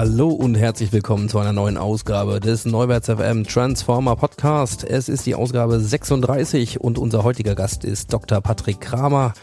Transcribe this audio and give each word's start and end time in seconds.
Hallo 0.00 0.28
und 0.28 0.54
herzlich 0.54 0.94
willkommen 0.94 1.28
zu 1.28 1.38
einer 1.38 1.52
neuen 1.52 1.76
Ausgabe 1.76 2.40
des 2.40 2.64
Neuwärts 2.64 3.10
FM 3.10 3.44
Transformer 3.44 4.16
Podcast. 4.16 4.82
Es 4.82 5.10
ist 5.10 5.26
die 5.26 5.34
Ausgabe 5.34 5.78
36 5.78 6.80
und 6.80 6.96
unser 6.96 7.22
heutiger 7.22 7.54
Gast 7.54 7.84
ist 7.84 8.10
Dr. 8.10 8.40
Patrick 8.40 8.80
Kramer. 8.80 9.34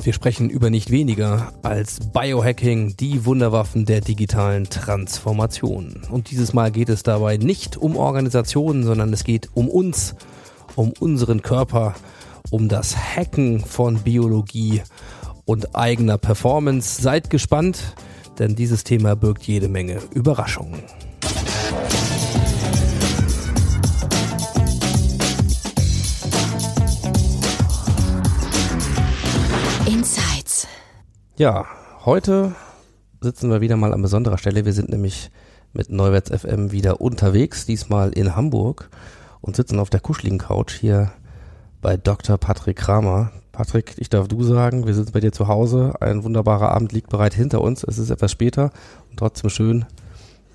Wir 0.00 0.12
sprechen 0.12 0.48
über 0.48 0.70
nicht 0.70 0.92
weniger 0.92 1.52
als 1.62 1.98
Biohacking, 2.12 2.96
die 2.98 3.24
Wunderwaffen 3.24 3.84
der 3.84 4.00
digitalen 4.00 4.70
Transformation. 4.70 6.02
Und 6.08 6.30
dieses 6.30 6.52
Mal 6.52 6.70
geht 6.70 6.88
es 6.88 7.02
dabei 7.02 7.36
nicht 7.36 7.76
um 7.76 7.96
Organisationen, 7.96 8.84
sondern 8.84 9.12
es 9.12 9.24
geht 9.24 9.48
um 9.54 9.68
uns, 9.68 10.14
um 10.76 10.92
unseren 11.00 11.42
Körper, 11.42 11.96
um 12.50 12.68
das 12.68 12.96
Hacken 12.96 13.58
von 13.58 13.98
Biologie 13.98 14.82
und 15.46 15.74
eigener 15.74 16.16
Performance. 16.16 17.02
Seid 17.02 17.28
gespannt, 17.28 17.96
denn 18.40 18.56
dieses 18.56 18.84
Thema 18.84 19.14
birgt 19.14 19.42
jede 19.42 19.68
Menge 19.68 20.00
Überraschungen. 20.14 20.80
Insights. 29.86 30.66
Ja, 31.36 31.66
heute 32.06 32.54
sitzen 33.20 33.50
wir 33.50 33.60
wieder 33.60 33.76
mal 33.76 33.92
an 33.92 34.00
besonderer 34.00 34.38
Stelle. 34.38 34.64
Wir 34.64 34.72
sind 34.72 34.88
nämlich 34.88 35.30
mit 35.74 35.90
Neuwärts 35.90 36.30
FM 36.30 36.72
wieder 36.72 37.02
unterwegs, 37.02 37.66
diesmal 37.66 38.10
in 38.12 38.34
Hamburg 38.34 38.88
und 39.42 39.54
sitzen 39.54 39.78
auf 39.78 39.90
der 39.90 40.00
kuscheligen 40.00 40.38
Couch 40.38 40.72
hier 40.72 41.12
bei 41.82 41.98
Dr. 41.98 42.38
Patrick 42.38 42.78
Kramer. 42.78 43.32
Patrick, 43.52 43.94
ich 43.98 44.08
darf 44.08 44.28
du 44.28 44.42
sagen, 44.42 44.86
wir 44.86 44.94
sitzen 44.94 45.12
bei 45.12 45.20
dir 45.20 45.32
zu 45.32 45.48
Hause. 45.48 45.94
Ein 46.00 46.24
wunderbarer 46.24 46.70
Abend 46.70 46.92
liegt 46.92 47.10
bereit 47.10 47.34
hinter 47.34 47.60
uns. 47.60 47.82
Es 47.84 47.98
ist 47.98 48.10
etwas 48.10 48.30
später 48.30 48.70
und 49.10 49.18
trotzdem 49.18 49.50
schön, 49.50 49.84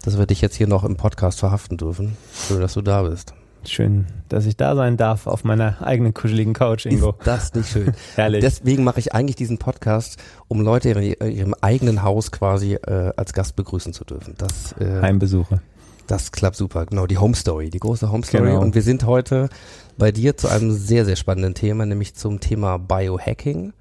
dass 0.03 0.17
wir 0.17 0.25
dich 0.25 0.41
jetzt 0.41 0.55
hier 0.55 0.67
noch 0.67 0.83
im 0.83 0.95
Podcast 0.95 1.39
verhaften 1.39 1.77
dürfen. 1.77 2.17
Schön, 2.47 2.61
dass 2.61 2.73
du 2.73 2.81
da 2.81 3.03
bist. 3.03 3.33
Schön, 3.67 4.05
dass 4.29 4.45
ich 4.45 4.57
da 4.57 4.75
sein 4.75 4.95
darf 4.95 5.25
auf 5.27 5.43
meiner 5.43 5.81
eigenen 5.81 6.13
kuscheligen 6.13 6.53
Couch, 6.53 6.85
Ingo. 6.85 7.15
Ist 7.17 7.25
das 7.27 7.53
nicht 7.53 7.69
schön? 7.69 7.93
Herrlich. 8.15 8.41
Deswegen 8.41 8.83
mache 8.83 8.99
ich 8.99 9.13
eigentlich 9.13 9.35
diesen 9.35 9.57
Podcast, 9.57 10.17
um 10.47 10.61
Leute 10.61 10.91
in 10.91 11.31
ihrem 11.31 11.55
eigenen 11.61 12.03
Haus 12.03 12.31
quasi 12.31 12.75
äh, 12.75 13.11
als 13.17 13.33
Gast 13.33 13.55
begrüßen 13.55 13.93
zu 13.93 14.05
dürfen. 14.05 14.35
Das, 14.37 14.73
äh, 14.79 15.01
Heimbesuche. 15.01 15.61
Das 16.07 16.31
klappt 16.31 16.55
super. 16.55 16.85
Genau, 16.85 17.07
die 17.07 17.17
Home 17.17 17.35
Story, 17.35 17.69
die 17.69 17.79
große 17.79 18.11
Home 18.11 18.23
Story. 18.23 18.49
Genau. 18.49 18.61
Und 18.61 18.75
wir 18.75 18.81
sind 18.81 19.05
heute 19.05 19.49
bei 19.97 20.11
dir 20.11 20.37
zu 20.37 20.47
einem 20.47 20.71
sehr, 20.71 21.05
sehr 21.05 21.15
spannenden 21.15 21.53
Thema, 21.53 21.85
nämlich 21.85 22.15
zum 22.15 22.39
Thema 22.39 22.77
Biohacking. 22.77 23.73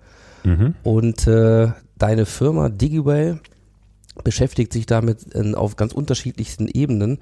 Mhm. 0.44 0.74
Und 0.82 1.26
äh, 1.26 1.72
deine 1.96 2.26
Firma 2.26 2.68
DigiWell 2.68 3.40
beschäftigt 4.22 4.72
sich 4.72 4.86
damit 4.86 5.22
in, 5.34 5.54
auf 5.54 5.76
ganz 5.76 5.92
unterschiedlichsten 5.92 6.68
Ebenen. 6.68 7.18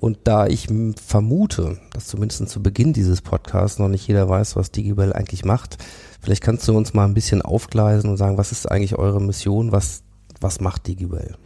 Und 0.00 0.18
da 0.24 0.46
ich 0.46 0.68
vermute, 1.02 1.78
dass 1.92 2.06
zumindest 2.08 2.48
zu 2.48 2.62
Beginn 2.62 2.92
dieses 2.92 3.22
Podcasts 3.22 3.78
noch 3.78 3.88
nicht 3.88 4.06
jeder 4.06 4.28
weiß, 4.28 4.56
was 4.56 4.70
DigiWell 4.70 5.14
eigentlich 5.14 5.44
macht, 5.46 5.78
vielleicht 6.20 6.42
kannst 6.42 6.68
du 6.68 6.76
uns 6.76 6.92
mal 6.92 7.06
ein 7.06 7.14
bisschen 7.14 7.40
aufgleisen 7.40 8.10
und 8.10 8.18
sagen, 8.18 8.36
was 8.36 8.52
ist 8.52 8.70
eigentlich 8.70 8.96
eure 8.96 9.22
Mission, 9.22 9.72
was, 9.72 10.02
was 10.40 10.60
macht 10.60 10.86
DigiWell? 10.88 11.36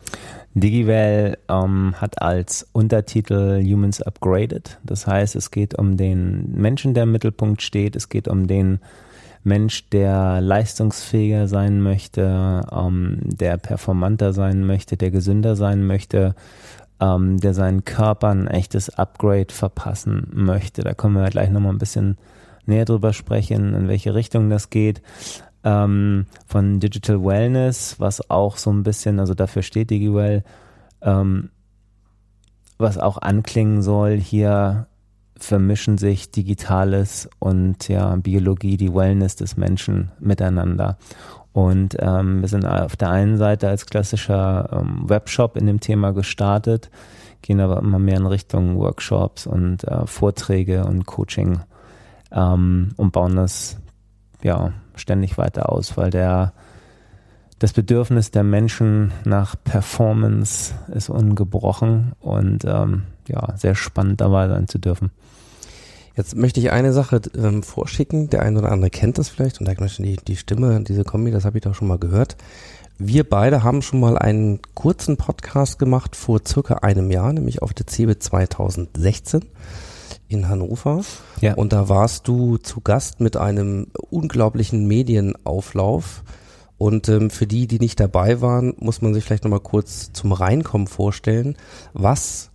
DigiWell 0.55 1.39
ähm, 1.49 1.95
hat 2.01 2.21
als 2.23 2.67
Untertitel 2.73 3.63
Humans 3.63 4.03
Upgraded. 4.03 4.79
Das 4.83 5.07
heißt, 5.07 5.37
es 5.37 5.51
geht 5.51 5.79
um 5.79 5.97
den 5.97 6.53
Menschen, 6.53 6.95
der 6.95 7.05
im 7.05 7.13
Mittelpunkt 7.13 7.63
steht. 7.63 7.97
Es 7.97 8.09
geht 8.09 8.29
um 8.29 8.47
den 8.47 8.81
Mensch, 9.45 9.89
der 9.91 10.41
leistungsfähiger 10.41 11.49
sein 11.49 11.81
möchte, 11.81 12.63
ähm, 12.73 13.21
der 13.23 13.57
performanter 13.57 14.33
sein 14.33 14.67
möchte, 14.67 14.97
der 14.97 15.11
gesünder 15.11 15.57
sein 15.57 15.87
möchte, 15.87 16.35
ähm, 17.01 17.39
der 17.39 17.55
seinen 17.55 17.85
Körper 17.85 18.29
ein 18.29 18.49
echtes 18.49 18.91
Upgrade 18.91 19.53
verpassen 19.53 20.29
möchte. 20.33 20.83
Da 20.83 20.95
können 20.95 21.15
wir 21.15 21.29
gleich 21.31 21.51
nochmal 21.51 21.73
ein 21.73 21.79
bisschen 21.79 22.17
näher 22.67 22.85
drüber 22.85 23.13
sprechen, 23.13 23.75
in 23.75 23.89
welche 23.89 24.15
Richtung 24.15 24.51
das 24.51 24.71
geht. 24.71 25.03
Ähm, 25.65 26.27
von 26.47 26.81
Digital 26.81 27.25
Wellness, 27.25 27.97
was 27.99 28.31
auch 28.31 28.57
so 28.57 28.71
ein 28.71 28.85
bisschen, 28.85 29.19
also 29.19 29.35
dafür 29.35 29.63
steht 29.63 29.91
DigiWell, 29.91 30.45
ähm, 31.03 31.51
was 32.79 32.97
auch 32.97 33.19
anklingen 33.19 33.83
soll, 33.83 34.17
hier 34.17 34.87
vermischen 35.37 35.99
sich 35.99 36.31
Digitales 36.31 37.29
und 37.39 37.89
ja, 37.89 38.15
Biologie, 38.17 38.77
die 38.77 38.95
Wellness 38.95 39.37
des 39.37 39.57
Menschen 39.57 40.11
miteinander. 40.21 40.99
Und 41.53 41.97
ähm, 41.99 42.41
wir 42.41 42.49
sind 42.49 42.65
auf 42.65 42.97
der 42.97 43.11
einen 43.11 43.37
Seite 43.37 43.69
als 43.69 43.87
klassischer 43.87 44.69
ähm, 44.73 45.09
Webshop 45.09 45.57
in 45.57 45.67
dem 45.67 45.81
Thema 45.81 46.13
gestartet, 46.13 46.91
gehen 47.43 47.61
aber 47.61 47.79
immer 47.79 47.99
mehr 47.99 48.17
in 48.17 48.27
Richtung 48.27 48.77
Workshops 48.79 49.47
und 49.47 49.85
äh, 49.85 50.07
Vorträge 50.07 50.85
und 50.85 51.07
Coaching 51.07 51.61
ähm, 52.31 52.91
und 52.97 53.13
bauen 53.13 53.37
das 53.37 53.79
ja 54.43 54.73
ständig 54.99 55.39
weiter 55.39 55.71
aus, 55.73 55.97
weil 55.97 56.11
der 56.11 56.53
das 57.59 57.73
Bedürfnis 57.73 58.31
der 58.31 58.45
Menschen 58.45 59.13
nach 59.25 59.57
Performance 59.63 60.75
ist 60.95 61.09
ungebrochen 61.09 62.13
und 62.21 62.65
ähm, 62.65 63.03
ja, 63.27 63.57
sehr 63.57 63.75
spannend 63.75 64.21
dabei 64.21 64.49
sein 64.49 64.69
zu 64.69 64.79
dürfen. 64.79 65.11
Jetzt 66.17 66.37
möchte 66.37 66.61
ich 66.61 66.73
eine 66.73 66.93
Sache 66.93 67.21
ähm, 67.37 67.63
vorschicken. 67.63 68.29
Der 68.31 68.43
eine 68.43 68.59
oder 68.59 68.73
andere 68.73 68.91
kennt 68.91 69.19
das 69.19 69.29
vielleicht 69.29 69.61
und 69.61 69.67
sagt, 69.67 69.81
Mensch, 69.81 69.97
die, 69.99 70.17
die 70.17 70.37
Stimme, 70.37 70.83
diese 70.83 71.05
Kombi, 71.05 71.31
das 71.31 71.45
habe 71.45 71.59
ich 71.59 71.65
doch 71.65 71.75
schon 71.75 71.89
mal 71.89 71.99
gehört. 71.99 72.37
Wir 72.99 73.29
beide 73.29 73.63
haben 73.63 73.83
schon 73.83 74.01
mal 74.01 74.19
einen 74.19 74.61
kurzen 74.75 75.17
Podcast 75.17 75.79
gemacht 75.79 76.17
vor 76.17 76.41
circa 76.47 76.75
einem 76.79 77.13
Jahr, 77.13 77.33
nämlich 77.33 77.63
auf 77.63 77.73
der 77.73 77.87
CeBIT 77.87 78.23
2016 78.23 79.45
in 80.28 80.49
Hannover. 80.49 81.03
Ja. 81.41 81.55
Und 81.55 81.72
da 81.72 81.89
warst 81.89 82.28
du 82.28 82.59
zu 82.59 82.81
Gast 82.81 83.21
mit 83.21 83.37
einem 83.37 83.89
unglaublichen 84.11 84.87
Medienauflauf. 84.87 86.22
Und 86.77 87.09
ähm, 87.09 87.31
für 87.31 87.47
die, 87.47 87.66
die 87.66 87.81
nicht 87.81 87.99
dabei 87.99 88.41
waren, 88.41 88.75
muss 88.78 89.03
man 89.03 89.12
sich 89.12 89.25
vielleicht 89.25 89.44
nochmal 89.44 89.61
kurz 89.61 90.12
zum 90.12 90.33
Reinkommen 90.33 90.87
vorstellen. 90.87 91.56
Was 91.93 92.50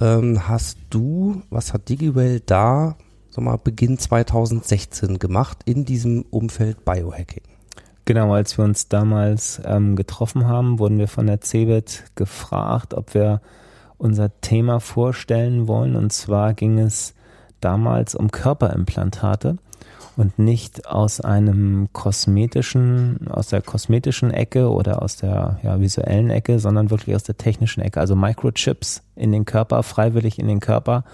ähm, 0.00 0.48
hast 0.48 0.78
du, 0.90 1.42
was 1.48 1.72
hat 1.72 1.88
DigiWell 1.88 2.40
da, 2.40 2.96
sag 3.30 3.44
mal, 3.44 3.56
Beginn 3.56 3.98
2016 3.98 5.20
gemacht 5.20 5.58
in 5.64 5.84
diesem 5.84 6.22
Umfeld 6.30 6.84
Biohacking? 6.84 7.44
Genau, 8.04 8.34
als 8.34 8.58
wir 8.58 8.64
uns 8.64 8.88
damals 8.88 9.62
ähm, 9.64 9.94
getroffen 9.94 10.48
haben, 10.48 10.80
wurden 10.80 10.98
wir 10.98 11.06
von 11.06 11.28
der 11.28 11.40
CeBIT 11.40 12.04
gefragt, 12.16 12.94
ob 12.94 13.14
wir 13.14 13.40
unser 14.02 14.40
Thema 14.40 14.80
vorstellen 14.80 15.68
wollen. 15.68 15.94
Und 15.94 16.12
zwar 16.12 16.54
ging 16.54 16.78
es 16.78 17.14
damals 17.60 18.16
um 18.16 18.32
Körperimplantate 18.32 19.58
und 20.16 20.38
nicht 20.38 20.88
aus 20.88 21.20
einem 21.20 21.88
kosmetischen, 21.92 23.28
aus 23.30 23.48
der 23.48 23.62
kosmetischen 23.62 24.32
Ecke 24.32 24.70
oder 24.70 25.02
aus 25.02 25.16
der 25.16 25.60
ja, 25.62 25.80
visuellen 25.80 26.30
Ecke, 26.30 26.58
sondern 26.58 26.90
wirklich 26.90 27.14
aus 27.14 27.22
der 27.22 27.38
technischen 27.38 27.80
Ecke. 27.80 28.00
Also 28.00 28.16
Microchips 28.16 29.02
in 29.14 29.30
den 29.30 29.44
Körper, 29.44 29.84
freiwillig 29.84 30.40
in 30.40 30.48
den 30.48 30.60
Körper, 30.60 31.04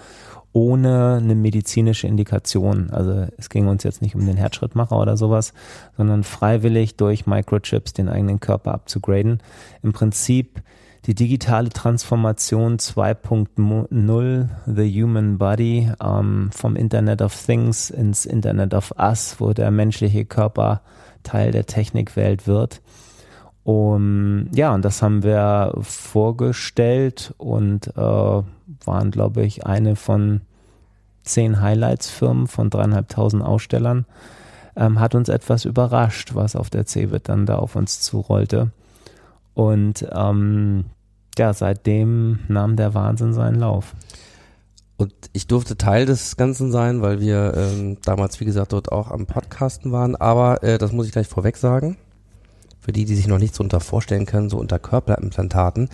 ohne 0.51 1.19
eine 1.21 1.35
medizinische 1.35 2.07
Indikation. 2.07 2.89
Also 2.89 3.27
es 3.37 3.49
ging 3.49 3.67
uns 3.67 3.83
jetzt 3.83 4.01
nicht 4.01 4.15
um 4.15 4.25
den 4.25 4.35
Herzschrittmacher 4.35 4.97
oder 4.97 5.15
sowas, 5.15 5.53
sondern 5.95 6.23
freiwillig 6.23 6.97
durch 6.97 7.27
Microchips 7.27 7.93
den 7.93 8.09
eigenen 8.09 8.39
Körper 8.39 8.73
abzugraden. 8.73 9.43
Im 9.83 9.93
Prinzip 9.93 10.63
die 11.09 11.15
digitale 11.15 11.69
Transformation 11.69 12.77
2.0, 12.77 14.47
The 14.67 15.01
Human 15.01 15.39
Body, 15.39 15.91
ähm, 15.99 16.51
vom 16.51 16.75
Internet 16.75 17.23
of 17.23 17.35
Things 17.35 17.89
ins 17.89 18.27
Internet 18.27 18.75
of 18.75 18.93
Us, 18.95 19.37
wo 19.39 19.51
der 19.53 19.71
menschliche 19.71 20.25
Körper 20.25 20.81
Teil 21.23 21.51
der 21.51 21.65
Technikwelt 21.65 22.45
wird. 22.45 22.83
Um, 23.63 24.49
ja, 24.53 24.71
und 24.71 24.85
das 24.85 25.01
haben 25.01 25.23
wir 25.23 25.73
vorgestellt 25.81 27.33
und 27.39 27.87
äh, 27.87 27.97
waren, 27.97 29.09
glaube 29.09 29.41
ich, 29.41 29.65
eine 29.65 29.95
von 29.95 30.41
zehn 31.23 31.59
Highlights-Firmen 31.59 32.45
von 32.45 32.69
dreieinhalbtausend 32.69 33.41
Ausstellern, 33.41 34.05
ähm, 34.75 34.99
hat 34.99 35.15
uns 35.15 35.27
etwas 35.27 35.65
überrascht, 35.65 36.35
was 36.35 36.55
auf 36.55 36.69
der 36.69 36.85
CeBIT 36.85 37.29
dann 37.29 37.47
da 37.47 37.55
auf 37.55 37.75
uns 37.75 37.99
zurollte. 38.01 38.69
Und 39.55 40.05
ähm, 40.13 40.85
ja, 41.39 41.53
seitdem 41.53 42.39
nahm 42.47 42.75
der 42.75 42.93
Wahnsinn 42.93 43.33
seinen 43.33 43.55
Lauf. 43.55 43.95
Und 44.97 45.13
ich 45.31 45.47
durfte 45.47 45.77
Teil 45.77 46.05
des 46.05 46.35
Ganzen 46.35 46.71
sein, 46.71 47.01
weil 47.01 47.21
wir 47.21 47.53
ähm, 47.55 47.97
damals, 48.03 48.39
wie 48.41 48.45
gesagt, 48.45 48.73
dort 48.73 48.91
auch 48.91 49.09
am 49.11 49.25
Podcasten 49.25 49.91
waren. 49.93 50.15
Aber 50.17 50.61
äh, 50.61 50.77
das 50.77 50.91
muss 50.91 51.05
ich 51.05 51.13
gleich 51.13 51.27
vorweg 51.27 51.55
sagen. 51.57 51.97
Für 52.81 52.91
die, 52.91 53.05
die 53.05 53.15
sich 53.15 53.27
noch 53.27 53.39
nicht 53.39 53.55
so 53.55 53.63
unter 53.63 53.79
vorstellen 53.79 54.25
können, 54.25 54.49
so 54.49 54.57
unter 54.57 54.77
Körperimplantaten, 54.79 55.89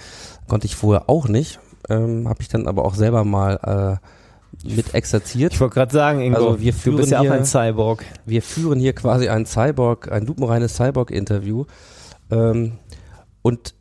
konnte 0.48 0.66
ich 0.66 0.76
vorher 0.76 1.08
auch 1.10 1.28
nicht. 1.28 1.60
Ähm, 1.88 2.28
Habe 2.28 2.42
ich 2.42 2.48
dann 2.48 2.68
aber 2.68 2.84
auch 2.84 2.96
selber 2.96 3.24
mal 3.24 4.00
äh, 4.04 4.68
mit 4.68 4.96
exerziert. 4.96 5.54
Ich 5.54 5.60
wollte 5.62 5.76
gerade 5.76 5.94
sagen, 5.94 6.22
Ingo, 6.22 6.38
Also 6.38 6.60
wir 6.62 6.72
du 6.72 6.78
führen 6.80 6.96
bist 6.98 7.12
ja 7.12 7.20
auch 7.20 7.24
hier- 7.24 7.34
ein 7.34 7.46
Cyborg. 7.46 8.04
Wir 8.26 8.42
führen 8.42 8.80
hier 8.80 8.94
quasi 8.94 9.30
ein 9.30 9.46
Cyborg, 9.46 10.12
ein 10.12 10.26
lupenreines 10.26 10.76
Cyborg-Interview. 10.78 11.66
Ähm, 12.32 12.72
und 13.44 13.75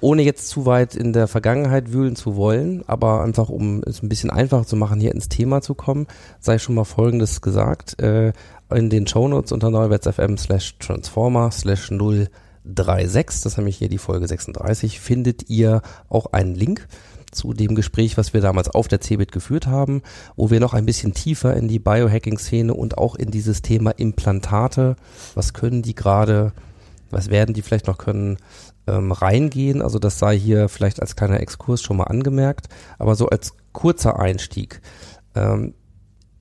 ohne 0.00 0.22
jetzt 0.22 0.48
zu 0.48 0.66
weit 0.66 0.94
in 0.94 1.12
der 1.12 1.26
Vergangenheit 1.26 1.92
wühlen 1.92 2.16
zu 2.16 2.36
wollen, 2.36 2.84
aber 2.86 3.22
einfach 3.22 3.48
um 3.48 3.82
es 3.84 4.02
ein 4.02 4.08
bisschen 4.08 4.30
einfacher 4.30 4.66
zu 4.66 4.76
machen, 4.76 5.00
hier 5.00 5.12
ins 5.12 5.28
Thema 5.28 5.60
zu 5.60 5.74
kommen, 5.74 6.06
sei 6.40 6.58
schon 6.58 6.74
mal 6.74 6.84
Folgendes 6.84 7.40
gesagt. 7.40 8.00
Äh, 8.00 8.32
in 8.70 8.90
den 8.90 9.06
Shownotes 9.06 9.52
unter 9.52 9.70
neuwerts.fm 9.70 10.36
slash 10.36 10.76
transformer 10.78 11.50
slash 11.50 11.88
036, 11.88 13.42
das 13.42 13.46
ist 13.46 13.56
nämlich 13.56 13.78
hier 13.78 13.88
die 13.88 13.98
Folge 13.98 14.28
36, 14.28 15.00
findet 15.00 15.48
ihr 15.48 15.80
auch 16.08 16.26
einen 16.32 16.54
Link 16.54 16.86
zu 17.30 17.52
dem 17.52 17.74
Gespräch, 17.74 18.16
was 18.16 18.32
wir 18.34 18.40
damals 18.40 18.68
auf 18.68 18.88
der 18.88 19.00
CeBIT 19.00 19.32
geführt 19.32 19.66
haben, 19.66 20.02
wo 20.36 20.50
wir 20.50 20.60
noch 20.60 20.74
ein 20.74 20.86
bisschen 20.86 21.14
tiefer 21.14 21.54
in 21.56 21.68
die 21.68 21.78
Biohacking-Szene 21.78 22.74
und 22.74 22.98
auch 22.98 23.14
in 23.14 23.30
dieses 23.30 23.62
Thema 23.62 23.90
Implantate, 23.90 24.96
was 25.34 25.52
können 25.52 25.82
die 25.82 25.94
gerade, 25.94 26.52
was 27.10 27.30
werden 27.30 27.54
die 27.54 27.62
vielleicht 27.62 27.86
noch 27.86 27.98
können, 27.98 28.38
ähm, 28.88 29.12
reingehen. 29.12 29.82
Also 29.82 29.98
das 29.98 30.18
sei 30.18 30.38
hier 30.38 30.68
vielleicht 30.68 31.00
als 31.00 31.14
kleiner 31.14 31.40
Exkurs 31.40 31.82
schon 31.82 31.98
mal 31.98 32.04
angemerkt, 32.04 32.68
aber 32.98 33.14
so 33.14 33.28
als 33.28 33.52
kurzer 33.72 34.18
Einstieg. 34.18 34.80
Ähm, 35.34 35.74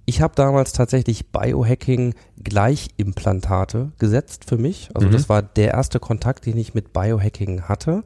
ich 0.05 0.21
habe 0.21 0.35
damals 0.35 0.71
tatsächlich 0.71 1.31
Biohacking 1.33 2.13
gleich 2.41 2.88
Implantate 2.95 3.91
gesetzt 3.99 4.45
für 4.47 4.57
mich. 4.57 4.89
Also 4.94 5.07
Mhm. 5.09 5.11
das 5.11 5.27
war 5.27 5.41
der 5.41 5.73
erste 5.73 5.99
Kontakt, 5.99 6.45
den 6.45 6.57
ich 6.57 6.73
mit 6.73 6.94
Biohacking 6.94 7.63
hatte. 7.63 8.03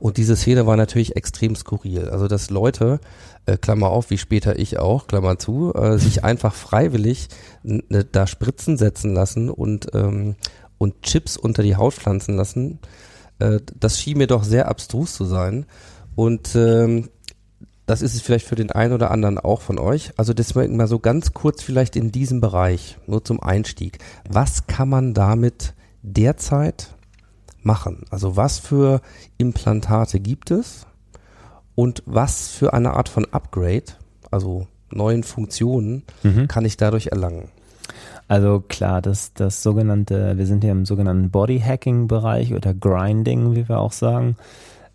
Und 0.00 0.16
diese 0.16 0.34
Szene 0.36 0.66
war 0.66 0.76
natürlich 0.76 1.16
extrem 1.16 1.54
skurril. 1.54 2.08
Also 2.08 2.26
dass 2.28 2.50
Leute, 2.50 3.00
äh, 3.46 3.56
Klammer 3.56 3.90
auf, 3.90 4.10
wie 4.10 4.18
später 4.18 4.58
ich 4.58 4.78
auch, 4.78 5.06
Klammer 5.06 5.38
zu, 5.38 5.72
äh, 5.74 5.98
sich 5.98 6.24
einfach 6.24 6.54
freiwillig 6.54 7.28
ne, 7.62 8.04
da 8.04 8.26
Spritzen 8.26 8.76
setzen 8.76 9.14
lassen 9.14 9.48
und, 9.48 9.94
ähm, 9.94 10.34
und 10.76 11.02
Chips 11.02 11.36
unter 11.36 11.62
die 11.62 11.76
Haut 11.76 11.94
pflanzen 11.94 12.36
lassen, 12.36 12.80
äh, 13.38 13.60
das 13.78 14.00
schien 14.00 14.18
mir 14.18 14.26
doch 14.26 14.44
sehr 14.44 14.68
abstrus 14.68 15.14
zu 15.14 15.24
sein. 15.24 15.66
Und 16.14 16.54
ähm, 16.56 17.08
das 17.86 18.02
ist 18.02 18.14
es 18.14 18.20
vielleicht 18.20 18.46
für 18.46 18.54
den 18.56 18.70
einen 18.70 18.92
oder 18.92 19.10
anderen 19.10 19.38
auch 19.38 19.62
von 19.62 19.78
euch. 19.78 20.12
Also 20.16 20.34
deswegen 20.34 20.76
mal 20.76 20.86
so 20.88 20.98
ganz 20.98 21.32
kurz 21.32 21.62
vielleicht 21.62 21.96
in 21.96 22.12
diesem 22.12 22.40
Bereich, 22.40 22.98
nur 23.06 23.24
zum 23.24 23.42
Einstieg. 23.42 23.98
Was 24.28 24.66
kann 24.66 24.88
man 24.88 25.14
damit 25.14 25.74
derzeit 26.02 26.94
machen? 27.62 28.04
Also 28.10 28.36
was 28.36 28.58
für 28.58 29.00
Implantate 29.38 30.20
gibt 30.20 30.50
es 30.50 30.86
und 31.74 32.02
was 32.04 32.48
für 32.48 32.72
eine 32.74 32.92
Art 32.92 33.08
von 33.08 33.24
Upgrade, 33.32 33.84
also 34.30 34.66
neuen 34.90 35.22
Funktionen, 35.22 36.02
Mhm. 36.22 36.48
kann 36.48 36.64
ich 36.64 36.76
dadurch 36.76 37.06
erlangen? 37.08 37.48
Also 38.28 38.60
klar, 38.60 39.00
das, 39.00 39.32
das 39.32 39.62
sogenannte, 39.62 40.36
wir 40.36 40.46
sind 40.46 40.62
hier 40.62 40.72
im 40.72 40.84
sogenannten 40.84 41.30
Bodyhacking-Bereich 41.30 42.54
oder 42.54 42.74
Grinding, 42.74 43.56
wie 43.56 43.68
wir 43.68 43.80
auch 43.80 43.92
sagen, 43.92 44.36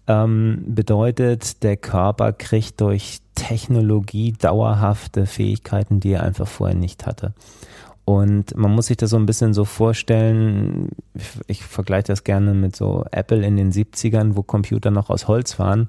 ähm, 0.07 0.63
bedeutet, 0.67 1.63
der 1.63 1.77
Körper 1.77 2.31
kriegt 2.31 2.79
durch 2.79 3.21
Technologie 3.33 4.33
dauerhafte 4.33 5.25
Fähigkeiten, 5.25 5.99
die 5.99 6.11
er 6.11 6.23
einfach 6.23 6.47
vorher 6.47 6.77
nicht 6.77 7.07
hatte. 7.07 7.33
Und 8.05 8.55
man 8.55 8.71
muss 8.71 8.87
sich 8.87 8.97
das 8.97 9.11
so 9.11 9.17
ein 9.17 9.25
bisschen 9.25 9.53
so 9.53 9.65
vorstellen, 9.65 10.89
ich, 11.13 11.29
ich 11.47 11.63
vergleiche 11.63 12.07
das 12.07 12.23
gerne 12.23 12.53
mit 12.53 12.75
so 12.75 13.05
Apple 13.11 13.43
in 13.45 13.55
den 13.55 13.71
70ern, 13.71 14.35
wo 14.35 14.43
Computer 14.43 14.91
noch 14.91 15.09
aus 15.09 15.27
Holz 15.27 15.57
waren, 15.57 15.87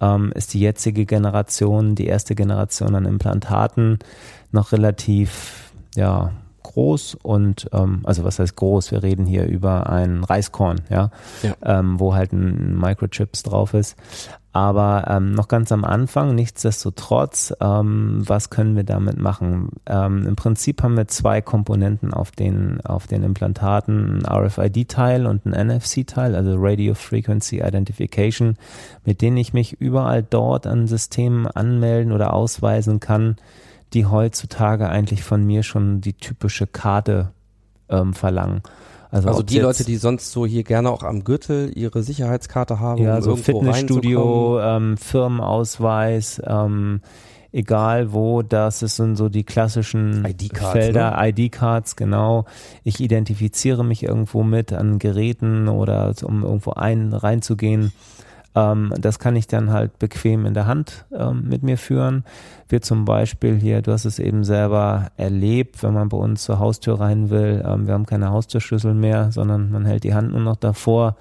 ähm, 0.00 0.32
ist 0.34 0.52
die 0.52 0.60
jetzige 0.60 1.06
Generation, 1.06 1.94
die 1.94 2.06
erste 2.06 2.34
Generation 2.34 2.94
an 2.96 3.06
Implantaten 3.06 4.00
noch 4.50 4.72
relativ, 4.72 5.72
ja, 5.94 6.32
groß 6.64 7.16
und, 7.22 7.68
ähm, 7.72 8.00
also 8.02 8.24
was 8.24 8.40
heißt 8.40 8.56
groß? 8.56 8.90
Wir 8.90 9.04
reden 9.04 9.26
hier 9.26 9.46
über 9.46 9.88
ein 9.88 10.24
Reiskorn, 10.24 10.80
ja, 10.90 11.10
Ja. 11.42 11.54
Ähm, 11.62 12.00
wo 12.00 12.14
halt 12.14 12.32
ein 12.32 12.76
Microchips 12.76 13.44
drauf 13.44 13.74
ist. 13.74 13.96
Aber 14.54 15.06
ähm, 15.08 15.32
noch 15.32 15.48
ganz 15.48 15.72
am 15.72 15.84
Anfang, 15.84 16.36
nichtsdestotrotz, 16.36 17.52
ähm, 17.60 18.22
was 18.24 18.50
können 18.50 18.76
wir 18.76 18.84
damit 18.84 19.18
machen? 19.18 19.70
Ähm, 19.84 20.24
Im 20.28 20.36
Prinzip 20.36 20.80
haben 20.84 20.96
wir 20.96 21.08
zwei 21.08 21.40
Komponenten 21.40 22.14
auf 22.14 22.30
den, 22.30 22.80
auf 22.82 23.08
den 23.08 23.24
Implantaten, 23.24 24.24
ein 24.24 24.24
RFID-Teil 24.24 25.26
und 25.26 25.44
ein 25.44 25.66
NFC-Teil, 25.66 26.36
also 26.36 26.54
Radio 26.56 26.94
Frequency 26.94 27.62
Identification, 27.62 28.56
mit 29.04 29.22
denen 29.22 29.38
ich 29.38 29.54
mich 29.54 29.72
überall 29.80 30.22
dort 30.22 30.68
an 30.68 30.86
Systemen 30.86 31.48
anmelden 31.48 32.12
oder 32.12 32.32
ausweisen 32.32 33.00
kann, 33.00 33.34
die 33.94 34.06
heutzutage 34.06 34.88
eigentlich 34.88 35.22
von 35.22 35.44
mir 35.44 35.62
schon 35.62 36.00
die 36.00 36.14
typische 36.14 36.66
Karte 36.66 37.32
ähm, 37.88 38.12
verlangen. 38.14 38.62
Also, 39.10 39.28
Also 39.28 39.42
die 39.44 39.60
Leute, 39.60 39.84
die 39.84 39.96
sonst 39.96 40.32
so 40.32 40.44
hier 40.44 40.64
gerne 40.64 40.90
auch 40.90 41.04
am 41.04 41.22
Gürtel 41.22 41.70
ihre 41.76 42.02
Sicherheitskarte 42.02 42.80
haben, 42.80 43.00
ja, 43.00 43.16
um 43.16 43.22
so 43.22 43.36
Fitnessstudio, 43.36 44.60
ähm, 44.60 44.96
Firmenausweis, 44.96 46.42
ähm, 46.44 47.00
egal 47.52 48.12
wo, 48.12 48.42
das 48.42 48.80
sind 48.80 49.14
so 49.14 49.28
die 49.28 49.44
klassischen 49.44 50.24
ID-Cards, 50.24 50.72
Felder, 50.72 51.16
ID-Cards, 51.16 51.94
genau. 51.94 52.46
Ich 52.82 52.98
identifiziere 52.98 53.84
mich 53.84 54.02
irgendwo 54.02 54.42
mit 54.42 54.72
an 54.72 54.98
Geräten 54.98 55.68
oder 55.68 56.12
um 56.24 56.42
irgendwo 56.42 56.72
ein 56.72 57.12
reinzugehen. 57.12 57.92
Ähm, 58.54 58.92
das 58.98 59.18
kann 59.18 59.36
ich 59.36 59.46
dann 59.46 59.72
halt 59.72 59.98
bequem 59.98 60.46
in 60.46 60.54
der 60.54 60.66
Hand 60.66 61.06
ähm, 61.12 61.48
mit 61.48 61.62
mir 61.62 61.76
führen. 61.76 62.24
Wir 62.68 62.82
zum 62.82 63.04
Beispiel 63.04 63.56
hier, 63.56 63.82
du 63.82 63.92
hast 63.92 64.04
es 64.04 64.18
eben 64.18 64.44
selber 64.44 65.10
erlebt, 65.16 65.82
wenn 65.82 65.94
man 65.94 66.08
bei 66.08 66.16
uns 66.16 66.44
zur 66.44 66.58
Haustür 66.58 67.00
rein 67.00 67.30
will. 67.30 67.64
Ähm, 67.66 67.86
wir 67.86 67.94
haben 67.94 68.06
keine 68.06 68.30
Haustürschlüssel 68.30 68.94
mehr, 68.94 69.32
sondern 69.32 69.70
man 69.70 69.84
hält 69.84 70.04
die 70.04 70.14
Hand 70.14 70.30
nur 70.30 70.40
noch 70.40 70.56
davor. 70.56 71.16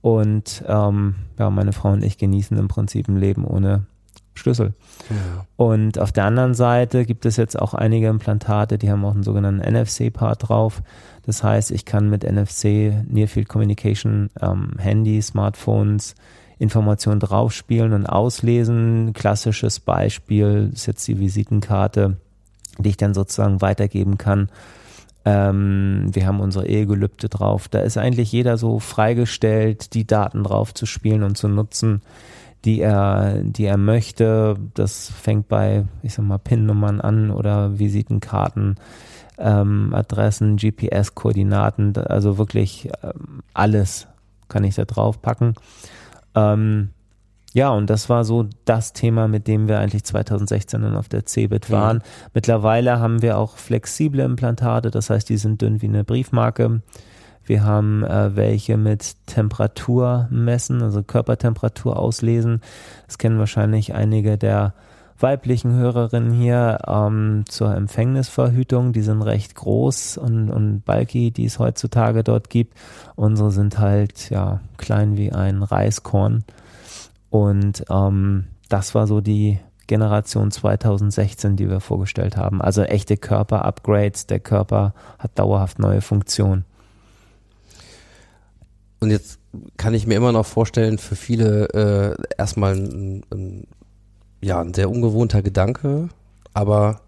Und 0.00 0.64
ähm, 0.66 1.14
ja, 1.38 1.48
meine 1.48 1.72
Frau 1.72 1.92
und 1.92 2.04
ich 2.04 2.18
genießen 2.18 2.58
im 2.58 2.68
Prinzip 2.68 3.08
ein 3.08 3.16
Leben 3.16 3.44
ohne 3.44 3.86
Schlüssel. 4.34 4.74
Ja. 5.08 5.46
Und 5.56 5.98
auf 5.98 6.12
der 6.12 6.24
anderen 6.24 6.54
Seite 6.54 7.04
gibt 7.06 7.24
es 7.24 7.36
jetzt 7.36 7.58
auch 7.58 7.72
einige 7.72 8.08
Implantate, 8.08 8.78
die 8.78 8.90
haben 8.90 9.04
auch 9.04 9.14
einen 9.14 9.22
sogenannten 9.22 9.60
NFC-Part 9.60 10.48
drauf. 10.48 10.82
Das 11.24 11.42
heißt, 11.42 11.70
ich 11.70 11.84
kann 11.84 12.10
mit 12.10 12.24
NFC, 12.24 12.92
Near 13.08 13.28
Field 13.28 13.48
Communication, 13.48 14.28
ähm, 14.42 14.72
Handy, 14.78 15.22
Smartphones, 15.22 16.16
Informationen 16.58 17.20
draufspielen 17.20 17.92
und 17.92 18.06
auslesen. 18.06 19.12
Klassisches 19.12 19.80
Beispiel 19.80 20.70
ist 20.72 20.86
jetzt 20.86 21.06
die 21.08 21.18
Visitenkarte, 21.18 22.16
die 22.78 22.90
ich 22.90 22.96
dann 22.96 23.14
sozusagen 23.14 23.60
weitergeben 23.60 24.18
kann. 24.18 24.48
Ähm, 25.24 26.10
wir 26.12 26.26
haben 26.26 26.40
unsere 26.40 26.66
Ehegelübde 26.66 27.28
drauf. 27.28 27.68
Da 27.68 27.80
ist 27.80 27.96
eigentlich 27.96 28.30
jeder 28.30 28.58
so 28.58 28.78
freigestellt, 28.78 29.94
die 29.94 30.06
Daten 30.06 30.44
drauf 30.44 30.74
zu 30.74 30.86
spielen 30.86 31.22
und 31.22 31.36
zu 31.36 31.48
nutzen, 31.48 32.02
die 32.64 32.80
er, 32.80 33.38
die 33.42 33.64
er 33.64 33.76
möchte. 33.76 34.56
Das 34.74 35.10
fängt 35.10 35.48
bei, 35.48 35.84
ich 36.02 36.14
sag 36.14 36.24
mal, 36.24 36.38
PIN-Nummern 36.38 37.00
an 37.00 37.30
oder 37.30 37.78
Visitenkarten, 37.78 38.76
ähm, 39.38 39.94
Adressen, 39.94 40.56
GPS-Koordinaten, 40.56 41.96
also 41.96 42.38
wirklich 42.38 42.90
ähm, 43.02 43.42
alles 43.52 44.06
kann 44.48 44.64
ich 44.64 44.74
da 44.74 44.84
drauf 44.84 45.20
packen. 45.22 45.54
Ähm, 46.34 46.90
ja, 47.52 47.70
und 47.70 47.88
das 47.88 48.08
war 48.08 48.24
so 48.24 48.46
das 48.64 48.92
Thema, 48.92 49.28
mit 49.28 49.46
dem 49.46 49.68
wir 49.68 49.78
eigentlich 49.78 50.02
2016 50.04 50.82
dann 50.82 50.96
auf 50.96 51.08
der 51.08 51.24
CeBIT 51.24 51.70
waren. 51.70 52.02
Mittlerweile 52.34 52.98
haben 52.98 53.22
wir 53.22 53.38
auch 53.38 53.56
flexible 53.56 54.20
Implantate, 54.20 54.90
das 54.90 55.08
heißt, 55.08 55.28
die 55.28 55.36
sind 55.36 55.62
dünn 55.62 55.80
wie 55.80 55.86
eine 55.86 56.02
Briefmarke. 56.02 56.82
Wir 57.44 57.62
haben 57.62 58.02
äh, 58.02 58.34
welche 58.34 58.76
mit 58.76 59.14
Temperatur 59.26 60.26
messen, 60.30 60.82
also 60.82 61.02
Körpertemperatur 61.04 61.96
auslesen. 61.96 62.60
Das 63.06 63.18
kennen 63.18 63.38
wahrscheinlich 63.38 63.94
einige 63.94 64.36
der 64.36 64.74
weiblichen 65.24 65.72
Hörerinnen 65.72 66.32
hier 66.32 66.80
ähm, 66.86 67.44
zur 67.48 67.74
Empfängnisverhütung. 67.74 68.92
Die 68.92 69.00
sind 69.00 69.22
recht 69.22 69.54
groß 69.54 70.18
und, 70.18 70.50
und 70.50 70.84
bulky, 70.84 71.30
die 71.30 71.46
es 71.46 71.58
heutzutage 71.58 72.22
dort 72.22 72.50
gibt. 72.50 72.74
Unsere 73.16 73.50
sind 73.50 73.78
halt 73.78 74.28
ja 74.28 74.60
klein 74.76 75.16
wie 75.16 75.32
ein 75.32 75.62
Reiskorn. 75.62 76.44
Und 77.30 77.86
ähm, 77.88 78.44
das 78.68 78.94
war 78.94 79.06
so 79.06 79.22
die 79.22 79.58
Generation 79.86 80.50
2016, 80.50 81.56
die 81.56 81.70
wir 81.70 81.80
vorgestellt 81.80 82.36
haben. 82.36 82.60
Also 82.60 82.82
echte 82.82 83.16
Körper-Upgrades. 83.16 84.26
Der 84.26 84.40
Körper 84.40 84.92
hat 85.18 85.38
dauerhaft 85.38 85.78
neue 85.78 86.02
Funktionen. 86.02 86.66
Und 89.00 89.10
jetzt 89.10 89.38
kann 89.78 89.94
ich 89.94 90.06
mir 90.06 90.16
immer 90.16 90.32
noch 90.32 90.46
vorstellen, 90.46 90.98
für 90.98 91.16
viele 91.16 91.68
äh, 91.70 92.22
erstmal 92.36 92.74
ein, 92.74 93.22
ein, 93.32 93.66
ja, 94.44 94.60
ein 94.60 94.74
sehr 94.74 94.90
ungewohnter 94.90 95.42
Gedanke, 95.42 96.08
aber 96.52 97.00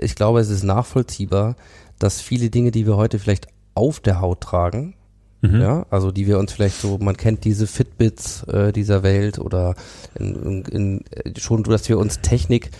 ich 0.00 0.14
glaube, 0.14 0.40
es 0.40 0.48
ist 0.48 0.64
nachvollziehbar, 0.64 1.56
dass 1.98 2.20
viele 2.20 2.50
Dinge, 2.50 2.70
die 2.70 2.86
wir 2.86 2.96
heute 2.96 3.18
vielleicht 3.18 3.48
auf 3.74 4.00
der 4.00 4.20
Haut 4.20 4.40
tragen, 4.40 4.94
mhm. 5.42 5.60
ja, 5.60 5.86
also 5.90 6.10
die 6.10 6.26
wir 6.26 6.38
uns 6.38 6.52
vielleicht 6.52 6.80
so, 6.80 6.98
man 6.98 7.16
kennt 7.16 7.44
diese 7.44 7.66
Fitbits 7.66 8.44
äh, 8.44 8.72
dieser 8.72 9.02
Welt 9.02 9.38
oder 9.38 9.74
in, 10.18 10.64
in, 10.64 11.04
in, 11.24 11.36
schon, 11.36 11.62
dass 11.64 11.88
wir 11.88 11.98
uns 11.98 12.20
Technik, 12.20 12.70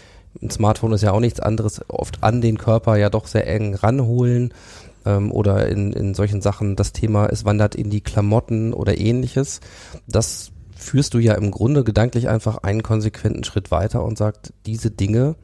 ein 0.41 0.50
Smartphone 0.50 0.93
ist 0.93 1.03
ja 1.03 1.12
auch 1.12 1.21
nichts 1.21 1.41
anderes, 1.41 1.83
oft 1.88 2.23
an 2.23 2.41
den 2.41 2.59
Körper 2.59 2.97
ja 2.97 3.11
doch 3.11 3.27
sehr 3.27 3.47
eng 3.47 3.75
ranholen 3.75 4.55
ähm, 5.05 5.33
oder 5.33 5.69
in, 5.69 5.93
in 5.93 6.15
solchen 6.15 6.41
Sachen 6.41 6.77
das 6.77 6.93
Thema, 6.93 7.27
es 7.27 7.45
wandert 7.45 7.75
in 7.75 7.91
die 7.91 8.00
Klamotten 8.00 8.73
oder 8.73 8.99
ähnliches. 8.99 9.61
Das 10.07 10.53
führst 10.78 11.14
du 11.14 11.18
ja 11.18 11.35
im 11.35 11.50
Grunde 11.50 11.85
gedanklich 11.85 12.28
einfach 12.28 12.58
einen 12.58 12.82
konsequenten 12.82 13.44
Schritt 13.44 13.70
weiter 13.70 14.04
und 14.04 14.16
sagt, 14.16 14.52
diese 14.64 14.90
Dinge 14.90 15.35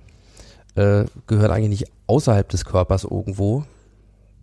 äh, 0.76 1.04
gehören 1.26 1.50
eigentlich 1.50 1.80
nicht 1.80 1.92
außerhalb 2.06 2.48
des 2.48 2.64
Körpers 2.64 3.04
irgendwo 3.04 3.64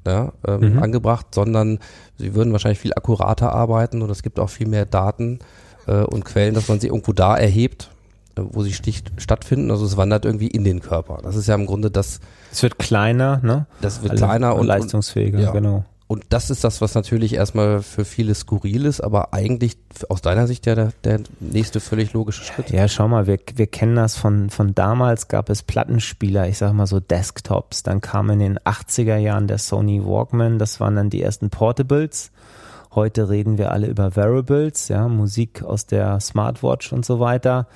ja, 0.05 0.33
ähm, 0.47 0.73
mhm. 0.73 0.83
angebracht, 0.83 1.27
sondern 1.33 1.79
sie 2.17 2.33
würden 2.33 2.51
wahrscheinlich 2.51 2.79
viel 2.79 2.93
akkurater 2.93 3.53
arbeiten 3.53 4.01
und 4.01 4.09
es 4.09 4.23
gibt 4.23 4.39
auch 4.39 4.49
viel 4.49 4.67
mehr 4.67 4.85
Daten 4.85 5.39
äh, 5.87 6.01
und 6.03 6.25
Quellen, 6.25 6.53
dass 6.53 6.67
man 6.67 6.79
sie 6.79 6.87
irgendwo 6.87 7.13
da 7.13 7.37
erhebt, 7.37 7.91
äh, 8.35 8.41
wo 8.43 8.63
sie 8.63 8.73
sticht, 8.73 9.11
stattfinden. 9.17 9.71
Also 9.71 9.85
es 9.85 9.97
wandert 9.97 10.25
irgendwie 10.25 10.47
in 10.47 10.63
den 10.63 10.79
Körper. 10.79 11.19
Das 11.23 11.35
ist 11.35 11.47
ja 11.47 11.55
im 11.55 11.67
Grunde 11.67 11.91
das. 11.91 12.19
Es 12.51 12.63
wird 12.63 12.79
kleiner, 12.79 13.39
ne? 13.43 13.67
Das 13.81 14.01
wird 14.01 14.11
Alle 14.11 14.19
kleiner 14.19 14.55
und 14.55 14.65
leistungsfähiger, 14.65 15.37
und, 15.37 15.43
ja. 15.43 15.51
genau. 15.51 15.85
Und 16.11 16.25
das 16.27 16.49
ist 16.49 16.65
das, 16.65 16.81
was 16.81 16.93
natürlich 16.93 17.35
erstmal 17.35 17.81
für 17.81 18.03
viele 18.03 18.35
skurril 18.35 18.83
ist, 18.83 18.99
aber 18.99 19.33
eigentlich 19.33 19.77
aus 20.09 20.21
deiner 20.21 20.45
Sicht 20.45 20.65
ja 20.65 20.75
der, 20.75 20.91
der 21.05 21.21
nächste 21.39 21.79
völlig 21.79 22.11
logische 22.11 22.43
Schritt. 22.43 22.69
Ja, 22.69 22.89
schau 22.89 23.07
mal, 23.07 23.27
wir, 23.27 23.39
wir 23.55 23.67
kennen 23.67 23.95
das 23.95 24.17
von, 24.17 24.49
von 24.49 24.75
damals 24.75 25.29
gab 25.29 25.49
es 25.49 25.63
Plattenspieler, 25.63 26.49
ich 26.49 26.57
sag 26.57 26.73
mal 26.73 26.85
so 26.85 26.99
Desktops. 26.99 27.83
Dann 27.83 28.01
kam 28.01 28.29
in 28.29 28.39
den 28.39 28.59
80er 28.59 29.15
Jahren 29.15 29.47
der 29.47 29.57
Sony 29.57 30.03
Walkman, 30.03 30.59
das 30.59 30.81
waren 30.81 30.97
dann 30.97 31.09
die 31.09 31.21
ersten 31.21 31.49
Portables. 31.49 32.31
Heute 32.93 33.29
reden 33.29 33.57
wir 33.57 33.71
alle 33.71 33.87
über 33.87 34.17
Wearables, 34.17 34.89
ja, 34.89 35.07
Musik 35.07 35.63
aus 35.63 35.85
der 35.85 36.19
Smartwatch 36.19 36.91
und 36.91 37.05
so 37.05 37.21
weiter. 37.21 37.67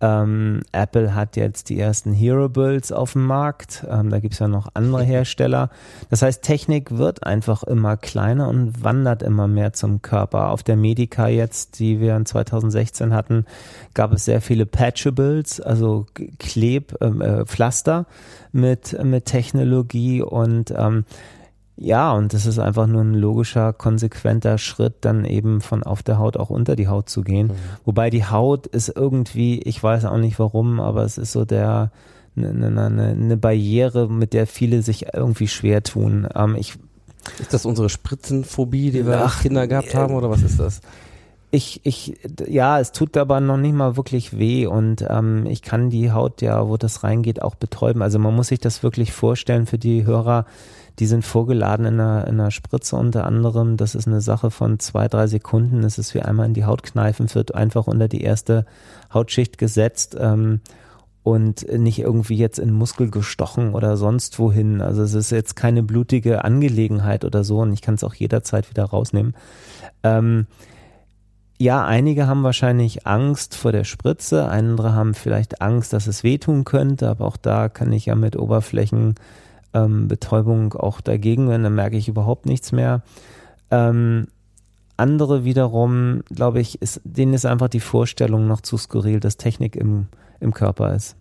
Ähm, 0.00 0.62
Apple 0.72 1.14
hat 1.14 1.36
jetzt 1.36 1.68
die 1.68 1.78
ersten 1.78 2.12
Hearables 2.12 2.92
auf 2.92 3.12
dem 3.12 3.26
Markt. 3.26 3.86
Ähm, 3.88 4.10
da 4.10 4.18
gibt 4.18 4.34
es 4.34 4.40
ja 4.40 4.48
noch 4.48 4.68
andere 4.74 5.04
Hersteller. 5.04 5.70
Das 6.10 6.22
heißt, 6.22 6.42
Technik 6.42 6.98
wird 6.98 7.24
einfach 7.24 7.62
immer 7.62 7.96
kleiner 7.96 8.48
und 8.48 8.82
wandert 8.82 9.22
immer 9.22 9.48
mehr 9.48 9.72
zum 9.72 10.02
Körper. 10.02 10.50
Auf 10.50 10.62
der 10.62 10.76
Medica 10.76 11.28
jetzt, 11.28 11.78
die 11.78 12.00
wir 12.00 12.16
in 12.16 12.26
2016 12.26 13.14
hatten, 13.14 13.46
gab 13.94 14.12
es 14.12 14.24
sehr 14.24 14.40
viele 14.40 14.66
Patchables, 14.66 15.60
also 15.60 16.06
Kleb, 16.38 16.96
ähm, 17.00 17.20
äh, 17.20 17.44
Pflaster 17.46 18.06
mit, 18.52 19.02
mit 19.04 19.26
Technologie 19.26 20.22
und 20.22 20.74
ähm, 20.76 21.04
ja, 21.76 22.12
und 22.12 22.32
das 22.32 22.46
ist 22.46 22.58
einfach 22.58 22.86
nur 22.86 23.02
ein 23.02 23.14
logischer, 23.14 23.72
konsequenter 23.72 24.58
Schritt, 24.58 24.94
dann 25.00 25.24
eben 25.24 25.60
von 25.60 25.82
auf 25.82 26.02
der 26.02 26.18
Haut 26.18 26.36
auch 26.36 26.50
unter 26.50 26.76
die 26.76 26.86
Haut 26.86 27.08
zu 27.08 27.22
gehen. 27.22 27.48
Mhm. 27.48 27.52
Wobei 27.84 28.10
die 28.10 28.24
Haut 28.24 28.66
ist 28.68 28.92
irgendwie, 28.94 29.60
ich 29.60 29.82
weiß 29.82 30.04
auch 30.04 30.18
nicht 30.18 30.38
warum, 30.38 30.78
aber 30.78 31.02
es 31.02 31.18
ist 31.18 31.32
so 31.32 31.44
der, 31.44 31.90
eine, 32.36 32.66
eine, 32.66 33.08
eine 33.08 33.36
Barriere, 33.36 34.08
mit 34.08 34.34
der 34.34 34.46
viele 34.46 34.82
sich 34.82 35.06
irgendwie 35.12 35.48
schwer 35.48 35.82
tun. 35.82 36.28
Ähm, 36.34 36.54
ich, 36.56 36.74
ist 37.40 37.52
das 37.52 37.66
unsere 37.66 37.88
Spritzenphobie, 37.88 38.92
die 38.92 39.06
wir 39.06 39.22
als 39.22 39.40
Kinder 39.40 39.66
gehabt 39.66 39.94
haben, 39.94 40.14
oder 40.14 40.30
was 40.30 40.42
ist 40.42 40.60
das? 40.60 40.80
ich, 41.54 41.80
ich, 41.84 42.16
ja, 42.48 42.80
es 42.80 42.90
tut 42.90 43.16
aber 43.16 43.38
noch 43.40 43.56
nicht 43.56 43.74
mal 43.74 43.96
wirklich 43.96 44.36
weh 44.36 44.66
und 44.66 45.06
ähm, 45.08 45.46
ich 45.46 45.62
kann 45.62 45.88
die 45.88 46.10
Haut 46.10 46.42
ja, 46.42 46.66
wo 46.68 46.76
das 46.76 47.04
reingeht, 47.04 47.42
auch 47.42 47.54
betäuben. 47.54 48.02
Also 48.02 48.18
man 48.18 48.34
muss 48.34 48.48
sich 48.48 48.58
das 48.58 48.82
wirklich 48.82 49.12
vorstellen 49.12 49.66
für 49.66 49.78
die 49.78 50.04
Hörer, 50.04 50.46
die 50.98 51.06
sind 51.06 51.24
vorgeladen 51.24 51.86
in 51.86 51.94
einer, 51.94 52.26
in 52.26 52.40
einer 52.40 52.50
Spritze 52.50 52.96
unter 52.96 53.24
anderem. 53.24 53.76
Das 53.76 53.94
ist 53.94 54.06
eine 54.06 54.20
Sache 54.20 54.50
von 54.50 54.78
zwei, 54.78 55.08
drei 55.08 55.26
Sekunden. 55.26 55.82
Das 55.82 55.98
ist 55.98 56.14
wie 56.14 56.22
einmal 56.22 56.46
in 56.46 56.54
die 56.54 56.64
Haut 56.64 56.82
kneifen, 56.82 57.32
wird 57.34 57.54
einfach 57.54 57.86
unter 57.86 58.08
die 58.08 58.22
erste 58.22 58.64
Hautschicht 59.12 59.58
gesetzt. 59.58 60.16
Ähm, 60.18 60.60
und 61.24 61.66
nicht 61.72 61.98
irgendwie 62.00 62.36
jetzt 62.36 62.58
in 62.58 62.70
Muskel 62.70 63.10
gestochen 63.10 63.72
oder 63.72 63.96
sonst 63.96 64.38
wohin. 64.38 64.82
Also 64.82 65.02
es 65.02 65.14
ist 65.14 65.30
jetzt 65.30 65.56
keine 65.56 65.82
blutige 65.82 66.44
Angelegenheit 66.44 67.24
oder 67.24 67.44
so 67.44 67.60
und 67.60 67.72
ich 67.72 67.80
kann 67.80 67.94
es 67.94 68.04
auch 68.04 68.14
jederzeit 68.14 68.68
wieder 68.68 68.84
rausnehmen. 68.84 69.34
Ähm, 70.02 70.46
ja, 71.56 71.82
einige 71.82 72.26
haben 72.26 72.42
wahrscheinlich 72.42 73.06
Angst 73.06 73.56
vor 73.56 73.72
der 73.72 73.84
Spritze, 73.84 74.48
andere 74.48 74.92
haben 74.92 75.14
vielleicht 75.14 75.62
Angst, 75.62 75.94
dass 75.94 76.06
es 76.06 76.24
wehtun 76.24 76.64
könnte, 76.64 77.08
aber 77.08 77.24
auch 77.24 77.38
da 77.38 77.70
kann 77.70 77.90
ich 77.90 78.04
ja 78.06 78.16
mit 78.16 78.36
Oberflächen 78.36 79.14
ähm, 79.74 80.08
Betäubung 80.08 80.72
auch 80.72 81.00
dagegen, 81.00 81.48
wenn 81.48 81.62
dann 81.62 81.74
merke 81.74 81.96
ich 81.96 82.08
überhaupt 82.08 82.46
nichts 82.46 82.72
mehr. 82.72 83.02
Ähm, 83.70 84.28
andere 84.96 85.44
wiederum, 85.44 86.22
glaube 86.30 86.60
ich, 86.60 86.80
ist, 86.80 87.00
denen 87.04 87.34
ist 87.34 87.46
einfach 87.46 87.68
die 87.68 87.80
Vorstellung 87.80 88.46
noch 88.46 88.60
zu 88.60 88.76
skurril, 88.76 89.20
dass 89.20 89.36
Technik 89.36 89.76
im, 89.76 90.06
im 90.40 90.54
Körper 90.54 90.94
ist. 90.94 91.16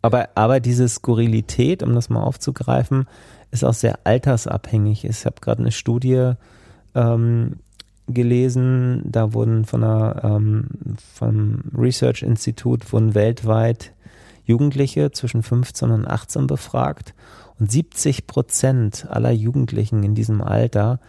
Aber, 0.00 0.30
aber 0.34 0.60
diese 0.60 0.88
Skurrilität, 0.88 1.82
um 1.82 1.94
das 1.94 2.10
mal 2.10 2.22
aufzugreifen, 2.22 3.06
ist 3.50 3.64
auch 3.64 3.74
sehr 3.74 4.00
altersabhängig. 4.04 5.04
Ich 5.04 5.24
habe 5.26 5.36
gerade 5.40 5.60
eine 5.60 5.72
Studie 5.72 6.32
ähm, 6.94 7.56
gelesen, 8.06 9.02
da 9.04 9.32
wurden 9.32 9.64
von 9.64 9.82
einer 9.82 10.24
ähm, 10.24 10.66
vom 11.14 11.60
Research 11.76 12.22
Institute 12.22 12.92
wurden 12.92 13.14
weltweit 13.14 13.93
Jugendliche 14.44 15.10
zwischen 15.10 15.42
15 15.42 15.90
und 15.90 16.06
18 16.06 16.46
befragt 16.46 17.14
und 17.58 17.70
70 17.70 18.26
Prozent 18.26 19.06
aller 19.08 19.30
Jugendlichen 19.30 20.02
in 20.02 20.14
diesem 20.14 20.42
Alter 20.42 21.00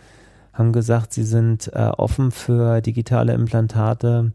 haben 0.54 0.72
gesagt, 0.72 1.13
sie 1.13 1.24
sind 1.24 1.70
äh, 1.74 1.89
offen 1.98 2.32
für 2.32 2.82
digitale 2.82 3.34
Implantate, 3.34 4.32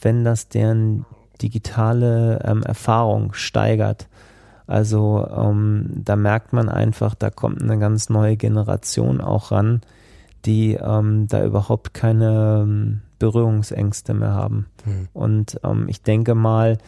wenn 0.00 0.24
das 0.24 0.48
deren 0.48 1.04
digitale 1.42 2.40
ähm, 2.44 2.62
Erfahrung 2.62 3.32
steigert. 3.32 4.08
Also 4.66 5.26
ähm, 5.34 5.90
da 6.04 6.14
merkt 6.14 6.52
man 6.52 6.68
einfach, 6.68 7.14
da 7.14 7.30
kommt 7.30 7.62
eine 7.62 7.78
ganz 7.78 8.08
neue 8.08 8.36
Generation 8.36 9.20
auch 9.20 9.50
ran, 9.50 9.80
die 10.44 10.74
ähm, 10.74 11.26
da 11.28 11.44
überhaupt 11.44 11.94
keine 11.94 12.60
ähm, 12.62 13.00
Berührungsängste 13.18 14.14
mehr 14.14 14.34
haben. 14.34 14.66
Mhm. 14.84 15.08
Und 15.12 15.60
ähm, 15.64 15.86
ich 15.88 16.02
denke 16.02 16.34
mal, 16.34 16.78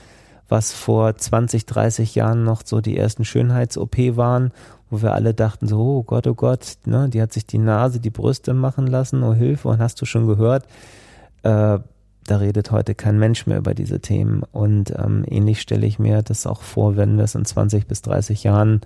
was 0.51 0.73
vor 0.73 1.17
20, 1.17 1.65
30 1.65 2.15
Jahren 2.15 2.45
noch 2.45 2.63
so 2.65 2.81
die 2.81 2.97
ersten 2.97 3.25
Schönheits-OP 3.25 3.97
waren, 4.17 4.53
wo 4.91 5.01
wir 5.03 5.15
alle 5.15 5.33
dachten 5.33 5.67
so, 5.67 5.79
oh 5.79 6.03
Gott, 6.03 6.27
oh 6.27 6.35
Gott, 6.35 6.77
ne, 6.85 7.09
die 7.09 7.23
hat 7.23 7.33
sich 7.33 7.47
die 7.47 7.59
Nase, 7.59 8.01
die 8.01 8.11
Brüste 8.11 8.53
machen 8.53 8.87
lassen, 8.87 9.23
oh 9.23 9.35
Hilfe, 9.35 9.69
und 9.69 9.79
hast 9.79 10.01
du 10.01 10.07
schon 10.07 10.27
gehört? 10.27 10.65
Äh, 11.43 11.79
da 12.27 12.37
redet 12.37 12.71
heute 12.71 12.95
kein 12.95 13.19
Mensch 13.19 13.47
mehr 13.47 13.59
über 13.59 13.75
diese 13.75 14.01
Themen. 14.01 14.43
Und 14.53 14.93
ähm, 14.97 15.25
ähnlich 15.27 15.61
stelle 15.61 15.87
ich 15.87 15.99
mir 15.99 16.23
das 16.23 16.47
auch 16.47 16.63
vor, 16.63 16.97
wenn 16.97 17.17
wir 17.17 17.25
es 17.25 17.35
in 17.35 17.45
20 17.45 17.87
bis 17.87 18.03
30 18.03 18.45
Jahren 18.45 18.83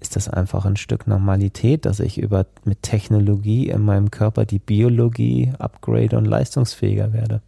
ist 0.00 0.14
das 0.14 0.28
einfach 0.28 0.64
ein 0.64 0.76
Stück 0.76 1.06
Normalität, 1.06 1.84
dass 1.84 1.98
ich 1.98 2.18
über 2.18 2.46
mit 2.64 2.82
Technologie 2.82 3.68
in 3.68 3.84
meinem 3.84 4.10
Körper 4.10 4.44
die 4.44 4.60
Biologie 4.60 5.52
upgrade 5.58 6.16
und 6.16 6.24
leistungsfähiger 6.24 7.12
werde. 7.12 7.40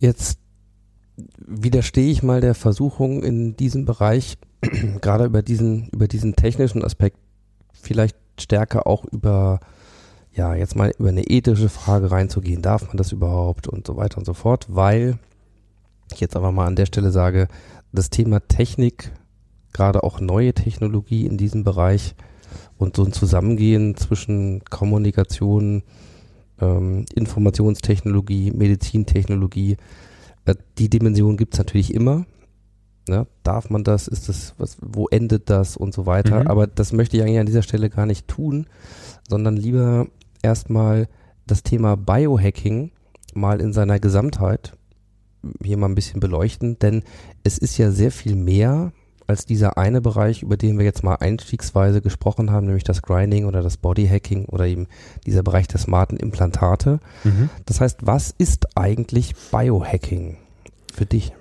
Jetzt 0.00 0.40
widerstehe 1.38 2.10
ich 2.10 2.22
mal 2.22 2.40
der 2.40 2.54
Versuchung 2.54 3.22
in 3.22 3.56
diesem 3.56 3.84
Bereich, 3.84 4.38
gerade 5.00 5.24
über 5.24 5.42
diesen, 5.42 5.88
über 5.88 6.08
diesen 6.08 6.36
technischen 6.36 6.84
Aspekt, 6.84 7.18
vielleicht 7.72 8.16
stärker 8.38 8.86
auch 8.86 9.04
über, 9.04 9.60
ja, 10.32 10.54
jetzt 10.54 10.76
mal 10.76 10.92
über 10.98 11.08
eine 11.08 11.24
ethische 11.24 11.68
Frage 11.68 12.10
reinzugehen. 12.10 12.62
Darf 12.62 12.86
man 12.86 12.96
das 12.96 13.12
überhaupt 13.12 13.68
und 13.68 13.86
so 13.86 13.96
weiter 13.96 14.18
und 14.18 14.24
so 14.24 14.34
fort, 14.34 14.66
weil 14.68 15.18
ich 16.12 16.20
jetzt 16.20 16.36
einfach 16.36 16.52
mal 16.52 16.66
an 16.66 16.76
der 16.76 16.86
Stelle 16.86 17.10
sage, 17.10 17.48
das 17.92 18.10
Thema 18.10 18.40
Technik, 18.40 19.12
gerade 19.72 20.02
auch 20.02 20.20
neue 20.20 20.54
Technologie 20.54 21.26
in 21.26 21.36
diesem 21.36 21.64
Bereich 21.64 22.14
und 22.78 22.96
so 22.96 23.04
ein 23.04 23.12
Zusammengehen 23.12 23.96
zwischen 23.96 24.64
Kommunikation, 24.64 25.82
ähm, 26.60 27.04
Informationstechnologie, 27.14 28.52
Medizintechnologie, 28.52 29.76
die 30.54 30.88
Dimension 30.88 31.36
gibt 31.36 31.54
es 31.54 31.58
natürlich 31.58 31.94
immer. 31.94 32.26
Ne? 33.08 33.26
Darf 33.42 33.70
man 33.70 33.84
das? 33.84 34.08
Ist 34.08 34.28
das, 34.28 34.54
was, 34.58 34.78
wo 34.80 35.06
endet 35.08 35.48
das 35.50 35.76
und 35.76 35.94
so 35.94 36.06
weiter? 36.06 36.40
Mhm. 36.40 36.46
Aber 36.48 36.66
das 36.66 36.92
möchte 36.92 37.16
ich 37.16 37.22
eigentlich 37.22 37.38
an 37.38 37.46
dieser 37.46 37.62
Stelle 37.62 37.90
gar 37.90 38.06
nicht 38.06 38.26
tun, 38.28 38.66
sondern 39.28 39.56
lieber 39.56 40.06
erstmal 40.42 41.08
das 41.46 41.62
Thema 41.62 41.96
Biohacking 41.96 42.90
mal 43.34 43.60
in 43.60 43.72
seiner 43.72 44.00
Gesamtheit 44.00 44.72
hier 45.62 45.76
mal 45.76 45.88
ein 45.88 45.94
bisschen 45.94 46.20
beleuchten, 46.20 46.78
denn 46.78 47.02
es 47.44 47.58
ist 47.58 47.78
ja 47.78 47.90
sehr 47.90 48.10
viel 48.10 48.34
mehr 48.34 48.92
als 49.26 49.46
dieser 49.46 49.76
eine 49.76 50.00
Bereich, 50.00 50.42
über 50.42 50.56
den 50.56 50.78
wir 50.78 50.84
jetzt 50.84 51.02
mal 51.02 51.16
einstiegsweise 51.16 52.00
gesprochen 52.00 52.50
haben, 52.50 52.66
nämlich 52.66 52.84
das 52.84 53.02
Grinding 53.02 53.44
oder 53.46 53.62
das 53.62 53.76
Bodyhacking 53.76 54.46
oder 54.46 54.66
eben 54.66 54.86
dieser 55.26 55.42
Bereich 55.42 55.66
der 55.68 55.80
smarten 55.80 56.16
Implantate. 56.16 57.00
Mhm. 57.24 57.50
Das 57.66 57.80
heißt, 57.80 58.06
was 58.06 58.34
ist 58.36 58.76
eigentlich 58.76 59.34
Biohacking 59.50 60.36
für 60.94 61.06
dich? 61.06 61.32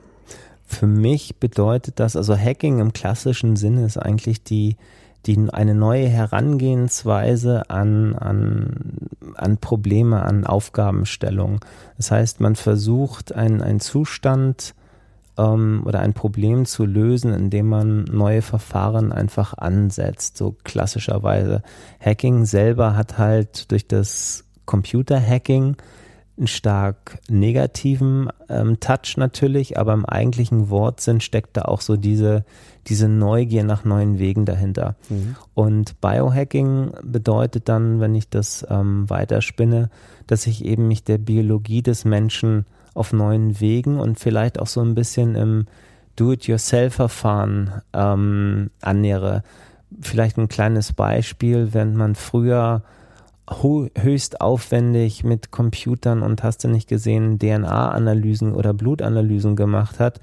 Für 0.65 0.87
mich 0.87 1.35
bedeutet 1.37 1.99
das, 1.99 2.15
also 2.15 2.35
Hacking 2.35 2.79
im 2.79 2.91
klassischen 2.91 3.55
Sinne 3.55 3.85
ist 3.85 3.97
eigentlich 3.97 4.43
die, 4.43 4.77
die 5.25 5.47
eine 5.51 5.75
neue 5.75 6.07
Herangehensweise 6.07 7.69
an, 7.69 8.15
an, 8.15 9.09
an 9.35 9.57
Probleme, 9.57 10.23
an 10.23 10.45
Aufgabenstellung. 10.45 11.63
Das 11.97 12.11
heißt, 12.11 12.39
man 12.39 12.55
versucht 12.55 13.33
einen, 13.33 13.61
einen 13.61 13.79
Zustand 13.79 14.73
ähm, 15.37 15.83
oder 15.85 15.99
ein 15.99 16.13
Problem 16.13 16.65
zu 16.65 16.85
lösen, 16.85 17.33
indem 17.33 17.69
man 17.69 18.03
neue 18.05 18.41
Verfahren 18.41 19.11
einfach 19.11 19.53
ansetzt, 19.57 20.37
so 20.37 20.55
klassischerweise. 20.63 21.61
Hacking 21.99 22.45
selber 22.45 22.95
hat 22.95 23.17
halt 23.17 23.71
durch 23.71 23.87
das 23.87 24.45
Computerhacking 24.65 25.77
einen 26.37 26.47
stark 26.47 27.19
negativen 27.29 28.29
ähm, 28.49 28.79
Touch 28.79 29.15
natürlich, 29.15 29.77
aber 29.79 29.93
im 29.93 30.05
eigentlichen 30.05 30.69
Wortsinn 30.69 31.21
steckt 31.21 31.55
da 31.55 31.63
auch 31.63 31.79
so 31.79 31.95
diese, 31.95 32.43
diese 32.87 33.07
Neugier 33.07 33.63
nach 33.63 33.85
neuen 33.85 34.19
Wegen 34.19 34.45
dahinter. 34.45 34.95
Mhm. 35.09 35.37
Und 35.53 36.01
Biohacking 36.01 36.91
bedeutet 37.03 37.69
dann, 37.69 38.01
wenn 38.01 38.15
ich 38.15 38.29
das 38.29 38.65
ähm, 38.69 39.09
weiterspinne, 39.09 39.89
dass 40.27 40.45
ich 40.45 40.65
eben 40.65 40.89
mich 40.89 41.05
der 41.05 41.19
Biologie 41.19 41.81
des 41.81 42.03
Menschen 42.03 42.65
auf 42.95 43.13
neuen 43.13 43.59
Wegen 43.59 43.99
und 43.99 44.19
vielleicht 44.19 44.59
auch 44.59 44.67
so 44.67 44.81
ein 44.81 44.95
bisschen 44.95 45.35
im 45.35 45.67
Do-it-yourself-Verfahren 46.15 47.81
ähm, 47.93 48.71
annähere. 48.81 49.43
Vielleicht 50.01 50.37
ein 50.37 50.47
kleines 50.47 50.93
Beispiel, 50.93 51.73
wenn 51.73 51.95
man 51.95 52.15
früher 52.15 52.81
höchst 53.47 54.41
aufwendig 54.41 55.23
mit 55.23 55.51
Computern 55.51 56.23
und 56.23 56.41
hast 56.41 56.63
du 56.63 56.67
nicht 56.67 56.89
gesehen, 56.89 57.37
DNA-Analysen 57.37 58.55
oder 58.55 58.73
Blutanalysen 58.73 59.55
gemacht 59.55 59.99
hat, 59.99 60.19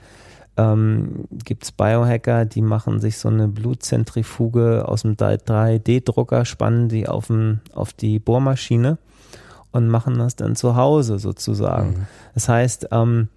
ähm, 0.57 1.27
gibt 1.45 1.63
es 1.63 1.73
Biohacker, 1.73 2.47
die 2.47 2.63
machen 2.63 3.01
sich 3.01 3.19
so 3.19 3.29
eine 3.29 3.47
Blutzentrifuge 3.47 4.89
aus 4.89 5.03
dem 5.03 5.17
3D-Drucker, 5.17 6.45
spannen 6.45 6.89
die 6.89 7.09
auf, 7.09 7.29
den, 7.29 7.61
auf 7.75 7.93
die 7.93 8.19
Bohrmaschine 8.19 8.99
und 9.73 9.89
machen 9.89 10.19
das 10.19 10.37
dann 10.37 10.55
zu 10.55 10.77
Hause 10.77 11.19
sozusagen. 11.19 11.91
Mhm. 11.91 12.07
Das 12.35 12.49
heißt, 12.49 12.89
ähm, 12.93 13.29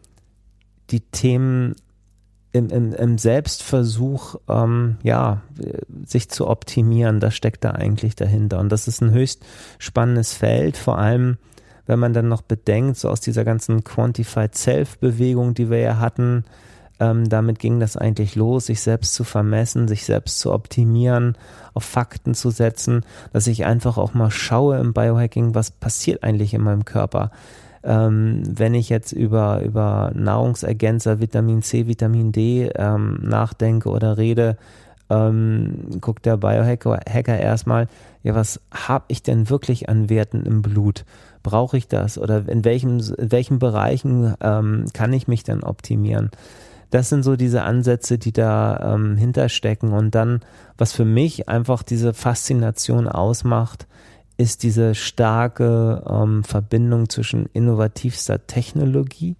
die 0.91 0.99
Themen 0.99 1.75
im, 2.51 2.69
im, 2.69 2.93
im 2.93 3.17
Selbstversuch, 3.17 4.35
ähm, 4.47 4.97
ja, 5.03 5.41
sich 6.05 6.29
zu 6.29 6.47
optimieren, 6.47 7.19
das 7.19 7.35
steckt 7.35 7.65
da 7.65 7.71
eigentlich 7.71 8.15
dahinter. 8.15 8.59
Und 8.59 8.71
das 8.71 8.87
ist 8.87 9.01
ein 9.01 9.11
höchst 9.11 9.43
spannendes 9.77 10.33
Feld, 10.33 10.77
vor 10.77 10.97
allem, 10.97 11.37
wenn 11.85 11.99
man 11.99 12.13
dann 12.13 12.29
noch 12.29 12.41
bedenkt, 12.41 12.97
so 12.97 13.09
aus 13.09 13.19
dieser 13.19 13.43
ganzen 13.43 13.83
Quantified 13.83 14.55
Self-Bewegung, 14.55 15.53
die 15.53 15.69
wir 15.69 15.79
ja 15.79 15.99
hatten, 15.99 16.45
ähm, 16.99 17.27
damit 17.27 17.59
ging 17.59 17.79
das 17.79 17.97
eigentlich 17.97 18.35
los, 18.35 18.67
sich 18.67 18.81
selbst 18.81 19.13
zu 19.13 19.23
vermessen, 19.23 19.87
sich 19.87 20.05
selbst 20.05 20.39
zu 20.39 20.53
optimieren, 20.53 21.37
auf 21.73 21.83
Fakten 21.83 22.33
zu 22.33 22.49
setzen, 22.49 23.03
dass 23.33 23.47
ich 23.47 23.65
einfach 23.65 23.97
auch 23.97 24.13
mal 24.13 24.31
schaue 24.31 24.79
im 24.79 24.93
Biohacking, 24.93 25.55
was 25.55 25.71
passiert 25.71 26.23
eigentlich 26.23 26.53
in 26.53 26.61
meinem 26.61 26.85
Körper 26.85 27.31
ähm, 27.85 28.41
wenn 28.47 28.73
ich 28.73 28.89
jetzt 28.89 29.11
über, 29.11 29.61
über 29.61 30.11
Nahrungsergänzer, 30.15 31.19
Vitamin 31.19 31.61
C, 31.61 31.85
Vitamin 31.85 32.31
D 32.31 32.67
ähm, 32.75 33.19
nachdenke 33.21 33.89
oder 33.89 34.17
rede, 34.17 34.57
ähm, 35.09 35.99
guckt 36.01 36.25
der 36.25 36.37
Biohacker 36.37 36.99
Hacker 37.07 37.37
erstmal, 37.37 37.87
ja, 38.23 38.33
was 38.33 38.59
habe 38.71 39.05
ich 39.09 39.21
denn 39.21 39.49
wirklich 39.49 39.87
an 39.87 40.09
Werten 40.09 40.45
im 40.45 40.63
Blut? 40.63 41.05
Brauche 41.43 41.77
ich 41.77 41.87
das? 41.87 42.17
Oder 42.17 42.49
in 42.49 42.65
welchem, 42.65 42.97
in 42.97 43.31
welchen 43.31 43.59
Bereichen 43.59 44.33
ähm, 44.41 44.85
kann 44.93 45.13
ich 45.13 45.27
mich 45.27 45.43
denn 45.43 45.63
optimieren? 45.63 46.31
Das 46.95 47.09
sind 47.09 47.23
so 47.23 47.35
diese 47.35 47.63
Ansätze, 47.63 48.17
die 48.17 48.31
da 48.31 48.93
ähm, 48.95 49.17
hinterstecken. 49.17 49.91
Und 49.91 50.15
dann, 50.15 50.39
was 50.77 50.93
für 50.93 51.03
mich 51.03 51.49
einfach 51.49 51.83
diese 51.83 52.13
Faszination 52.13 53.09
ausmacht, 53.09 53.85
ist 54.37 54.63
diese 54.63 54.95
starke 54.95 56.01
ähm, 56.09 56.45
Verbindung 56.45 57.09
zwischen 57.09 57.47
innovativster 57.47 58.47
Technologie 58.47 59.35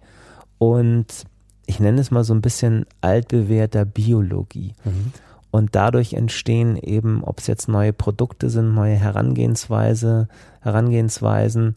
und 0.58 1.06
ich 1.64 1.80
nenne 1.80 1.98
es 1.98 2.10
mal 2.10 2.24
so 2.24 2.34
ein 2.34 2.42
bisschen 2.42 2.84
altbewährter 3.00 3.86
Biologie. 3.86 4.74
Mhm. 4.84 5.12
Und 5.50 5.74
dadurch 5.74 6.12
entstehen 6.12 6.76
eben, 6.76 7.24
ob 7.24 7.38
es 7.38 7.46
jetzt 7.46 7.70
neue 7.70 7.94
Produkte 7.94 8.50
sind, 8.50 8.74
neue 8.74 8.96
Herangehensweise, 8.96 10.28
Herangehensweisen, 10.60 11.72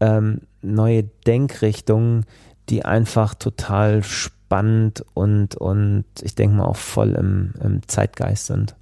ähm, 0.00 0.40
neue 0.60 1.04
Denkrichtungen, 1.04 2.26
die 2.68 2.84
einfach 2.84 3.34
total 3.34 4.02
spannend 4.02 4.39
und, 4.50 5.56
und 5.56 6.04
ich 6.22 6.34
denke 6.34 6.56
mal 6.56 6.64
auch 6.64 6.76
voll 6.76 7.12
im, 7.12 7.54
im 7.62 7.86
Zeitgeist 7.86 8.46
sind. 8.46 8.74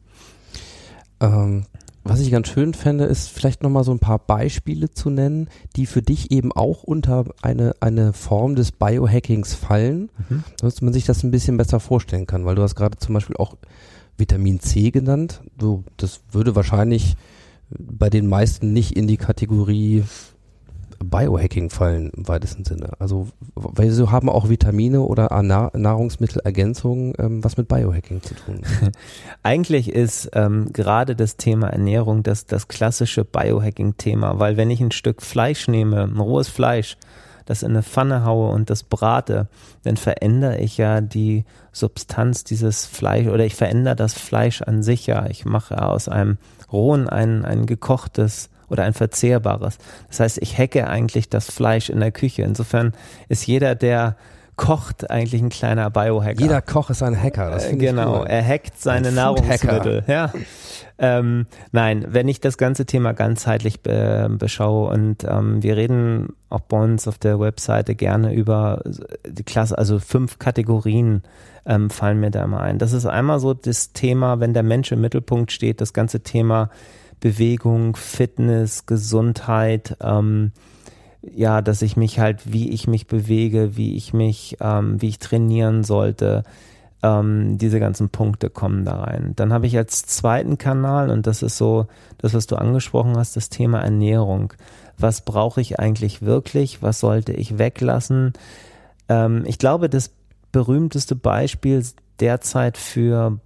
Ähm, 1.20 1.66
was 2.04 2.20
ich 2.20 2.31
ganz 2.31 2.48
schön 2.48 2.72
fände, 2.72 3.04
ist 3.04 3.28
vielleicht 3.28 3.62
nochmal 3.62 3.85
so 3.85 3.92
ein 3.92 3.98
paar 3.98 4.18
Beispiele 4.18 4.90
zu 4.90 5.11
nennen, 5.11 5.48
die 5.76 5.85
für 5.85 6.00
dich 6.00 6.31
eben 6.31 6.52
auch 6.52 6.83
unter 6.83 7.26
eine, 7.42 7.74
eine 7.81 8.14
Form 8.14 8.54
des 8.54 8.72
Biohackings 8.72 9.54
fallen, 9.54 10.09
Mhm. 10.28 10.44
dass 10.61 10.81
man 10.81 10.94
sich 10.94 11.04
das 11.04 11.22
ein 11.22 11.31
bisschen 11.31 11.59
besser 11.59 11.81
vorstellen 11.81 12.26
kann, 12.26 12.46
weil 12.46 12.54
du 12.54 12.62
hast 12.62 12.76
gerade 12.76 12.96
zum 12.96 13.14
Beispiel 13.14 13.37
auch 13.37 13.57
Vitamin 14.16 14.61
C 14.61 14.90
genannt. 14.90 15.42
Du, 15.59 15.85
das 15.98 16.20
würde 16.33 16.57
wahrscheinlich 16.57 17.16
bei 17.70 18.09
den 18.09 18.26
meisten 18.26 18.72
nicht 18.72 18.96
in 18.96 19.07
die 19.07 19.18
Kategorie 19.18 20.04
Biohacking 21.04 21.70
fallen 21.70 22.11
im 22.16 22.28
weitesten 22.28 22.64
Sinne. 22.64 22.90
Also 22.98 23.28
weil 23.54 23.90
so 23.90 24.11
haben 24.11 24.28
auch 24.28 24.48
Vitamine 24.48 25.00
oder 25.00 25.28
Na 25.42 25.70
Nahrungsmittelergänzungen 25.72 27.14
ähm, 27.18 27.44
was 27.44 27.56
mit 27.56 27.68
Biohacking 27.68 28.22
zu 28.22 28.34
tun. 28.34 28.62
Eigentlich 29.42 29.92
ist 29.92 30.30
ähm, 30.34 30.72
gerade 30.72 31.14
das 31.16 31.37
Thema 31.37 31.68
Ernährung 31.68 32.22
das, 32.22 32.46
das 32.46 32.68
klassische 32.68 33.24
Biohacking-Thema, 33.24 34.38
weil 34.38 34.56
wenn 34.56 34.70
ich 34.70 34.80
ein 34.80 34.90
Stück 34.90 35.22
Fleisch 35.22 35.68
nehme, 35.68 36.02
ein 36.02 36.18
rohes 36.18 36.48
Fleisch, 36.48 36.96
das 37.48 37.62
in 37.62 37.70
eine 37.70 37.82
Pfanne 37.82 38.26
haue 38.26 38.50
und 38.50 38.68
das 38.68 38.82
brate, 38.82 39.48
dann 39.82 39.96
verändere 39.96 40.58
ich 40.58 40.76
ja 40.76 41.00
die 41.00 41.44
Substanz 41.72 42.44
dieses 42.44 42.84
Fleisch 42.84 43.26
oder 43.26 43.46
ich 43.46 43.54
verändere 43.54 43.96
das 43.96 44.12
Fleisch 44.12 44.61
an 44.61 44.82
sich 44.82 45.06
ja. 45.06 45.26
Ich 45.30 45.46
mache 45.46 45.80
aus 45.82 46.08
einem 46.08 46.37
rohen 46.70 47.08
ein, 47.08 47.46
ein 47.46 47.64
gekochtes 47.64 48.50
oder 48.68 48.85
ein 48.85 48.92
verzehrbares. 48.92 49.78
Das 50.09 50.20
heißt, 50.20 50.38
ich 50.38 50.59
hacke 50.59 50.87
eigentlich 50.88 51.28
das 51.28 51.50
Fleisch 51.50 51.90
in 51.90 52.00
der 52.00 52.12
Küche. 52.12 52.42
Insofern 52.42 52.92
ist 53.28 53.46
jeder, 53.46 53.74
der 53.74 54.16
kocht, 54.59 55.09
eigentlich 55.11 55.40
ein 55.40 55.48
kleiner 55.48 55.88
Biohacker. 55.88 56.40
Jeder 56.40 56.61
Koch 56.61 56.90
ist 56.90 57.02
ein 57.02 57.20
Hacker. 57.20 57.50
Das 57.50 57.66
Äh, 57.66 57.76
genau, 57.76 58.20
cool. 58.20 58.26
er 58.26 58.46
hackt 58.46 58.78
seine 58.78 59.09
Ein 59.09 59.14
Nahrungsmittel. 59.14 60.04
Ja. 60.07 60.33
Ähm, 60.98 61.46
nein, 61.70 62.04
wenn 62.09 62.26
ich 62.26 62.40
das 62.40 62.59
ganze 62.59 62.85
Thema 62.85 63.12
ganzheitlich 63.12 63.83
be 63.83 64.28
beschaue 64.37 64.90
und 64.90 65.24
ähm, 65.24 65.62
wir 65.62 65.76
reden 65.76 66.35
auch 66.50 66.61
bei 66.61 66.83
uns 66.83 67.07
auf 67.07 67.18
der 67.18 67.38
Webseite 67.38 67.94
gerne 67.94 68.35
über 68.35 68.83
die 69.24 69.44
Klasse, 69.44 69.78
also 69.78 70.00
fünf 70.00 70.40
Kategorien 70.40 71.22
ähm, 71.64 71.88
fallen 71.88 72.18
mir 72.18 72.33
da 72.33 72.42
immer 72.42 72.61
ein. 72.61 72.78
Das 72.78 72.92
ist 72.92 73.07
einmal 73.07 73.38
so 73.38 73.54
das 73.54 73.92
Thema, 73.92 74.40
wenn 74.40 74.54
der 74.54 74.64
Mensch 74.64 74.90
im 74.90 75.00
Mittelpunkt 75.00 75.52
steht, 75.52 75.81
das 75.81 75.92
ganze 75.92 76.20
Thema 76.20 76.70
Bewegung, 77.20 77.96
Fitness, 77.96 78.87
Gesundheit, 78.87 79.96
ähm, 80.00 80.52
ja, 81.22 81.62
dass 81.62 81.83
ich 81.83 81.96
mich 81.96 82.20
halt, 82.20 82.52
wie 82.52 82.70
ich 82.70 82.87
mich 82.87 83.07
bewege, 83.07 83.76
wie 83.76 83.96
ich 83.96 84.12
mich, 84.12 84.57
ähm, 84.61 85.00
wie 85.00 85.09
ich 85.09 85.18
trainieren 85.18 85.83
sollte, 85.85 86.44
ähm, 87.02 87.59
diese 87.59 87.81
ganzen 87.81 88.09
Punkte 88.09 88.50
kommen 88.50 88.85
da 88.85 89.00
rein. 89.02 89.33
Dann 89.37 89.52
habe 89.52 89.66
ich 89.66 89.76
als 89.76 90.07
zweiten 90.07 90.59
Kanal, 90.59 91.11
und 91.11 91.26
das 91.26 91.42
ist 91.42 91.57
so 91.57 91.87
das, 92.18 92.35
was 92.35 92.46
du 92.46 92.57
angesprochen 92.57 93.16
hast, 93.16 93.37
das 93.37 93.48
Thema 93.48 93.81
Ernährung. 93.81 94.52
Was 94.96 95.24
brauche 95.24 95.61
ich 95.61 95.78
eigentlich 95.78 96.22
wirklich? 96.22 96.83
Was 96.83 97.00
sollte 97.00 97.33
ich 97.33 97.59
weglassen? 97.59 98.33
Ähm, 99.09 99.44
ich 99.46 99.59
glaube, 99.59 99.88
das 99.88 100.11
berühmteste 100.50 101.14
Beispiel 101.14 101.85
derzeit 102.20 102.78
für 102.78 103.38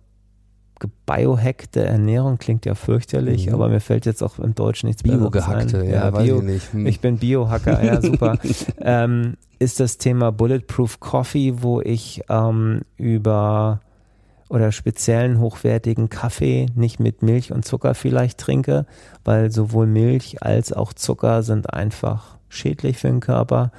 gebiohackte 0.83 1.85
Ernährung 1.85 2.38
klingt 2.38 2.66
ja 2.66 2.75
fürchterlich, 2.75 3.47
Mhm. 3.47 3.55
aber 3.55 3.68
mir 3.68 3.81
fällt 3.81 4.05
jetzt 4.05 4.23
auch 4.23 4.38
im 4.38 4.55
Deutschen 4.55 4.88
nichts 4.88 5.03
Besseres 5.03 5.21
Bio-gehackte, 5.21 5.81
ein. 5.81 5.88
ja, 5.90 6.12
weiß 6.12 6.25
Bio, 6.25 6.38
ich 6.38 6.42
nicht. 6.42 6.73
Hm. 6.73 6.87
ich 6.87 7.01
bin 7.01 7.18
Biohacker, 7.18 7.83
ja, 7.85 8.03
super. 8.03 8.37
ähm, 8.81 9.37
ist 9.59 9.79
das 9.81 9.99
Thema 9.99 10.33
Bulletproof 10.33 10.99
Coffee, 11.01 11.62
wo 11.62 11.81
ich 11.81 12.23
ähm, 12.29 12.81
über 12.97 13.81
oder 14.49 14.71
speziellen 14.73 15.38
hochwertigen 15.40 16.11
Kaffee 16.11 16.66
nicht 16.75 17.01
mit 17.01 17.23
Milch 17.23 17.53
und 17.53 17.64
Zucker 17.64 17.95
vielleicht 17.95 18.38
trinke, 18.38 18.85
weil 19.25 19.51
sowohl 19.51 19.87
Milch 19.87 20.42
als 20.42 20.73
auch 20.73 20.92
Zucker 20.92 21.42
sind 21.42 21.73
einfach 21.73 22.37
schädlich 22.51 22.99
für 22.99 23.07
den 23.09 23.21
Körper, 23.21 23.71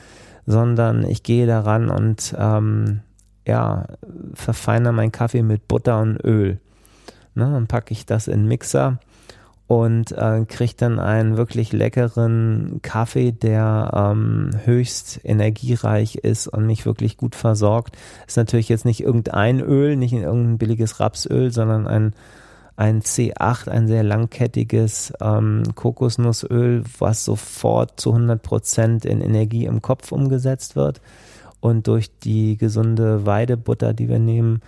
sondern 0.47 1.05
ich 1.05 1.21
gehe 1.21 1.45
daran 1.45 1.89
und 1.89 2.33
ähm, 2.39 3.01
ja, 3.45 3.85
verfeinere 4.33 4.93
meinen 4.93 5.11
Kaffee 5.11 5.43
mit 5.43 5.67
Butter 5.67 5.99
und 6.01 6.17
Öl. 6.23 6.59
Ne, 7.35 7.51
dann 7.51 7.67
packe 7.67 7.93
ich 7.93 8.05
das 8.05 8.27
in 8.27 8.47
Mixer 8.47 8.99
und 9.67 10.11
äh, 10.11 10.45
kriege 10.47 10.73
dann 10.77 10.99
einen 10.99 11.37
wirklich 11.37 11.71
leckeren 11.71 12.79
Kaffee, 12.81 13.31
der 13.31 13.91
ähm, 13.93 14.51
höchst 14.65 15.21
energiereich 15.23 16.15
ist 16.15 16.47
und 16.47 16.65
mich 16.67 16.85
wirklich 16.85 17.17
gut 17.17 17.35
versorgt. 17.35 17.97
Ist 18.27 18.37
natürlich 18.37 18.69
jetzt 18.69 18.85
nicht 18.85 19.01
irgendein 19.01 19.61
Öl, 19.61 19.95
nicht 19.95 20.13
irgendein 20.13 20.57
billiges 20.57 20.99
Rapsöl, 20.99 21.51
sondern 21.51 21.87
ein, 21.87 22.13
ein 22.75 23.01
C8, 23.01 23.69
ein 23.69 23.87
sehr 23.87 24.03
langkettiges 24.03 25.13
ähm, 25.21 25.63
Kokosnussöl, 25.75 26.83
was 26.99 27.23
sofort 27.23 27.99
zu 27.99 28.11
100 28.11 28.41
Prozent 28.41 29.05
in 29.05 29.21
Energie 29.21 29.65
im 29.65 29.81
Kopf 29.81 30.11
umgesetzt 30.11 30.75
wird. 30.75 31.01
Und 31.61 31.87
durch 31.87 32.19
die 32.19 32.57
gesunde 32.57 33.25
Weidebutter, 33.25 33.93
die 33.93 34.09
wir 34.09 34.19
nehmen, 34.19 34.61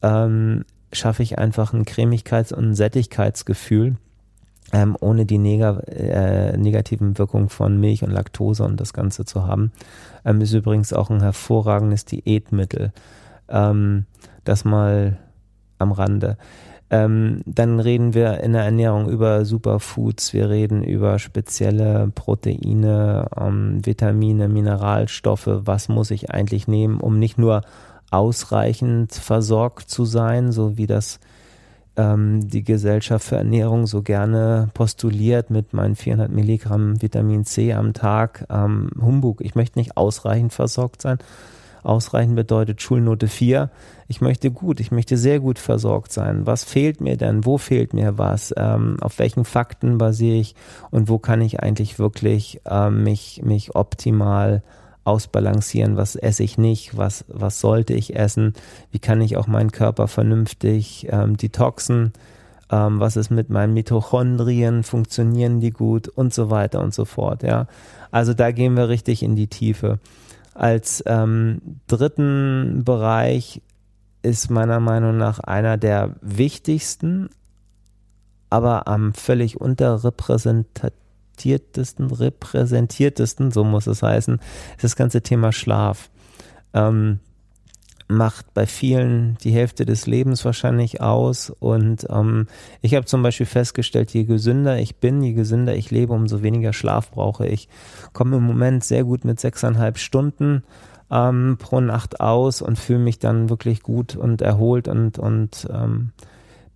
ähm, 0.00 0.64
schaffe 0.92 1.22
ich 1.22 1.38
einfach 1.38 1.72
ein 1.72 1.84
Cremigkeits- 1.84 2.54
und 2.54 2.74
Sättigkeitsgefühl 2.74 3.96
ähm, 4.72 4.96
ohne 5.00 5.24
die 5.24 5.38
neg 5.38 5.62
äh, 5.62 6.56
negativen 6.56 7.18
Wirkungen 7.18 7.48
von 7.48 7.80
Milch 7.80 8.02
und 8.02 8.10
Laktose 8.10 8.64
und 8.64 8.80
das 8.80 8.92
Ganze 8.92 9.24
zu 9.24 9.46
haben. 9.46 9.72
Ähm, 10.24 10.40
ist 10.40 10.52
übrigens 10.52 10.92
auch 10.92 11.10
ein 11.10 11.22
hervorragendes 11.22 12.04
Diätmittel. 12.04 12.92
Ähm, 13.48 14.04
das 14.44 14.64
mal 14.64 15.18
am 15.78 15.92
Rande. 15.92 16.36
Ähm, 16.90 17.42
dann 17.44 17.80
reden 17.80 18.14
wir 18.14 18.40
in 18.40 18.54
der 18.54 18.62
Ernährung 18.62 19.10
über 19.10 19.44
Superfoods, 19.44 20.32
wir 20.32 20.48
reden 20.48 20.82
über 20.82 21.18
spezielle 21.18 22.10
Proteine, 22.14 23.28
ähm, 23.38 23.84
Vitamine, 23.84 24.48
Mineralstoffe. 24.48 25.48
Was 25.48 25.88
muss 25.88 26.10
ich 26.10 26.30
eigentlich 26.30 26.66
nehmen, 26.66 27.00
um 27.00 27.18
nicht 27.18 27.36
nur 27.36 27.60
ausreichend 28.10 29.12
versorgt 29.12 29.90
zu 29.90 30.04
sein, 30.04 30.52
so 30.52 30.76
wie 30.76 30.86
das 30.86 31.20
ähm, 31.96 32.48
die 32.48 32.62
Gesellschaft 32.62 33.26
für 33.26 33.36
Ernährung 33.36 33.86
so 33.86 34.02
gerne 34.02 34.70
postuliert 34.72 35.50
mit 35.50 35.74
meinen 35.74 35.96
400 35.96 36.30
Milligramm 36.30 37.02
Vitamin 37.02 37.44
C 37.44 37.74
am 37.74 37.92
Tag. 37.92 38.46
Ähm, 38.48 38.90
Humbug, 39.00 39.40
ich 39.40 39.54
möchte 39.54 39.78
nicht 39.78 39.96
ausreichend 39.96 40.52
versorgt 40.52 41.02
sein. 41.02 41.18
Ausreichend 41.82 42.36
bedeutet 42.36 42.82
Schulnote 42.82 43.28
4. 43.28 43.70
Ich 44.08 44.20
möchte 44.20 44.50
gut, 44.50 44.80
ich 44.80 44.90
möchte 44.90 45.16
sehr 45.16 45.40
gut 45.40 45.58
versorgt 45.58 46.12
sein. 46.12 46.46
Was 46.46 46.64
fehlt 46.64 47.00
mir 47.00 47.16
denn? 47.16 47.44
Wo 47.44 47.58
fehlt 47.58 47.94
mir 47.94 48.18
was? 48.18 48.52
Ähm, 48.56 48.96
auf 49.00 49.18
welchen 49.18 49.44
Fakten 49.44 49.98
basiere 49.98 50.36
ich? 50.36 50.54
Und 50.90 51.08
wo 51.08 51.18
kann 51.18 51.40
ich 51.40 51.60
eigentlich 51.60 51.98
wirklich 51.98 52.60
ähm, 52.68 53.04
mich, 53.04 53.42
mich 53.44 53.74
optimal 53.74 54.62
ausbalancieren, 55.08 55.96
was 55.96 56.14
esse 56.14 56.42
ich 56.42 56.58
nicht, 56.58 56.96
was, 56.96 57.24
was 57.28 57.60
sollte 57.60 57.94
ich 57.94 58.14
essen, 58.14 58.52
wie 58.92 58.98
kann 58.98 59.20
ich 59.20 59.36
auch 59.36 59.46
meinen 59.46 59.72
Körper 59.72 60.06
vernünftig 60.06 61.08
ähm, 61.10 61.36
detoxen, 61.36 62.12
ähm, 62.70 63.00
was 63.00 63.16
ist 63.16 63.30
mit 63.30 63.48
meinen 63.48 63.72
Mitochondrien, 63.72 64.82
funktionieren 64.82 65.60
die 65.60 65.70
gut 65.70 66.08
und 66.08 66.34
so 66.34 66.50
weiter 66.50 66.80
und 66.80 66.92
so 66.92 67.06
fort. 67.06 67.42
Ja, 67.42 67.66
also 68.10 68.34
da 68.34 68.52
gehen 68.52 68.76
wir 68.76 68.88
richtig 68.88 69.22
in 69.22 69.34
die 69.34 69.48
Tiefe. 69.48 69.98
Als 70.54 71.02
ähm, 71.06 71.62
dritten 71.86 72.82
Bereich 72.84 73.62
ist 74.22 74.50
meiner 74.50 74.80
Meinung 74.80 75.16
nach 75.16 75.38
einer 75.38 75.78
der 75.78 76.16
wichtigsten, 76.20 77.30
aber 78.50 78.88
am 78.88 79.14
völlig 79.14 79.60
unterrepräsentativen 79.60 81.07
repräsentiertesten, 81.38 82.10
repräsentiertesten, 82.10 83.50
so 83.50 83.64
muss 83.64 83.86
es 83.86 84.02
heißen, 84.02 84.40
ist 84.76 84.84
das 84.84 84.96
ganze 84.96 85.22
Thema 85.22 85.52
Schlaf. 85.52 86.10
Ähm, 86.74 87.20
macht 88.10 88.54
bei 88.54 88.66
vielen 88.66 89.36
die 89.44 89.50
Hälfte 89.50 89.84
des 89.84 90.06
Lebens 90.06 90.42
wahrscheinlich 90.44 91.02
aus. 91.02 91.50
Und 91.50 92.06
ähm, 92.08 92.46
ich 92.80 92.94
habe 92.94 93.04
zum 93.04 93.22
Beispiel 93.22 93.46
festgestellt, 93.46 94.12
je 94.12 94.24
gesünder 94.24 94.78
ich 94.78 94.96
bin, 94.96 95.22
je 95.22 95.34
gesünder 95.34 95.76
ich 95.76 95.90
lebe, 95.90 96.14
umso 96.14 96.42
weniger 96.42 96.72
Schlaf 96.72 97.10
brauche 97.10 97.46
ich. 97.46 97.68
Komme 98.14 98.38
im 98.38 98.44
Moment 98.44 98.82
sehr 98.82 99.04
gut 99.04 99.26
mit 99.26 99.38
sechseinhalb 99.38 99.98
Stunden 99.98 100.62
ähm, 101.10 101.58
pro 101.58 101.80
Nacht 101.80 102.20
aus 102.20 102.62
und 102.62 102.78
fühle 102.78 103.00
mich 103.00 103.18
dann 103.18 103.50
wirklich 103.50 103.82
gut 103.82 104.16
und 104.16 104.40
erholt 104.40 104.88
und, 104.88 105.18
und 105.18 105.68
ähm, 105.70 106.12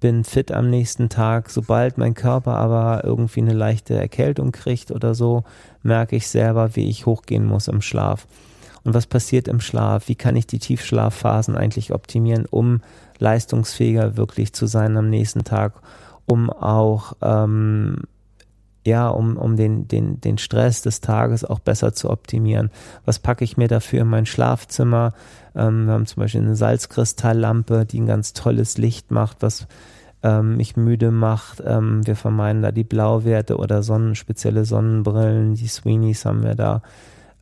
bin 0.02 0.24
fit 0.24 0.50
am 0.50 0.68
nächsten 0.68 1.08
Tag. 1.08 1.48
Sobald 1.48 1.96
mein 1.96 2.14
Körper 2.14 2.56
aber 2.56 3.04
irgendwie 3.04 3.40
eine 3.40 3.54
leichte 3.54 3.94
Erkältung 3.94 4.50
kriegt 4.50 4.90
oder 4.90 5.14
so, 5.14 5.44
merke 5.84 6.16
ich 6.16 6.26
selber, 6.26 6.74
wie 6.74 6.90
ich 6.90 7.06
hochgehen 7.06 7.46
muss 7.46 7.68
im 7.68 7.80
Schlaf. 7.80 8.26
Und 8.82 8.94
was 8.94 9.06
passiert 9.06 9.46
im 9.46 9.60
Schlaf? 9.60 10.08
Wie 10.08 10.16
kann 10.16 10.34
ich 10.34 10.48
die 10.48 10.58
Tiefschlafphasen 10.58 11.56
eigentlich 11.56 11.94
optimieren, 11.94 12.46
um 12.50 12.80
leistungsfähiger 13.20 14.16
wirklich 14.16 14.52
zu 14.52 14.66
sein 14.66 14.96
am 14.96 15.08
nächsten 15.08 15.44
Tag, 15.44 15.74
um 16.26 16.50
auch 16.50 17.12
ähm, 17.22 17.98
ja, 18.84 19.08
um, 19.08 19.36
um 19.36 19.56
den, 19.56 19.86
den, 19.86 20.20
den 20.20 20.38
Stress 20.38 20.82
des 20.82 21.00
Tages 21.00 21.44
auch 21.44 21.60
besser 21.60 21.92
zu 21.92 22.10
optimieren. 22.10 22.70
Was 23.04 23.18
packe 23.18 23.44
ich 23.44 23.56
mir 23.56 23.68
dafür 23.68 24.02
in 24.02 24.08
mein 24.08 24.26
Schlafzimmer? 24.26 25.14
Ähm, 25.54 25.86
wir 25.86 25.94
haben 25.94 26.06
zum 26.06 26.22
Beispiel 26.22 26.42
eine 26.42 26.56
Salzkristalllampe, 26.56 27.86
die 27.86 28.00
ein 28.00 28.06
ganz 28.06 28.32
tolles 28.32 28.78
Licht 28.78 29.10
macht, 29.10 29.38
was 29.40 29.66
ähm, 30.22 30.56
mich 30.56 30.76
müde 30.76 31.10
macht. 31.10 31.62
Ähm, 31.64 32.06
wir 32.06 32.16
vermeiden 32.16 32.62
da 32.62 32.72
die 32.72 32.84
Blauwerte 32.84 33.56
oder 33.56 33.82
Sonnen, 33.82 34.14
spezielle 34.14 34.64
Sonnenbrillen, 34.64 35.54
die 35.54 35.68
Sweeneys 35.68 36.24
haben 36.24 36.42
wir 36.42 36.54
da. 36.54 36.82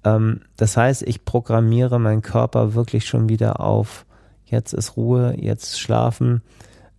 Ähm, 0.04 0.40
das 0.56 0.76
heißt, 0.76 1.02
ich 1.02 1.24
programmiere 1.24 1.98
meinen 1.98 2.22
Körper 2.22 2.74
wirklich 2.74 3.06
schon 3.06 3.28
wieder 3.28 3.60
auf, 3.60 4.06
jetzt 4.44 4.72
ist 4.72 4.96
Ruhe, 4.96 5.34
jetzt 5.38 5.80
schlafen, 5.80 6.42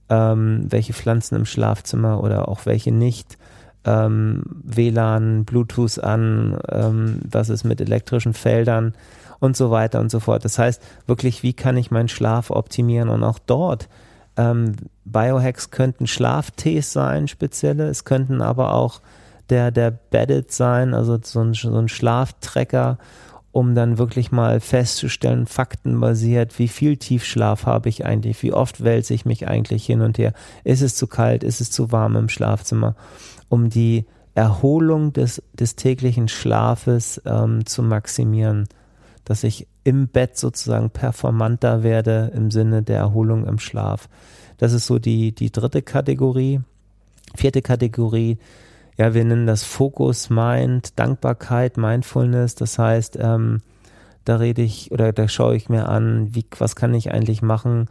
ähm, 0.10 0.65
welche 0.69 0.93
Pflanzen 0.93 1.36
im 1.36 1.45
Schlafzimmer 1.45 2.23
oder 2.23 2.47
auch 2.47 2.65
welche 2.65 2.91
nicht. 2.91 3.38
Ähm, 3.84 4.44
WLAN, 4.63 5.46
Bluetooth 5.46 6.00
an, 6.00 6.60
ähm, 6.70 7.20
was 7.30 7.50
ist 7.50 7.63
mit 7.63 7.82
elektrischen 7.82 8.34
Feldern 8.34 8.94
und 9.39 9.58
so 9.58 9.72
weiter 9.72 10.00
und 10.00 10.12
so 10.12 10.20
fort. 10.20 10.46
Das 10.46 10.60
heißt, 10.60 10.82
wirklich, 11.08 11.41
wie 11.41 11.54
kann 11.54 11.78
ich 11.78 11.89
meinen 11.89 12.10
Schlaf 12.10 12.52
optimieren 12.52 13.10
und 13.10 13.24
auch 13.24 13.39
dort 13.39 13.89
ähm, 14.38 14.76
Biohacks 15.06 15.72
könnten 15.72 16.08
Schlaftees 16.08 16.94
sein, 16.94 17.28
spezielle. 17.28 17.88
Es 17.88 18.06
könnten 18.06 18.41
aber 18.41 18.74
auch 18.74 19.02
der, 19.50 19.72
der 19.72 19.91
Bedded 19.91 20.52
sein, 20.52 20.94
also 20.94 21.20
so 21.22 21.41
ein, 21.41 21.54
so 21.54 21.78
ein 21.78 21.89
Schlaftrecker, 21.89 22.98
um 23.52 23.76
dann 23.76 23.98
wirklich 23.98 24.32
mal 24.32 24.62
festzustellen, 24.62 25.46
faktenbasiert, 25.46 26.58
wie 26.58 26.70
viel 26.70 26.96
Tiefschlaf 26.96 27.65
habe 27.65 27.89
ich 27.89 28.06
eigentlich, 28.06 28.41
wie 28.44 28.54
oft 28.54 28.84
wälze 28.84 29.13
ich 29.13 29.26
mich 29.26 29.48
eigentlich 29.48 29.86
hin 29.86 30.02
und 30.02 30.17
her, 30.17 30.34
ist 30.63 30.82
es 30.82 30.96
zu 30.96 31.08
kalt, 31.08 31.44
ist 31.44 31.60
es 31.60 31.70
zu 31.70 31.91
warm 31.91 32.15
im 32.15 32.30
Schlafzimmer, 32.30 32.96
um 33.51 33.69
die 33.69 34.05
Erholung 34.33 35.11
des, 35.11 35.43
des 35.53 35.75
täglichen 35.75 36.29
Schlafes 36.29 37.21
ähm, 37.25 37.65
zu 37.65 37.83
maximieren, 37.83 38.69
dass 39.25 39.43
ich 39.43 39.67
im 39.83 40.07
Bett 40.07 40.37
sozusagen 40.37 40.89
performanter 40.89 41.83
werde 41.83 42.31
im 42.33 42.49
Sinne 42.49 42.81
der 42.81 42.97
Erholung 42.97 43.45
im 43.45 43.59
Schlaf. 43.59 44.07
Das 44.57 44.71
ist 44.71 44.85
so 44.85 44.99
die, 44.99 45.33
die 45.33 45.51
dritte 45.51 45.81
Kategorie. 45.81 46.61
Vierte 47.35 47.61
Kategorie, 47.61 48.37
ja, 48.97 49.13
wir 49.13 49.25
nennen 49.25 49.47
das 49.47 49.63
Fokus, 49.63 50.29
Mind, 50.29 50.97
Dankbarkeit, 50.97 51.75
Mindfulness. 51.75 52.55
Das 52.55 52.79
heißt, 52.79 53.17
ähm, 53.19 53.61
da 54.23 54.37
rede 54.37 54.61
ich 54.61 54.91
oder 54.91 55.11
da 55.11 55.27
schaue 55.27 55.57
ich 55.57 55.67
mir 55.67 55.89
an, 55.89 56.33
wie, 56.33 56.45
was 56.57 56.77
kann 56.77 56.93
ich 56.93 57.11
eigentlich 57.11 57.41
machen, 57.41 57.87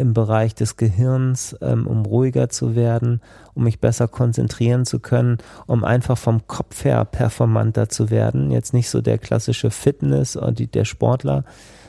im 0.00 0.14
Bereich 0.14 0.54
des 0.54 0.76
Gehirns, 0.76 1.56
ähm, 1.60 1.86
um 1.86 2.04
ruhiger 2.04 2.48
zu 2.48 2.74
werden, 2.74 3.20
um 3.54 3.64
mich 3.64 3.80
besser 3.80 4.08
konzentrieren 4.08 4.84
zu 4.84 4.98
können, 4.98 5.38
um 5.66 5.84
einfach 5.84 6.18
vom 6.18 6.46
Kopf 6.46 6.84
her 6.84 7.04
performanter 7.04 7.88
zu 7.88 8.10
werden. 8.10 8.50
Jetzt 8.50 8.74
nicht 8.74 8.90
so 8.90 9.00
der 9.00 9.18
klassische 9.18 9.70
Fitness 9.70 10.36
oder 10.36 10.52
die, 10.52 10.66
der 10.66 10.84
Sportler, 10.84 11.44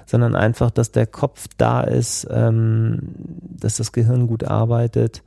sondern 0.05 0.35
einfach, 0.35 0.71
dass 0.71 0.91
der 0.91 1.07
Kopf 1.07 1.47
da 1.57 1.81
ist, 1.81 2.27
ähm, 2.29 2.99
dass 3.59 3.77
das 3.77 3.91
Gehirn 3.91 4.27
gut 4.27 4.43
arbeitet 4.43 5.23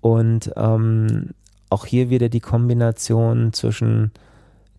und 0.00 0.52
ähm, 0.56 1.30
auch 1.70 1.86
hier 1.86 2.10
wieder 2.10 2.28
die 2.28 2.40
Kombination 2.40 3.52
zwischen 3.52 4.12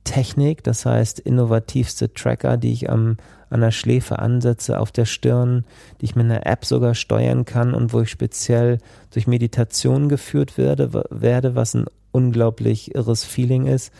Technik, 0.03 0.63
das 0.63 0.85
heißt 0.85 1.19
innovativste 1.19 2.13
Tracker, 2.13 2.57
die 2.57 2.71
ich 2.71 2.89
am, 2.89 3.17
an 3.49 3.61
der 3.61 3.71
Schläfe 3.71 4.19
ansetze, 4.19 4.79
auf 4.79 4.91
der 4.91 5.05
Stirn, 5.05 5.65
die 5.99 6.05
ich 6.05 6.15
mit 6.15 6.25
einer 6.25 6.45
App 6.45 6.65
sogar 6.65 6.95
steuern 6.95 7.45
kann 7.45 7.73
und 7.73 7.93
wo 7.93 8.01
ich 8.01 8.09
speziell 8.09 8.77
durch 9.11 9.27
Meditation 9.27 10.09
geführt 10.09 10.57
werde, 10.57 11.03
werde 11.09 11.55
was 11.55 11.73
ein 11.73 11.85
unglaublich 12.11 12.95
irres 12.95 13.23
Feeling 13.23 13.65
ist. 13.65 13.91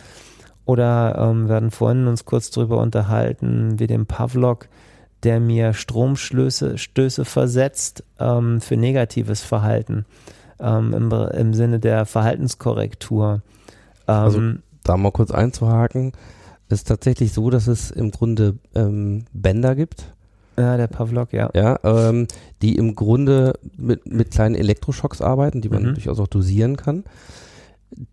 Oder 0.66 1.16
ähm, 1.18 1.50
werden 1.50 1.72
vorhin 1.72 2.08
uns 2.08 2.26
kurz 2.26 2.52
darüber 2.52 2.80
unterhalten, 2.80 3.80
wie 3.80 3.88
dem 3.88 4.06
Pavlok, 4.06 4.68
der 5.24 5.40
mir 5.40 5.74
Stromstöße 5.74 6.78
Stöße 6.78 7.26
versetzt 7.26 8.04
ähm, 8.20 8.62
für 8.62 8.78
negatives 8.78 9.42
Verhalten 9.42 10.06
ähm, 10.60 10.94
im, 10.94 11.12
im 11.12 11.54
Sinne 11.54 11.80
der 11.80 12.06
Verhaltenskorrektur. 12.06 13.42
also 14.06 14.38
ähm, 14.38 14.64
da 14.84 14.96
mal 14.96 15.12
kurz 15.12 15.32
einzuhaken. 15.32 16.14
Es 16.70 16.80
ist 16.80 16.88
tatsächlich 16.88 17.34
so, 17.34 17.50
dass 17.50 17.68
es 17.68 17.92
im 17.92 18.12
Grunde 18.12 18.56
ähm, 18.76 19.26
Bänder 19.34 19.76
gibt, 19.76 20.14
Ja, 20.58 20.78
der 20.78 20.88
Pavlok, 20.88 21.34
ja. 21.34 21.50
ja, 21.56 21.80
ähm, 21.84 22.28
die 22.62 22.76
im 22.76 22.96
Grunde 22.96 23.54
mit, 23.78 24.06
mit 24.12 24.32
kleinen 24.32 24.56
Elektroschocks 24.56 25.22
arbeiten, 25.22 25.62
die 25.62 25.70
man 25.70 25.84
Mhm. 25.84 25.94
durchaus 25.96 26.20
auch 26.20 26.28
dosieren 26.28 26.78
kann, 26.78 27.06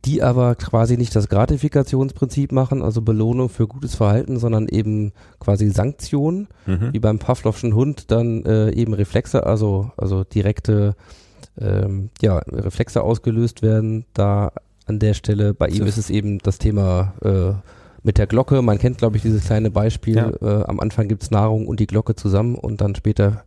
die 0.06 0.22
aber 0.22 0.54
quasi 0.54 0.96
nicht 0.96 1.14
das 1.14 1.28
Gratifiktionsprinzip 1.28 2.50
machen, 2.52 2.80
also 2.82 3.02
Belohnung 3.02 3.50
für 3.50 3.66
gutes 3.66 3.94
Verhalten, 3.94 4.38
sondern 4.38 4.68
eben 4.68 5.12
quasi 5.38 5.68
Sanktionen, 5.68 6.48
Mhm. 6.66 6.92
wie 6.92 6.98
beim 6.98 7.18
Pavlovschen 7.18 7.74
Hund 7.74 8.10
dann 8.10 8.42
äh, 8.46 8.70
eben 8.72 8.94
Reflexe, 8.94 9.44
also, 9.44 9.90
also 9.98 10.24
direkte 10.24 10.94
ähm, 11.58 12.08
ja, 12.22 12.38
Reflexe 12.38 13.02
ausgelöst 13.02 13.60
werden. 13.62 14.06
Da 14.14 14.52
an 14.86 14.98
der 14.98 15.14
Stelle, 15.14 15.52
bei 15.52 15.68
ihm 15.68 15.84
ist 15.86 15.98
es 15.98 16.10
eben 16.10 16.38
das 16.38 16.58
Thema 16.58 17.12
äh, 17.22 17.52
mit 18.06 18.18
der 18.18 18.28
Glocke. 18.28 18.62
Man 18.62 18.78
kennt, 18.78 18.98
glaube 18.98 19.16
ich, 19.16 19.22
dieses 19.22 19.44
kleine 19.44 19.70
Beispiel. 19.70 20.16
Ja. 20.16 20.30
Äh, 20.40 20.64
am 20.64 20.78
Anfang 20.78 21.08
gibt's 21.08 21.32
Nahrung 21.32 21.66
und 21.66 21.80
die 21.80 21.88
Glocke 21.88 22.14
zusammen 22.14 22.54
und 22.54 22.80
dann 22.80 22.94
später 22.94 23.42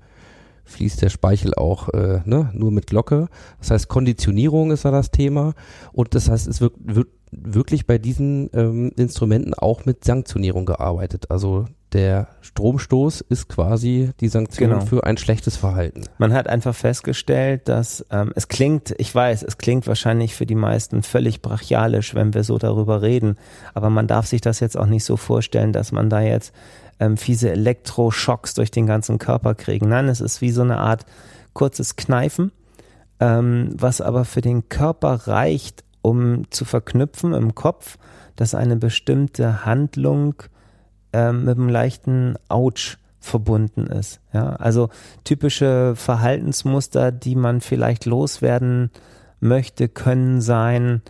fließt 0.65 1.01
der 1.01 1.09
Speichel 1.09 1.53
auch 1.55 1.87
äh, 1.89 2.19
ne, 2.25 2.51
nur 2.53 2.69
mit 2.69 2.87
Glocke. 2.87 3.29
Das 3.59 3.71
heißt, 3.71 3.87
Konditionierung 3.87 4.71
ist 4.71 4.83
da 4.83 4.91
das 4.91 5.11
Thema. 5.11 5.53
Und 5.93 6.13
das 6.13 6.29
heißt, 6.29 6.45
es 6.47 6.59
wird, 6.59 6.73
wird 6.77 7.07
wirklich 7.31 7.85
bei 7.85 7.97
diesen 7.97 8.49
ähm, 8.53 8.91
Instrumenten 8.97 9.53
auch 9.53 9.85
mit 9.85 10.03
Sanktionierung 10.03 10.65
gearbeitet. 10.65 11.29
Also 11.29 11.65
der 11.93 12.27
Stromstoß 12.41 13.21
ist 13.21 13.49
quasi 13.49 14.11
die 14.19 14.27
Sanktion 14.27 14.69
Genau. 14.69 14.85
für 14.85 15.03
ein 15.05 15.17
schlechtes 15.17 15.55
Verhalten. 15.57 16.03
Man 16.19 16.33
hat 16.33 16.47
einfach 16.47 16.75
festgestellt, 16.75 17.67
dass 17.67 18.05
ähm, 18.11 18.31
es 18.35 18.47
klingt, 18.47 18.93
ich 18.97 19.13
weiß, 19.13 19.43
es 19.43 19.57
klingt 19.57 19.87
wahrscheinlich 19.87 20.35
für 20.35 20.45
die 20.45 20.55
meisten 20.55 21.01
völlig 21.01 21.41
brachialisch, 21.41 22.13
wenn 22.13 22.33
wir 22.33 22.43
so 22.43 22.57
darüber 22.57 23.01
reden, 23.01 23.37
aber 23.73 23.89
man 23.89 24.07
darf 24.07 24.27
sich 24.27 24.41
das 24.41 24.59
jetzt 24.59 24.77
auch 24.77 24.85
nicht 24.85 25.03
so 25.03 25.17
vorstellen, 25.17 25.73
dass 25.73 25.91
man 25.91 26.09
da 26.09 26.21
jetzt 26.21 26.53
ähm, 26.99 27.17
fiese 27.17 27.49
Elektroschocks 27.51 28.53
durch 28.53 28.69
den 28.71 28.85
ganzen 28.85 29.17
Körper 29.17 29.55
kriegen. 29.55 29.89
Nein, 29.89 30.09
es 30.09 30.21
ist 30.21 30.41
wie 30.41 30.51
so 30.51 30.61
eine 30.61 30.77
Art 30.77 31.05
kurzes 31.53 31.95
Kneifen, 31.95 32.51
ähm, 33.19 33.69
was 33.73 33.99
aber 33.99 34.25
für 34.25 34.41
den 34.41 34.69
Körper 34.69 35.27
reicht, 35.27 35.83
um 36.01 36.49
zu 36.51 36.65
verknüpfen 36.65 37.33
im 37.33 37.55
Kopf, 37.55 37.97
dass 38.35 38.55
eine 38.55 38.75
bestimmte 38.75 39.65
Handlung 39.65 40.35
ähm, 41.13 41.45
mit 41.45 41.57
einem 41.57 41.69
leichten 41.69 42.35
Ouch 42.47 42.97
verbunden 43.19 43.87
ist. 43.87 44.21
Ja, 44.33 44.51
also 44.51 44.89
typische 45.23 45.93
Verhaltensmuster, 45.95 47.11
die 47.11 47.35
man 47.35 47.61
vielleicht 47.61 48.05
loswerden 48.05 48.91
möchte, 49.39 49.89
können 49.89 50.41
sein 50.41 51.01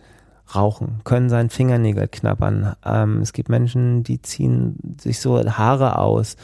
Rauchen, 0.54 1.00
können 1.04 1.28
sein 1.28 1.50
Fingernägel 1.50 2.08
knabbern. 2.08 2.74
Ähm, 2.84 3.20
es 3.20 3.32
gibt 3.32 3.48
Menschen, 3.48 4.02
die 4.02 4.20
ziehen 4.20 4.96
sich 5.00 5.20
so 5.20 5.38
Haare 5.38 5.98
aus. 5.98 6.36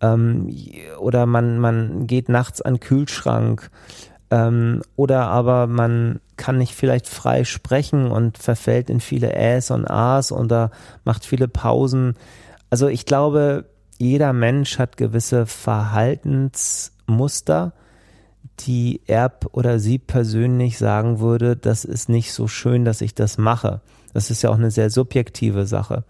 Ähm, 0.00 0.54
oder 0.98 1.24
man, 1.24 1.58
man 1.58 2.06
geht 2.06 2.28
nachts 2.28 2.60
an 2.60 2.74
den 2.74 2.80
Kühlschrank. 2.80 3.70
Ähm, 4.30 4.82
oder 4.96 5.28
aber 5.28 5.66
man 5.66 6.20
kann 6.36 6.58
nicht 6.58 6.74
vielleicht 6.74 7.08
frei 7.08 7.44
sprechen 7.44 8.10
und 8.10 8.38
verfällt 8.38 8.90
in 8.90 9.00
viele 9.00 9.34
Äs 9.34 9.70
und 9.70 9.88
As 9.90 10.32
oder 10.32 10.70
macht 11.04 11.24
viele 11.24 11.48
Pausen. 11.48 12.14
Also 12.70 12.88
ich 12.88 13.06
glaube, 13.06 13.66
jeder 13.98 14.32
Mensch 14.32 14.78
hat 14.78 14.96
gewisse 14.96 15.46
Verhaltensmuster, 15.46 17.72
die 18.60 19.00
er 19.06 19.32
oder 19.52 19.78
sie 19.78 19.98
persönlich 19.98 20.78
sagen 20.78 21.20
würde, 21.20 21.56
das 21.56 21.84
ist 21.84 22.08
nicht 22.08 22.32
so 22.32 22.48
schön, 22.48 22.84
dass 22.84 23.00
ich 23.00 23.14
das 23.14 23.38
mache. 23.38 23.80
Das 24.12 24.30
ist 24.30 24.42
ja 24.42 24.50
auch 24.50 24.58
eine 24.58 24.70
sehr 24.70 24.90
subjektive 24.90 25.66
Sache. 25.66 26.04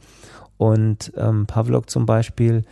Und 0.57 1.13
ähm, 1.17 1.47
Pavlok 1.47 1.91
zum 1.91 2.07
Beispiel, 2.07 2.65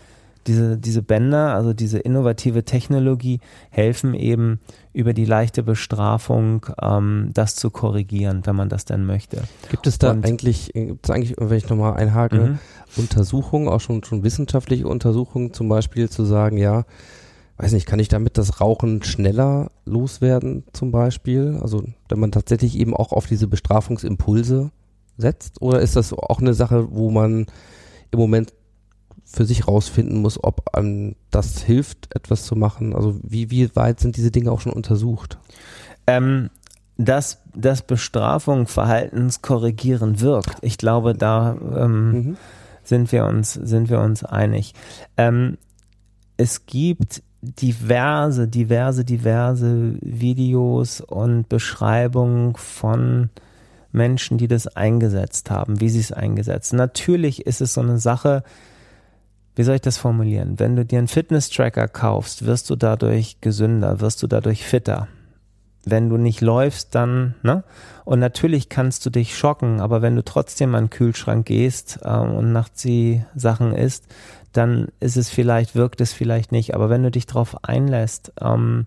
diese, 0.47 0.77
diese 0.79 1.03
Bänder, 1.03 1.55
also 1.55 1.73
diese 1.73 1.99
innovative 1.99 2.65
Technologie, 2.65 3.41
helfen 3.71 4.15
eben 4.15 4.61
über 4.93 5.13
die 5.15 5.25
leichte 5.25 5.63
Bestrafung, 5.63 6.67
ähm, 6.81 7.31
das 7.35 7.55
zu 7.57 7.71
korrigieren, 7.71 8.43
wenn 8.45 8.57
man 8.57 8.69
das 8.69 8.85
denn 8.85 9.05
möchte. 9.07 9.43
Gibt 9.71 9.87
es 9.87 9.99
da 9.99 10.11
Und- 10.11 10.27
eigentlich, 10.27 10.73
gibt 10.75 11.05
es 11.07 11.11
eigentlich, 11.11 11.35
wenn 11.39 11.57
ich 11.57 11.69
nochmal 11.69 11.95
einhake, 11.95 12.39
Mhm. 12.41 12.59
Untersuchungen, 12.97 13.69
auch 13.69 13.81
schon, 13.81 14.05
schon 14.05 14.23
wissenschaftliche 14.23 14.87
Untersuchungen, 14.87 15.53
zum 15.53 15.69
Beispiel 15.69 16.11
zu 16.11 16.25
sagen, 16.25 16.57
ja, 16.59 16.85
weiß 17.59 17.73
nicht, 17.73 17.87
kann 17.87 17.99
ich 18.01 18.09
damit 18.09 18.39
das 18.39 18.61
Rauchen 18.61 19.03
schneller 19.03 19.71
loswerden, 19.85 20.65
zum 20.73 20.91
Beispiel? 20.91 21.59
Also, 21.63 21.85
wenn 22.09 22.19
man 22.19 22.33
tatsächlich 22.33 22.77
eben 22.79 22.95
auch 22.95 23.13
auf 23.13 23.27
diese 23.27 23.47
Bestrafungsimpulse 23.47 24.71
setzt? 25.17 25.61
Oder 25.63 25.81
ist 25.81 25.95
das 25.97 26.13
auch 26.13 26.41
eine 26.41 26.55
Sache, 26.55 26.89
wo 26.91 27.11
man 27.11 27.47
im 28.11 28.19
Moment 28.19 28.53
für 29.33 29.45
sich 29.45 29.66
rausfinden 29.66 30.21
muss, 30.21 30.42
ob 30.42 30.75
einem 30.75 31.16
das 31.31 31.62
hilft, 31.62 32.14
etwas 32.14 32.45
zu 32.45 32.55
machen? 32.57 32.95
Also, 32.95 33.18
wie, 33.23 33.51
wie 33.51 33.75
weit 33.75 34.01
sind 34.01 34.16
diese 34.16 34.31
Dinge 34.31 34.53
auch 34.53 34.61
schon 34.61 34.73
untersucht? 34.73 35.38
Ähm, 36.07 36.51
dass, 36.99 37.38
dass 37.55 37.83
Bestrafung 37.83 38.66
verhaltenskorrigierend 38.66 40.21
wirkt. 40.21 40.57
Ich 40.62 40.79
glaube, 40.79 41.14
da 41.14 41.57
ähm, 41.77 42.12
Mhm. 42.12 42.37
sind 42.85 43.12
wir 43.12 43.27
uns, 43.27 43.55
sind 43.55 43.88
wir 43.88 44.01
uns 44.01 44.25
einig. 44.25 44.75
Ähm, 45.16 45.59
es 46.37 46.66
gibt 46.66 47.23
diverse, 47.42 48.47
diverse, 48.47 49.05
diverse 49.05 49.95
Videos 50.01 51.01
und 51.01 51.49
Beschreibungen 51.49 52.55
von 52.57 53.31
Menschen, 53.90 54.38
die 54.38 54.49
das 54.49 54.68
eingesetzt 54.68 55.51
haben, 55.51 55.81
wie 55.81 55.88
sie 55.88 56.01
es 56.01 56.12
eingesetzt. 56.12 56.73
Natürlich 56.73 57.47
ist 57.47 57.61
es 57.61 57.75
so 57.75 57.81
eine 57.81 57.99
Sache, 57.99 58.42
wie 59.55 59.62
soll 59.62 59.77
ich 59.77 59.81
das 59.81 59.99
formulieren? 59.99 60.59
Wenn 60.59 60.77
du 60.77 60.85
dir 60.85 60.99
einen 60.99 61.09
Fitness-Tracker 61.09 61.88
kaufst, 61.88 62.47
wirst 62.47 62.71
du 62.71 62.77
dadurch 62.77 63.41
gesünder, 63.41 64.01
wirst 64.01 64.23
du 64.23 64.27
dadurch 64.27 64.65
fitter. 64.65 65.09
Wenn 65.85 66.09
du 66.09 66.17
nicht 66.17 66.41
läufst, 66.41 66.95
dann, 66.95 67.35
ne? 67.43 67.65
Und 68.05 68.21
natürlich 68.21 68.69
kannst 68.69 69.05
du 69.05 69.11
dich 69.11 69.37
schocken, 69.37 69.81
aber 69.81 70.01
wenn 70.01 70.15
du 70.17 70.25
trotzdem 70.25 70.75
an 70.75 70.85
den 70.85 70.91
Kühlschrank 70.91 71.47
gehst 71.47 71.99
ähm, 72.05 72.35
und 72.35 72.53
nachts 72.53 72.83
die 72.83 73.23
Sachen 73.35 73.75
isst, 73.75 74.07
dann 74.53 74.88
ist 75.01 75.17
es 75.17 75.29
vielleicht, 75.29 75.75
wirkt 75.75 76.01
es 76.01 76.12
vielleicht 76.12 76.53
nicht. 76.53 76.75
Aber 76.75 76.88
wenn 76.88 77.03
du 77.03 77.11
dich 77.11 77.27
darauf 77.27 77.65
einlässt 77.65 78.33
ähm, 78.41 78.87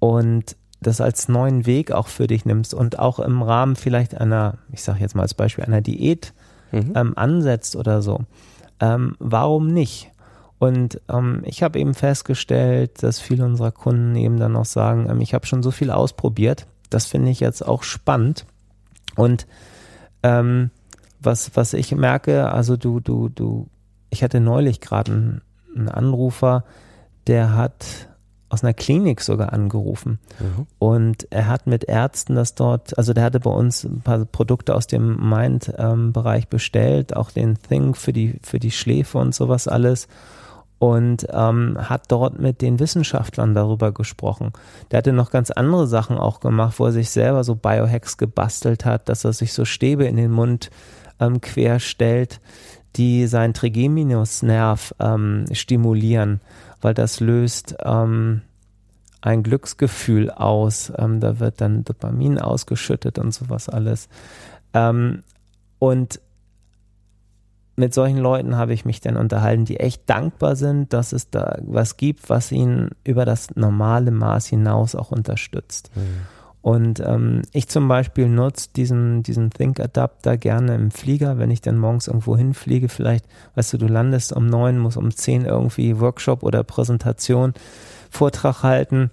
und 0.00 0.56
das 0.80 1.00
als 1.00 1.28
neuen 1.28 1.66
Weg 1.66 1.92
auch 1.92 2.08
für 2.08 2.26
dich 2.26 2.44
nimmst 2.44 2.74
und 2.74 2.98
auch 2.98 3.20
im 3.20 3.40
Rahmen 3.40 3.76
vielleicht 3.76 4.16
einer, 4.16 4.58
ich 4.72 4.82
sage 4.82 5.00
jetzt 5.00 5.14
mal 5.14 5.22
als 5.22 5.34
Beispiel, 5.34 5.64
einer 5.64 5.80
Diät 5.80 6.32
Mhm. 6.72 6.92
ähm, 6.96 7.12
ansetzt 7.16 7.76
oder 7.76 8.00
so, 8.00 8.20
ähm, 8.82 9.14
warum 9.20 9.68
nicht? 9.68 10.10
Und 10.58 11.00
ähm, 11.08 11.42
ich 11.44 11.62
habe 11.62 11.78
eben 11.78 11.94
festgestellt, 11.94 13.02
dass 13.02 13.20
viele 13.20 13.44
unserer 13.44 13.70
Kunden 13.70 14.16
eben 14.16 14.38
dann 14.38 14.52
noch 14.52 14.64
sagen, 14.64 15.08
ähm, 15.08 15.20
ich 15.20 15.34
habe 15.34 15.46
schon 15.46 15.62
so 15.62 15.70
viel 15.70 15.90
ausprobiert, 15.90 16.66
das 16.90 17.06
finde 17.06 17.30
ich 17.30 17.40
jetzt 17.40 17.66
auch 17.66 17.84
spannend. 17.84 18.44
Und 19.16 19.46
ähm, 20.24 20.70
was, 21.20 21.52
was 21.54 21.74
ich 21.74 21.94
merke, 21.94 22.50
also 22.50 22.76
du, 22.76 22.98
du, 22.98 23.28
du, 23.28 23.68
ich 24.10 24.24
hatte 24.24 24.40
neulich 24.40 24.80
gerade 24.80 25.12
einen, 25.12 25.42
einen 25.76 25.88
Anrufer, 25.88 26.64
der 27.28 27.54
hat 27.54 28.08
aus 28.52 28.62
einer 28.62 28.74
Klinik 28.74 29.22
sogar 29.22 29.52
angerufen. 29.54 30.18
Mhm. 30.38 30.66
Und 30.78 31.26
er 31.30 31.48
hat 31.48 31.66
mit 31.66 31.84
Ärzten 31.84 32.34
das 32.34 32.54
dort, 32.54 32.96
also 32.98 33.14
der 33.14 33.24
hatte 33.24 33.40
bei 33.40 33.50
uns 33.50 33.82
ein 33.84 34.02
paar 34.02 34.24
Produkte 34.26 34.74
aus 34.74 34.86
dem 34.86 35.16
Mind-Bereich 35.30 36.48
bestellt, 36.48 37.16
auch 37.16 37.30
den 37.30 37.56
Think 37.56 37.96
für 37.96 38.12
die, 38.12 38.38
für 38.42 38.58
die 38.58 38.70
Schläfe 38.70 39.16
und 39.16 39.34
sowas 39.34 39.68
alles. 39.68 40.06
Und 40.78 41.26
ähm, 41.30 41.78
hat 41.80 42.10
dort 42.10 42.40
mit 42.40 42.60
den 42.60 42.80
Wissenschaftlern 42.80 43.54
darüber 43.54 43.92
gesprochen. 43.92 44.52
Der 44.90 44.98
hatte 44.98 45.12
noch 45.12 45.30
ganz 45.30 45.50
andere 45.52 45.86
Sachen 45.86 46.18
auch 46.18 46.40
gemacht, 46.40 46.74
wo 46.78 46.86
er 46.86 46.92
sich 46.92 47.08
selber 47.08 47.44
so 47.44 47.54
Biohacks 47.54 48.18
gebastelt 48.18 48.84
hat, 48.84 49.08
dass 49.08 49.24
er 49.24 49.32
sich 49.32 49.52
so 49.52 49.64
Stäbe 49.64 50.04
in 50.04 50.16
den 50.16 50.32
Mund 50.32 50.70
ähm, 51.20 51.40
quer 51.40 51.78
stellt, 51.78 52.40
die 52.96 53.26
seinen 53.26 53.54
Trigeminusnerv 53.54 54.94
ähm, 54.98 55.44
stimulieren, 55.52 56.40
weil 56.80 56.94
das 56.94 57.20
löst 57.20 57.76
ähm, 57.84 58.42
ein 59.20 59.42
Glücksgefühl 59.42 60.30
aus. 60.30 60.92
Ähm, 60.96 61.20
da 61.20 61.40
wird 61.40 61.60
dann 61.60 61.84
Dopamin 61.84 62.38
ausgeschüttet 62.38 63.18
und 63.18 63.32
sowas 63.32 63.68
alles. 63.68 64.08
Ähm, 64.74 65.22
und 65.78 66.20
mit 67.74 67.94
solchen 67.94 68.18
Leuten 68.18 68.56
habe 68.56 68.74
ich 68.74 68.84
mich 68.84 69.00
dann 69.00 69.16
unterhalten, 69.16 69.64
die 69.64 69.80
echt 69.80 70.08
dankbar 70.08 70.56
sind, 70.56 70.92
dass 70.92 71.12
es 71.12 71.30
da 71.30 71.58
was 71.62 71.96
gibt, 71.96 72.28
was 72.28 72.52
ihnen 72.52 72.90
über 73.04 73.24
das 73.24 73.56
normale 73.56 74.10
Maß 74.10 74.46
hinaus 74.46 74.94
auch 74.94 75.10
unterstützt. 75.10 75.90
Und 76.62 77.00
ähm, 77.00 77.42
ich 77.52 77.68
zum 77.68 77.88
Beispiel 77.88 78.28
nutze 78.28 78.68
diesen, 78.74 79.24
diesen 79.24 79.50
Think-Adapter 79.50 80.36
gerne 80.36 80.76
im 80.76 80.92
Flieger, 80.92 81.36
wenn 81.38 81.50
ich 81.50 81.60
dann 81.60 81.76
morgens 81.76 82.06
irgendwo 82.06 82.36
hinfliege, 82.36 82.88
vielleicht, 82.88 83.26
weißt 83.56 83.72
du, 83.72 83.78
du 83.78 83.88
landest 83.88 84.32
um 84.32 84.46
neun, 84.46 84.78
muss 84.78 84.96
um 84.96 85.10
zehn 85.10 85.44
irgendwie 85.44 85.98
Workshop 85.98 86.44
oder 86.44 86.62
Präsentation, 86.62 87.52
Vortrag 88.10 88.62
halten. 88.62 89.10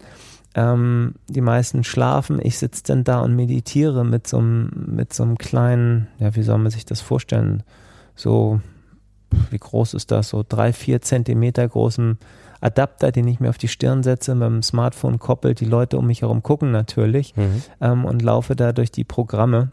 Ähm, 0.53 1.15
die 1.27 1.41
meisten 1.41 1.83
schlafen. 1.83 2.39
Ich 2.41 2.59
sitze 2.59 2.83
dann 2.85 3.03
da 3.03 3.21
und 3.21 3.35
meditiere 3.35 4.05
mit 4.05 4.27
so 4.27 4.37
einem, 4.37 4.69
mit 4.87 5.13
so 5.13 5.23
einem 5.23 5.37
kleinen, 5.37 6.07
ja, 6.19 6.35
wie 6.35 6.43
soll 6.43 6.59
man 6.59 6.71
sich 6.71 6.85
das 6.85 7.01
vorstellen? 7.01 7.63
So 8.15 8.61
wie 9.49 9.57
groß 9.57 9.93
ist 9.93 10.11
das, 10.11 10.29
so 10.29 10.43
drei, 10.47 10.73
vier 10.73 11.01
Zentimeter 11.01 11.67
großen 11.67 12.17
Adapter, 12.61 13.11
den 13.11 13.27
ich 13.27 13.39
mir 13.39 13.49
auf 13.49 13.57
die 13.57 13.67
Stirn 13.67 14.03
setze, 14.03 14.35
mit 14.35 14.47
dem 14.47 14.61
Smartphone 14.63 15.17
koppelt, 15.19 15.59
die 15.61 15.65
Leute 15.65 15.97
um 15.97 16.07
mich 16.07 16.21
herum 16.21 16.43
gucken 16.43 16.71
natürlich 16.71 17.35
Mhm. 17.35 17.63
ähm, 17.81 18.05
und 18.05 18.21
laufe 18.21 18.55
da 18.55 18.71
durch 18.73 18.91
die 18.91 19.03
Programme. 19.05 19.71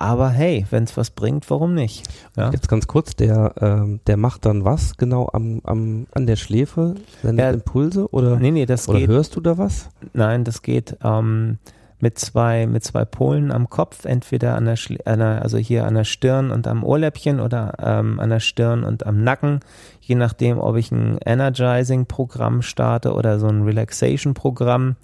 Aber 0.00 0.28
hey, 0.30 0.64
wenn 0.70 0.84
es 0.84 0.96
was 0.96 1.10
bringt, 1.10 1.50
warum 1.50 1.74
nicht? 1.74 2.06
Ja. 2.36 2.50
Jetzt 2.52 2.68
ganz 2.68 2.86
kurz, 2.86 3.16
der, 3.16 3.52
ähm, 3.60 3.98
der 4.06 4.16
macht 4.16 4.46
dann 4.46 4.64
was 4.64 4.96
genau 4.96 5.28
am, 5.32 5.60
am, 5.64 6.06
an 6.14 6.26
der 6.28 6.36
Schläfe? 6.36 6.94
Sendet 7.20 7.44
Ja. 7.46 7.50
Impulse 7.50 8.08
oder, 8.12 8.36
Nee, 8.38 8.52
nee, 8.52 8.64
das 8.66 8.88
oder 8.88 9.00
geht. 9.00 9.08
hörst 9.08 9.34
du 9.34 9.40
da 9.40 9.58
was? 9.58 9.88
Nein, 10.12 10.44
das 10.44 10.62
geht 10.62 10.96
ähm, 11.02 11.58
mit 12.00 12.18
zwei 12.18 12.66
mit 12.66 12.84
zwei 12.84 13.04
Polen 13.04 13.50
am 13.50 13.68
Kopf, 13.68 14.04
entweder 14.04 14.54
an 14.54 14.64
der, 14.64 14.76
Schl 14.76 14.98
an 15.04 15.18
der 15.18 15.42
also 15.42 15.58
hier 15.58 15.86
an 15.86 15.94
der 15.94 16.04
Stirn 16.04 16.50
und 16.50 16.66
am 16.66 16.84
Ohrläppchen 16.84 17.40
oder 17.40 17.74
ähm, 17.80 18.20
an 18.20 18.30
der 18.30 18.40
Stirn 18.40 18.84
und 18.84 19.06
am 19.06 19.22
Nacken, 19.22 19.60
je 20.00 20.14
nachdem, 20.14 20.58
ob 20.58 20.76
ich 20.76 20.92
ein 20.92 21.18
Energizing-Programm 21.24 22.62
starte 22.62 23.12
oder 23.12 23.38
so 23.38 23.48
ein 23.48 23.62
Relaxation-Programm. 23.62 24.96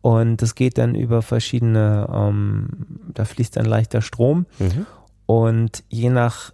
Und 0.00 0.42
das 0.42 0.56
geht 0.56 0.78
dann 0.78 0.96
über 0.96 1.22
verschiedene, 1.22 2.08
ähm, 2.12 2.68
da 3.14 3.24
fließt 3.24 3.56
dann 3.56 3.66
leichter 3.66 4.02
Strom. 4.02 4.46
Mhm. 4.58 4.86
Und 5.26 5.84
je 5.88 6.10
nach 6.10 6.52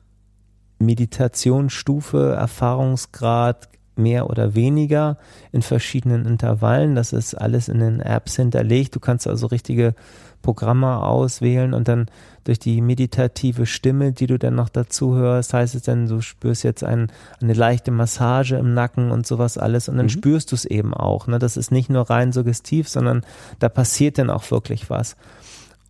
Meditationsstufe, 0.79 2.35
Erfahrungsgrad, 2.39 3.69
mehr 3.99 4.31
oder 4.31 4.55
weniger 4.55 5.19
in 5.53 5.63
verschiedenen 5.63 6.25
Intervallen. 6.27 6.95
Das 6.95 7.13
ist 7.13 7.35
alles 7.35 7.69
in 7.69 7.81
den 7.81 8.01
Apps 8.01 8.37
hinterlegt. 8.37 8.95
Du 8.95 9.01
kannst 9.01 9.27
also 9.27 9.47
richtige 9.49 9.95
Programme 10.41 11.03
auswählen 11.03 11.75
und 11.75 11.89
dann 11.89 12.07
durch 12.45 12.59
die 12.61 12.81
meditative 12.81 13.67
Stimme, 13.67 14.13
die 14.13 14.27
du 14.27 14.39
dann 14.39 14.55
noch 14.55 14.69
dazu 14.69 15.15
hörst, 15.17 15.53
heißt 15.53 15.75
es 15.75 15.83
dann, 15.83 16.07
du 16.07 16.21
spürst 16.21 16.63
jetzt 16.63 16.85
ein, 16.85 17.11
eine 17.43 17.53
leichte 17.53 17.91
Massage 17.91 18.57
im 18.57 18.73
Nacken 18.73 19.11
und 19.11 19.27
sowas 19.27 19.59
alles 19.59 19.89
und 19.89 19.97
dann 19.97 20.07
Mhm. 20.07 20.11
spürst 20.11 20.53
du 20.53 20.55
es 20.55 20.65
eben 20.65 20.95
auch. 20.95 21.27
Ne? 21.27 21.39
Das 21.39 21.57
ist 21.57 21.73
nicht 21.73 21.91
nur 21.91 22.09
rein 22.09 22.33
suggestiv, 22.33 22.89
sondern 22.89 23.23
da 23.59 23.69
passiert 23.69 24.17
dann 24.19 24.31
auch 24.31 24.51
wirklich 24.51 24.89
was. 24.89 25.17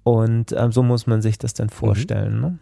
Und 0.03 0.53
ähm, 0.57 0.73
so 0.73 0.83
muss 0.83 1.07
man 1.07 1.21
sich 1.21 1.39
das 1.39 1.53
dann 1.53 1.69
vorstellen. 1.69 2.41
Ne? 2.41 2.59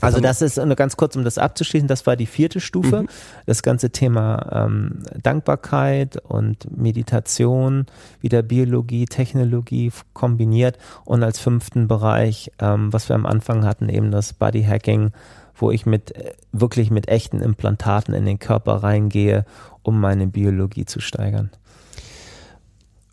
Also 0.00 0.20
das 0.20 0.42
ist 0.42 0.58
nur 0.58 0.76
ganz 0.76 0.96
kurz, 0.96 1.16
um 1.16 1.24
das 1.24 1.38
abzuschließen, 1.38 1.88
das 1.88 2.06
war 2.06 2.16
die 2.16 2.26
vierte 2.26 2.60
Stufe. 2.60 3.02
Mhm. 3.02 3.08
Das 3.46 3.62
ganze 3.62 3.90
Thema 3.90 4.66
ähm, 4.66 5.02
Dankbarkeit 5.22 6.18
und 6.18 6.76
Meditation, 6.76 7.86
wieder 8.20 8.42
Biologie, 8.42 9.06
Technologie 9.06 9.90
kombiniert 10.12 10.78
und 11.04 11.22
als 11.22 11.38
fünften 11.38 11.88
Bereich, 11.88 12.52
ähm, 12.58 12.92
was 12.92 13.08
wir 13.08 13.16
am 13.16 13.26
Anfang 13.26 13.64
hatten, 13.64 13.88
eben 13.88 14.10
das 14.10 14.32
Body 14.34 14.64
Hacking, 14.64 15.12
wo 15.54 15.70
ich 15.70 15.86
mit 15.86 16.14
äh, 16.14 16.34
wirklich 16.52 16.90
mit 16.90 17.08
echten 17.08 17.40
Implantaten 17.40 18.14
in 18.14 18.26
den 18.26 18.38
Körper 18.38 18.82
reingehe, 18.82 19.46
um 19.82 20.00
meine 20.00 20.26
Biologie 20.26 20.84
zu 20.84 21.00
steigern. 21.00 21.50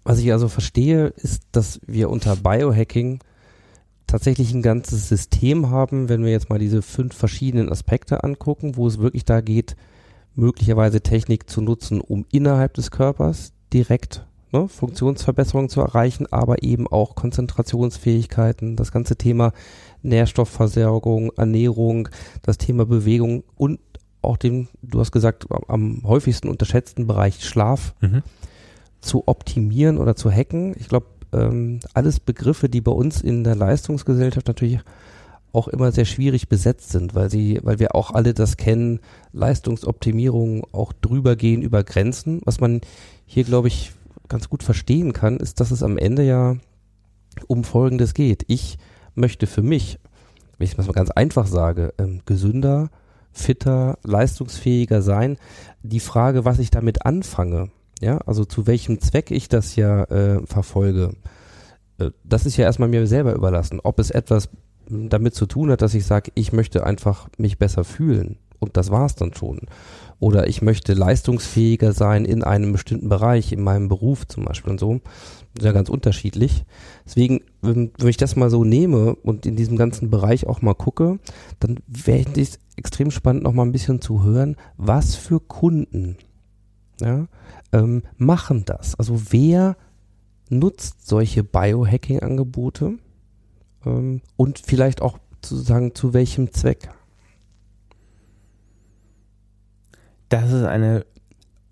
Was 0.04 0.20
ich 0.20 0.32
also 0.34 0.50
verstehe, 0.50 1.08
ist, 1.16 1.44
dass 1.54 1.80
wir 1.88 2.10
unter 2.10 2.36
Biohacking 2.36 3.20
tatsächlich 4.08 4.54
ein 4.54 4.62
ganzes 4.62 5.10
System 5.10 5.70
haben, 5.70 6.10
wenn 6.10 6.24
wir 6.24 6.32
jetzt 6.32 6.50
mal 6.50 6.60
diese 6.60 6.82
fünf 6.82 7.16
verschiedenen 7.16 7.72
Aspekte 7.72 8.24
angucken, 8.24 8.76
wo 8.76 8.88
es 8.88 9.00
wirklich 9.00 9.26
da 9.26 9.42
geht, 9.42 9.76
möglicherweise 10.36 11.02
Technik 11.02 11.50
zu 11.50 11.62
nutzen, 11.62 12.02
um 12.02 12.26
innerhalb 12.32 12.74
des 12.74 12.92
Körpers 12.92 13.54
direkt 13.72 14.26
ne, 14.52 14.68
Funktionsverbesserungen 14.68 15.70
zu 15.70 15.82
erreichen, 15.82 16.28
aber 16.32 16.64
eben 16.64 16.88
auch 16.88 17.16
Konzentrationsfähigkeiten, 17.16 18.76
das 18.76 18.92
ganze 18.92 19.16
Thema 19.16 19.52
Nährstoffversorgung, 20.02 21.32
Ernährung, 21.38 22.10
das 22.42 22.58
Thema 22.58 22.86
Bewegung 22.86 23.44
und 23.56 23.80
auch 24.22 24.38
den, 24.38 24.70
du 24.82 25.00
hast 25.00 25.12
gesagt, 25.12 25.48
am- 25.52 25.64
am 25.68 26.02
häufigsten 26.04 26.48
unterschätzten 26.50 27.08
Bereich 27.08 27.44
Schlaf 27.44 27.94
zu 29.02 29.28
optimieren 29.28 29.98
oder 29.98 30.16
zu 30.16 30.32
hacken. 30.32 30.76
Ich 30.80 30.88
glaube, 30.88 31.08
ähm, 31.34 31.80
alles 31.94 32.20
Begriffe, 32.20 32.70
die 32.70 32.82
bei 32.82 32.92
uns 32.92 33.22
in 33.22 33.44
der 33.44 33.56
Leistungsgesellschaft 33.56 34.48
natürlich 34.48 34.80
auch 35.52 35.68
immer 35.68 35.92
sehr 35.92 36.06
schwierig 36.06 36.50
besetzt 36.50 36.90
sind, 36.90 37.14
weil 37.14 37.30
sie, 37.30 37.60
weil 37.64 37.80
wir 37.80 37.96
auch 37.96 38.12
alle 38.12 38.34
das 38.34 38.58
kennen, 38.58 39.00
Leistungsoptimierung 39.34 40.66
auch 40.72 40.94
drüber 40.94 41.36
gehen 41.36 41.62
über 41.62 41.84
Grenzen. 41.84 42.42
Was 42.44 42.60
man 42.60 42.82
hier, 43.26 43.44
glaube 43.44 43.68
ich, 43.68 43.92
ganz 44.30 44.50
gut 44.50 44.64
verstehen 44.64 45.14
kann, 45.14 45.38
ist, 45.38 45.60
dass 45.60 45.72
es 45.72 45.84
am 45.84 45.98
Ende 45.98 46.24
ja 46.24 46.58
um 47.48 47.64
Folgendes 47.64 48.16
geht. 48.16 48.46
Ich 48.48 48.78
möchte 49.14 49.46
für 49.46 49.62
mich, 49.62 50.00
wenn 50.58 50.66
ich 50.66 50.78
es 50.78 50.86
mal 50.88 50.92
ganz 50.92 51.12
einfach 51.12 51.46
sage, 51.46 51.94
ähm, 52.00 52.22
gesünder, 52.26 52.90
fitter, 53.32 53.98
leistungsfähiger 54.04 55.02
sein. 55.02 55.38
Die 55.84 56.00
Frage, 56.00 56.46
was 56.46 56.60
ich 56.60 56.72
damit 56.72 57.06
anfange, 57.06 57.70
ja, 58.04 58.18
also 58.26 58.46
zu 58.46 58.68
welchem 58.68 59.00
Zweck 59.00 59.32
ich 59.32 59.48
das 59.48 59.76
ja 59.76 60.04
äh, 60.04 60.46
verfolge, 60.46 61.16
äh, 61.98 62.12
das 62.24 62.46
ist 62.46 62.58
ja 62.58 62.66
erstmal 62.66 62.90
mir 62.90 63.08
selber 63.08 63.34
überlassen. 63.34 63.80
Ob 63.84 64.00
es 64.00 64.12
etwas 64.12 64.50
damit 64.90 65.34
zu 65.34 65.46
tun 65.46 65.72
hat, 65.72 65.82
dass 65.82 65.94
ich 65.94 66.06
sage, 66.06 66.32
ich 66.36 66.52
möchte 66.52 66.86
einfach 66.86 67.30
mich 67.38 67.58
besser 67.58 67.86
fühlen 67.86 68.38
und 68.60 68.76
das 68.76 68.92
war's 68.92 69.16
dann 69.16 69.34
schon. 69.34 69.62
Oder 70.20 70.48
ich 70.48 70.62
möchte 70.62 70.94
leistungsfähiger 70.94 71.94
sein 71.94 72.26
in 72.26 72.44
einem 72.44 72.74
bestimmten 72.74 73.10
Bereich, 73.10 73.52
in 73.52 73.62
meinem 73.62 73.88
Beruf 73.88 74.28
zum 74.28 74.46
Beispiel 74.46 74.72
und 74.72 74.80
so. 74.80 75.00
Das 75.54 75.62
ist 75.62 75.66
ja 75.66 75.72
ganz 75.72 75.90
unterschiedlich. 75.90 76.66
Deswegen, 77.06 77.42
wenn, 77.62 77.92
wenn 77.98 78.08
ich 78.10 78.18
das 78.18 78.36
mal 78.36 78.50
so 78.50 78.64
nehme 78.64 79.16
und 79.16 79.46
in 79.46 79.56
diesem 79.56 79.78
ganzen 79.78 80.10
Bereich 80.10 80.48
auch 80.48 80.62
mal 80.62 80.76
gucke, 80.76 81.20
dann 81.60 81.80
wäre 81.88 82.26
es 82.36 82.60
extrem 82.76 83.12
spannend, 83.12 83.44
noch 83.44 83.54
mal 83.54 83.64
ein 83.64 83.72
bisschen 83.72 84.02
zu 84.02 84.24
hören, 84.24 84.56
was 84.78 85.16
für 85.16 85.40
Kunden 85.40 86.18
ja, 87.02 87.28
ähm, 87.74 88.04
machen 88.18 88.64
das. 88.66 88.96
Also 88.96 89.20
wer 89.32 89.76
nutzt 90.50 91.08
solche 91.08 91.44
Biohacking-Angebote 91.44 92.94
ähm, 93.86 94.22
und 94.38 94.60
vielleicht 94.60 95.02
auch 95.02 95.18
zu 95.42 95.58
sagen, 95.58 95.94
zu 95.94 96.14
welchem 96.14 96.54
Zweck? 96.54 96.90
Das 100.30 100.52
ist 100.52 100.64
eine 100.64 101.06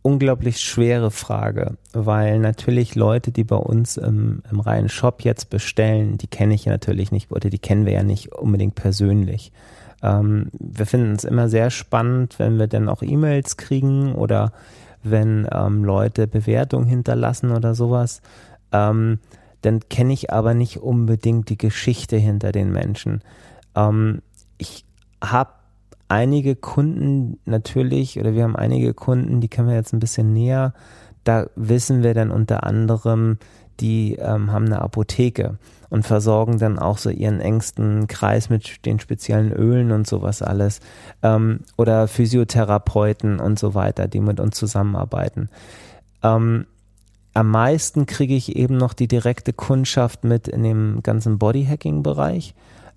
unglaublich 0.03 0.59
schwere 0.59 1.11
Frage, 1.11 1.77
weil 1.93 2.39
natürlich 2.39 2.95
Leute, 2.95 3.31
die 3.31 3.43
bei 3.43 3.55
uns 3.55 3.97
im, 3.97 4.41
im 4.51 4.59
reinen 4.59 4.89
Shop 4.89 5.21
jetzt 5.23 5.49
bestellen, 5.49 6.17
die 6.17 6.27
kenne 6.27 6.55
ich 6.55 6.65
ja 6.65 6.71
natürlich 6.71 7.11
nicht 7.11 7.31
oder 7.31 7.49
die 7.49 7.59
kennen 7.59 7.85
wir 7.85 7.93
ja 7.93 8.03
nicht 8.03 8.33
unbedingt 8.33 8.75
persönlich. 8.75 9.51
Ähm, 10.01 10.47
wir 10.59 10.87
finden 10.87 11.13
es 11.13 11.23
immer 11.23 11.49
sehr 11.49 11.69
spannend, 11.69 12.39
wenn 12.39 12.57
wir 12.57 12.67
dann 12.67 12.89
auch 12.89 13.03
E-Mails 13.03 13.57
kriegen 13.57 14.15
oder 14.15 14.51
wenn 15.03 15.47
ähm, 15.51 15.83
Leute 15.83 16.27
Bewertungen 16.27 16.87
hinterlassen 16.87 17.51
oder 17.51 17.75
sowas. 17.75 18.21
Ähm, 18.71 19.19
dann 19.61 19.79
kenne 19.89 20.13
ich 20.13 20.31
aber 20.31 20.53
nicht 20.53 20.77
unbedingt 20.77 21.49
die 21.49 21.57
Geschichte 21.57 22.17
hinter 22.17 22.51
den 22.51 22.71
Menschen. 22.71 23.21
Ähm, 23.75 24.21
ich 24.57 24.85
habe 25.23 25.51
einige 26.07 26.55
Kunden 26.55 27.39
natürlich, 27.45 28.19
oder 28.19 28.33
wir 28.33 28.43
haben 28.43 28.55
einige 28.55 28.93
Kunden, 28.93 29.39
die 29.39 29.47
kennen 29.47 29.69
wir 29.69 29.75
jetzt 29.75 29.93
ein 29.93 29.99
bisschen 29.99 30.33
näher. 30.33 30.73
Da 31.23 31.47
wissen 31.55 32.03
wir 32.03 32.13
dann 32.13 32.31
unter 32.31 32.63
anderem, 32.63 33.37
die 33.81 34.15
ähm, 34.15 34.51
haben 34.51 34.65
eine 34.65 34.81
Apotheke 34.81 35.57
und 35.89 36.05
versorgen 36.05 36.57
dann 36.57 36.79
auch 36.79 36.97
so 36.97 37.09
ihren 37.09 37.41
engsten 37.41 38.07
Kreis 38.07 38.49
mit 38.49 38.85
den 38.85 38.99
speziellen 38.99 39.51
Ölen 39.51 39.91
und 39.91 40.07
sowas 40.07 40.41
alles. 40.41 40.79
Ähm, 41.21 41.61
oder 41.77 42.07
Physiotherapeuten 42.07 43.39
und 43.39 43.59
so 43.59 43.73
weiter, 43.73 44.07
die 44.07 44.21
mit 44.21 44.39
uns 44.39 44.55
zusammenarbeiten. 44.55 45.49
Ähm, 46.23 46.65
am 47.33 47.49
meisten 47.49 48.05
kriege 48.05 48.35
ich 48.35 48.55
eben 48.55 48.77
noch 48.77 48.93
die 48.93 49.07
direkte 49.07 49.53
Kundschaft 49.53 50.23
mit 50.23 50.47
in 50.47 50.63
dem 50.63 51.01
ganzen 51.03 51.37
Bodyhacking-Bereich 51.37 52.53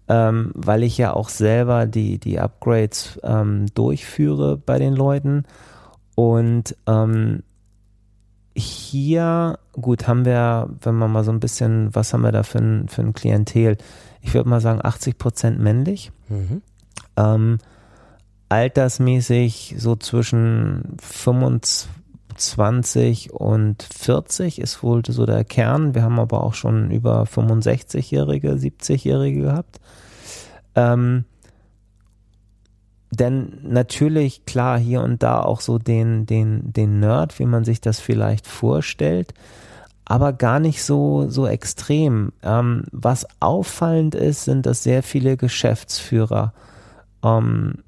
ähm, 0.08 0.52
weil 0.54 0.82
ich 0.82 0.98
ja 0.98 1.14
auch 1.14 1.28
selber 1.28 1.86
die, 1.86 2.18
die 2.18 2.38
Upgrades 2.38 3.18
ähm, 3.22 3.66
durchführe 3.74 4.56
bei 4.56 4.78
den 4.78 4.94
Leuten. 4.94 5.44
Und 6.14 6.76
ähm, 6.86 7.42
hier, 8.54 9.58
gut, 9.72 10.06
haben 10.06 10.24
wir, 10.24 10.70
wenn 10.80 10.94
man 10.94 11.12
mal 11.12 11.24
so 11.24 11.32
ein 11.32 11.40
bisschen, 11.40 11.92
was 11.94 12.12
haben 12.12 12.22
wir 12.22 12.32
da 12.32 12.44
für 12.44 12.58
ein, 12.58 12.88
für 12.88 13.02
ein 13.02 13.12
Klientel? 13.12 13.76
Ich 14.20 14.34
würde 14.34 14.48
mal 14.48 14.60
sagen 14.60 14.78
80 14.82 15.18
Prozent 15.18 15.58
männlich. 15.58 16.12
Mhm. 16.28 16.62
Ähm, 17.16 17.58
altersmäßig 18.48 19.74
so 19.78 19.96
zwischen 19.96 20.96
25 21.02 23.32
und 23.32 23.82
40 23.82 24.60
ist 24.60 24.84
wohl 24.84 25.02
so 25.04 25.26
der 25.26 25.44
Kern. 25.44 25.94
Wir 25.94 26.02
haben 26.02 26.20
aber 26.20 26.44
auch 26.44 26.54
schon 26.54 26.90
über 26.90 27.24
65-Jährige, 27.24 28.52
70-Jährige 28.52 29.42
gehabt. 29.42 29.80
Ähm, 30.76 31.24
denn 33.16 33.58
natürlich, 33.62 34.44
klar, 34.46 34.78
hier 34.78 35.02
und 35.02 35.22
da 35.22 35.40
auch 35.42 35.60
so 35.60 35.78
den, 35.78 36.26
den, 36.26 36.72
den 36.72 37.00
Nerd, 37.00 37.38
wie 37.38 37.46
man 37.46 37.64
sich 37.64 37.80
das 37.80 38.00
vielleicht 38.00 38.46
vorstellt, 38.46 39.34
aber 40.04 40.32
gar 40.32 40.60
nicht 40.60 40.82
so, 40.82 41.28
so 41.28 41.46
extrem. 41.46 42.32
Ähm, 42.42 42.84
was 42.92 43.26
auffallend 43.40 44.14
ist, 44.14 44.44
sind, 44.44 44.66
dass 44.66 44.82
sehr 44.82 45.02
viele 45.02 45.36
Geschäftsführer 45.36 46.52
ähm, 47.22 47.78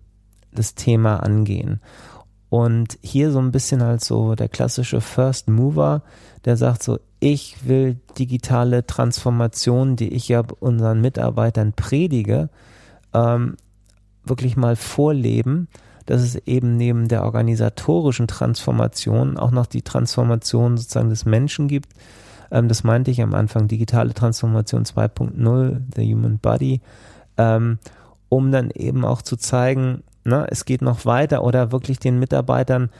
das 0.52 0.74
Thema 0.74 1.22
angehen. 1.22 1.80
Und 2.48 2.98
hier 3.02 3.32
so 3.32 3.38
ein 3.38 3.52
bisschen 3.52 3.82
als 3.82 4.06
so 4.06 4.34
der 4.34 4.48
klassische 4.48 5.00
First 5.00 5.48
Mover, 5.48 6.02
der 6.44 6.56
sagt 6.56 6.82
so, 6.82 6.98
ich 7.20 7.66
will 7.66 7.98
digitale 8.18 8.86
Transformation, 8.86 9.96
die 9.96 10.12
ich 10.12 10.28
ja 10.28 10.42
unseren 10.60 11.00
Mitarbeitern 11.00 11.72
predige, 11.72 12.48
ähm, 13.12 13.56
wirklich 14.28 14.56
mal 14.56 14.76
vorleben, 14.76 15.68
dass 16.06 16.22
es 16.22 16.36
eben 16.46 16.76
neben 16.76 17.08
der 17.08 17.24
organisatorischen 17.24 18.28
Transformation 18.28 19.36
auch 19.36 19.50
noch 19.50 19.66
die 19.66 19.82
Transformation 19.82 20.76
sozusagen 20.76 21.10
des 21.10 21.24
Menschen 21.24 21.68
gibt. 21.68 21.92
Ähm, 22.50 22.68
das 22.68 22.84
meinte 22.84 23.10
ich 23.10 23.20
am 23.22 23.34
Anfang, 23.34 23.68
digitale 23.68 24.14
Transformation 24.14 24.84
2.0, 24.84 25.80
the 25.94 26.12
human 26.14 26.38
body, 26.38 26.80
ähm, 27.36 27.78
um 28.28 28.52
dann 28.52 28.70
eben 28.70 29.04
auch 29.04 29.22
zu 29.22 29.36
zeigen, 29.36 30.02
na, 30.24 30.46
es 30.46 30.64
geht 30.64 30.82
noch 30.82 31.06
weiter 31.06 31.44
oder 31.44 31.72
wirklich 31.72 31.98
den 31.98 32.18
Mitarbeitern 32.18 32.90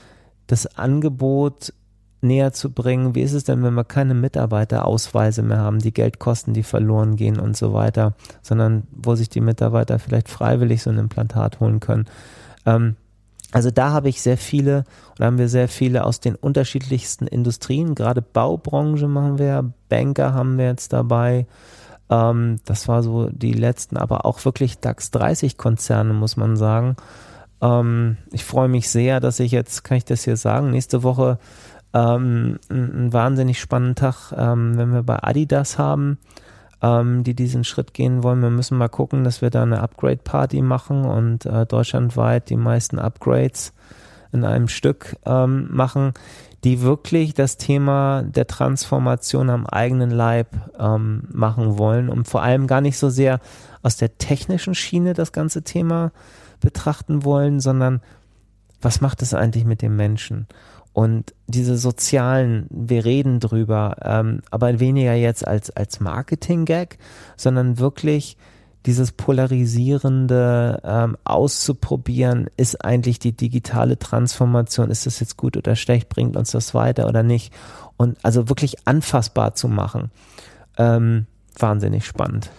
das 0.47 0.77
Angebot 0.77 1.73
näher 2.21 2.51
zu 2.53 2.71
bringen. 2.71 3.15
Wie 3.15 3.21
ist 3.21 3.33
es 3.33 3.43
denn, 3.43 3.63
wenn 3.63 3.73
wir 3.73 3.83
keine 3.83 4.13
Mitarbeiterausweise 4.13 5.43
mehr 5.43 5.59
haben, 5.59 5.79
die 5.79 5.93
Geldkosten, 5.93 6.53
die 6.53 6.63
verloren 6.63 7.15
gehen 7.15 7.39
und 7.39 7.55
so 7.55 7.73
weiter, 7.73 8.13
sondern 8.41 8.83
wo 8.91 9.15
sich 9.15 9.29
die 9.29 9.41
Mitarbeiter 9.41 9.99
vielleicht 9.99 10.29
freiwillig 10.29 10.81
so 10.81 10.89
ein 10.89 10.97
Implantat 10.97 11.59
holen 11.59 11.79
können? 11.79 12.05
Ähm, 12.65 12.95
also 13.51 13.71
da 13.71 13.91
habe 13.91 14.09
ich 14.09 14.21
sehr 14.21 14.37
viele 14.37 14.83
und 15.17 15.25
haben 15.25 15.37
wir 15.37 15.47
sehr 15.47 15.69
viele 15.69 16.03
aus 16.03 16.19
den 16.19 16.35
unterschiedlichsten 16.35 17.27
Industrien, 17.27 17.95
gerade 17.95 18.21
Baubranche 18.21 19.07
machen 19.07 19.37
wir, 19.39 19.71
Banker 19.89 20.33
haben 20.33 20.57
wir 20.57 20.65
jetzt 20.65 20.91
dabei. 20.91 21.47
Ähm, 22.09 22.57
das 22.65 22.87
war 22.87 23.03
so 23.03 23.29
die 23.29 23.53
letzten, 23.53 23.97
aber 23.97 24.25
auch 24.25 24.43
wirklich 24.43 24.79
DAX 24.79 25.11
30 25.11 25.57
Konzerne, 25.57 26.13
muss 26.13 26.35
man 26.35 26.57
sagen. 26.57 26.97
Ähm, 27.61 28.17
ich 28.31 28.43
freue 28.43 28.67
mich 28.67 28.89
sehr, 28.89 29.19
dass 29.19 29.39
ich 29.39 29.51
jetzt, 29.51 29.83
kann 29.83 29.97
ich 29.97 30.05
das 30.05 30.23
hier 30.23 30.37
sagen, 30.37 30.71
nächste 30.71 31.03
Woche 31.03 31.39
ähm, 31.97 32.59
ein, 32.69 33.13
wahnsinnig 33.13 33.59
spannenden 33.59 33.95
Tag, 33.95 34.31
ähm, 34.35 34.77
wenn 34.77 34.93
wir 34.93 35.03
bei 35.03 35.21
Adidas 35.23 35.77
haben, 35.77 36.19
ähm, 36.81 37.23
die 37.23 37.33
diesen 37.33 37.63
Schritt 37.63 37.93
gehen 37.93 38.23
wollen. 38.23 38.41
Wir 38.41 38.49
müssen 38.49 38.77
mal 38.77 38.89
gucken, 38.89 39.23
dass 39.23 39.41
wir 39.41 39.49
da 39.49 39.63
eine 39.63 39.81
Upgrade-Party 39.81 40.61
machen 40.61 41.05
und 41.05 41.45
äh, 41.45 41.65
deutschlandweit 41.65 42.49
die 42.49 42.57
meisten 42.57 42.99
Upgrades 42.99 43.73
in 44.31 44.43
einem 44.43 44.67
Stück 44.67 45.15
ähm, 45.25 45.69
machen, 45.71 46.13
die 46.63 46.81
wirklich 46.81 47.33
das 47.33 47.57
Thema 47.57 48.23
der 48.23 48.45
Transformation 48.45 49.49
am 49.49 49.65
eigenen 49.65 50.11
Leib 50.11 50.49
ähm, 50.77 51.23
machen 51.31 51.77
wollen 51.77 52.09
und 52.09 52.27
vor 52.27 52.43
allem 52.43 52.67
gar 52.67 52.81
nicht 52.81 52.97
so 52.97 53.09
sehr 53.09 53.39
aus 53.83 53.97
der 53.97 54.17
technischen 54.17 54.75
Schiene 54.75 55.13
das 55.13 55.31
ganze 55.31 55.63
Thema 55.63 56.11
betrachten 56.59 57.23
wollen, 57.23 57.59
sondern 57.59 58.01
was 58.81 59.01
macht 59.01 59.21
es 59.21 59.33
eigentlich 59.33 59.65
mit 59.65 59.81
dem 59.81 59.95
Menschen? 59.95 60.47
Und 60.97 61.35
diese 61.45 61.77
sozialen, 61.77 62.65
wir 62.71 63.05
reden 63.05 63.39
drüber, 63.39 63.97
ähm, 64.01 64.41
aber 64.49 64.79
weniger 64.79 65.13
jetzt 65.13 65.47
als, 65.47 65.69
als 65.69 65.99
Marketing-Gag, 65.99 66.97
sondern 67.35 67.77
wirklich 67.77 68.35
dieses 68.87 69.11
polarisierende 69.11 70.81
ähm, 70.83 71.15
auszuprobieren, 71.23 72.47
ist 72.57 72.83
eigentlich 72.83 73.19
die 73.19 73.33
digitale 73.33 73.99
Transformation, 73.99 74.89
ist 74.89 75.05
das 75.05 75.19
jetzt 75.19 75.37
gut 75.37 75.55
oder 75.55 75.75
schlecht, 75.75 76.09
bringt 76.09 76.35
uns 76.35 76.49
das 76.49 76.73
weiter 76.73 77.07
oder 77.07 77.21
nicht? 77.21 77.53
Und 77.97 78.17
also 78.23 78.49
wirklich 78.49 78.87
anfassbar 78.87 79.53
zu 79.53 79.67
machen, 79.67 80.09
ähm, 80.79 81.27
wahnsinnig 81.59 82.07
spannend 82.07 82.49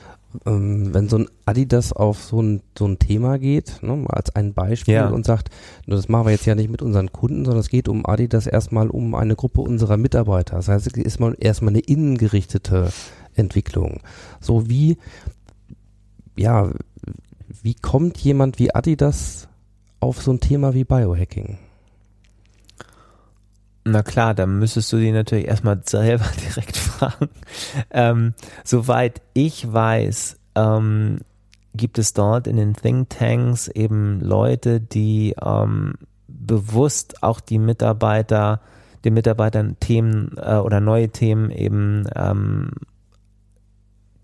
ähm, 0.46 0.92
wenn 0.92 1.08
so 1.08 1.18
ein 1.18 1.28
Adidas 1.46 1.92
auf 1.92 2.22
so 2.22 2.42
ein, 2.42 2.62
so 2.76 2.86
ein 2.86 2.98
Thema 2.98 3.38
geht, 3.38 3.82
ne, 3.82 4.04
als 4.08 4.34
ein 4.34 4.52
Beispiel 4.52 4.94
ja. 4.94 5.08
und 5.08 5.24
sagt, 5.24 5.48
das 5.86 6.08
machen 6.08 6.26
wir 6.26 6.32
jetzt 6.32 6.46
ja 6.46 6.54
nicht 6.54 6.70
mit 6.70 6.82
unseren 6.82 7.12
Kunden, 7.12 7.44
sondern 7.44 7.60
es 7.60 7.70
geht 7.70 7.88
um 7.88 8.04
Adidas 8.04 8.46
erstmal 8.46 8.88
um 8.88 9.14
eine 9.14 9.36
Gruppe 9.36 9.60
unserer 9.62 9.96
Mitarbeiter. 9.96 10.56
Das 10.56 10.68
heißt, 10.68 10.86
es 10.86 10.92
ist 10.94 11.20
mal 11.20 11.34
erstmal 11.38 11.72
eine 11.72 11.80
innengerichtete 11.80 12.92
Entwicklung. 13.34 14.00
So 14.40 14.68
wie, 14.68 14.98
ja, 16.36 16.70
wie 17.62 17.74
kommt 17.74 18.18
jemand 18.18 18.58
wie 18.58 18.74
Adidas 18.74 19.48
auf 20.00 20.22
so 20.22 20.32
ein 20.32 20.40
Thema 20.40 20.74
wie 20.74 20.84
Biohacking? 20.84 21.58
Na 23.90 24.02
klar, 24.02 24.34
dann 24.34 24.58
müsstest 24.58 24.92
du 24.92 24.98
die 24.98 25.12
natürlich 25.12 25.46
erstmal 25.46 25.80
selber 25.84 26.26
direkt 26.46 26.76
fragen. 26.76 27.30
Ähm, 27.90 28.34
soweit 28.64 29.22
ich 29.32 29.72
weiß, 29.72 30.38
ähm, 30.54 31.20
gibt 31.74 31.98
es 31.98 32.12
dort 32.12 32.46
in 32.46 32.56
den 32.56 32.74
Think 32.74 33.08
Tanks 33.10 33.68
eben 33.68 34.20
Leute, 34.20 34.80
die 34.80 35.34
ähm, 35.42 35.94
bewusst 36.26 37.22
auch 37.22 37.40
die 37.40 37.58
Mitarbeiter, 37.58 38.60
den 39.04 39.14
Mitarbeitern 39.14 39.76
Themen 39.80 40.36
äh, 40.36 40.56
oder 40.56 40.80
neue 40.80 41.08
Themen 41.08 41.50
eben 41.50 42.04
ähm, 42.14 42.72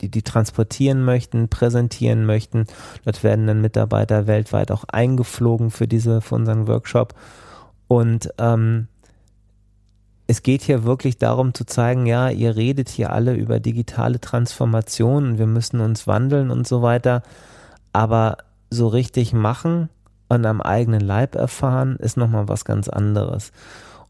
die, 0.03 0.11
die 0.11 0.23
transportieren 0.23 1.05
möchten, 1.05 1.49
präsentieren 1.49 2.27
möchten. 2.27 2.67
Dort 3.05 3.23
werden 3.23 3.47
dann 3.47 3.63
Mitarbeiter 3.63 4.27
weltweit 4.27 4.71
auch 4.71 4.85
eingeflogen 4.85 5.71
für 5.71 5.89
diese, 5.89 6.21
für 6.21 6.35
unseren 6.35 6.67
Workshop. 6.67 7.15
Und 7.87 8.29
ähm, 8.39 8.89
es 10.27 10.43
geht 10.43 10.63
hier 10.63 10.85
wirklich 10.85 11.19
darum 11.19 11.53
zu 11.53 11.65
zeigen, 11.65 12.07
ja, 12.07 12.31
ihr 12.31 12.57
redet 12.57 12.89
hier 12.89 13.13
alle 13.13 13.35
über 13.35 13.61
digitale 13.61 14.21
Transformation 14.21 15.27
und 15.27 15.39
wir 15.39 15.47
müssen 15.47 15.81
uns 15.81 16.07
wandeln 16.07 16.51
und 16.51 16.67
so 16.67 16.83
weiter, 16.83 17.23
aber 17.93 18.39
so 18.71 18.89
richtig 18.89 19.33
machen 19.33 19.91
und 20.29 20.47
am 20.47 20.61
eigenen 20.61 21.01
Leib 21.01 21.35
erfahren 21.35 21.97
ist 21.97 22.17
nochmal 22.17 22.49
was 22.49 22.65
ganz 22.65 22.89
anderes. 22.89 23.53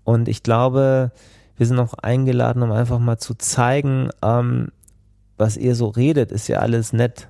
Und 0.05 0.29
ich 0.29 0.43
glaube, 0.43 1.11
wir 1.57 1.67
sind 1.67 1.79
auch 1.79 1.95
eingeladen, 1.95 2.63
um 2.63 2.73
einfach 2.73 2.99
mal 2.99 3.19
zu 3.19 3.35
zeigen, 3.35 4.11
ähm, 4.23 4.69
was 5.37 5.57
ihr 5.57 5.75
so 5.75 5.89
redet, 5.89 6.31
ist 6.31 6.47
ja 6.49 6.59
alles 6.61 6.93
nett. 6.93 7.29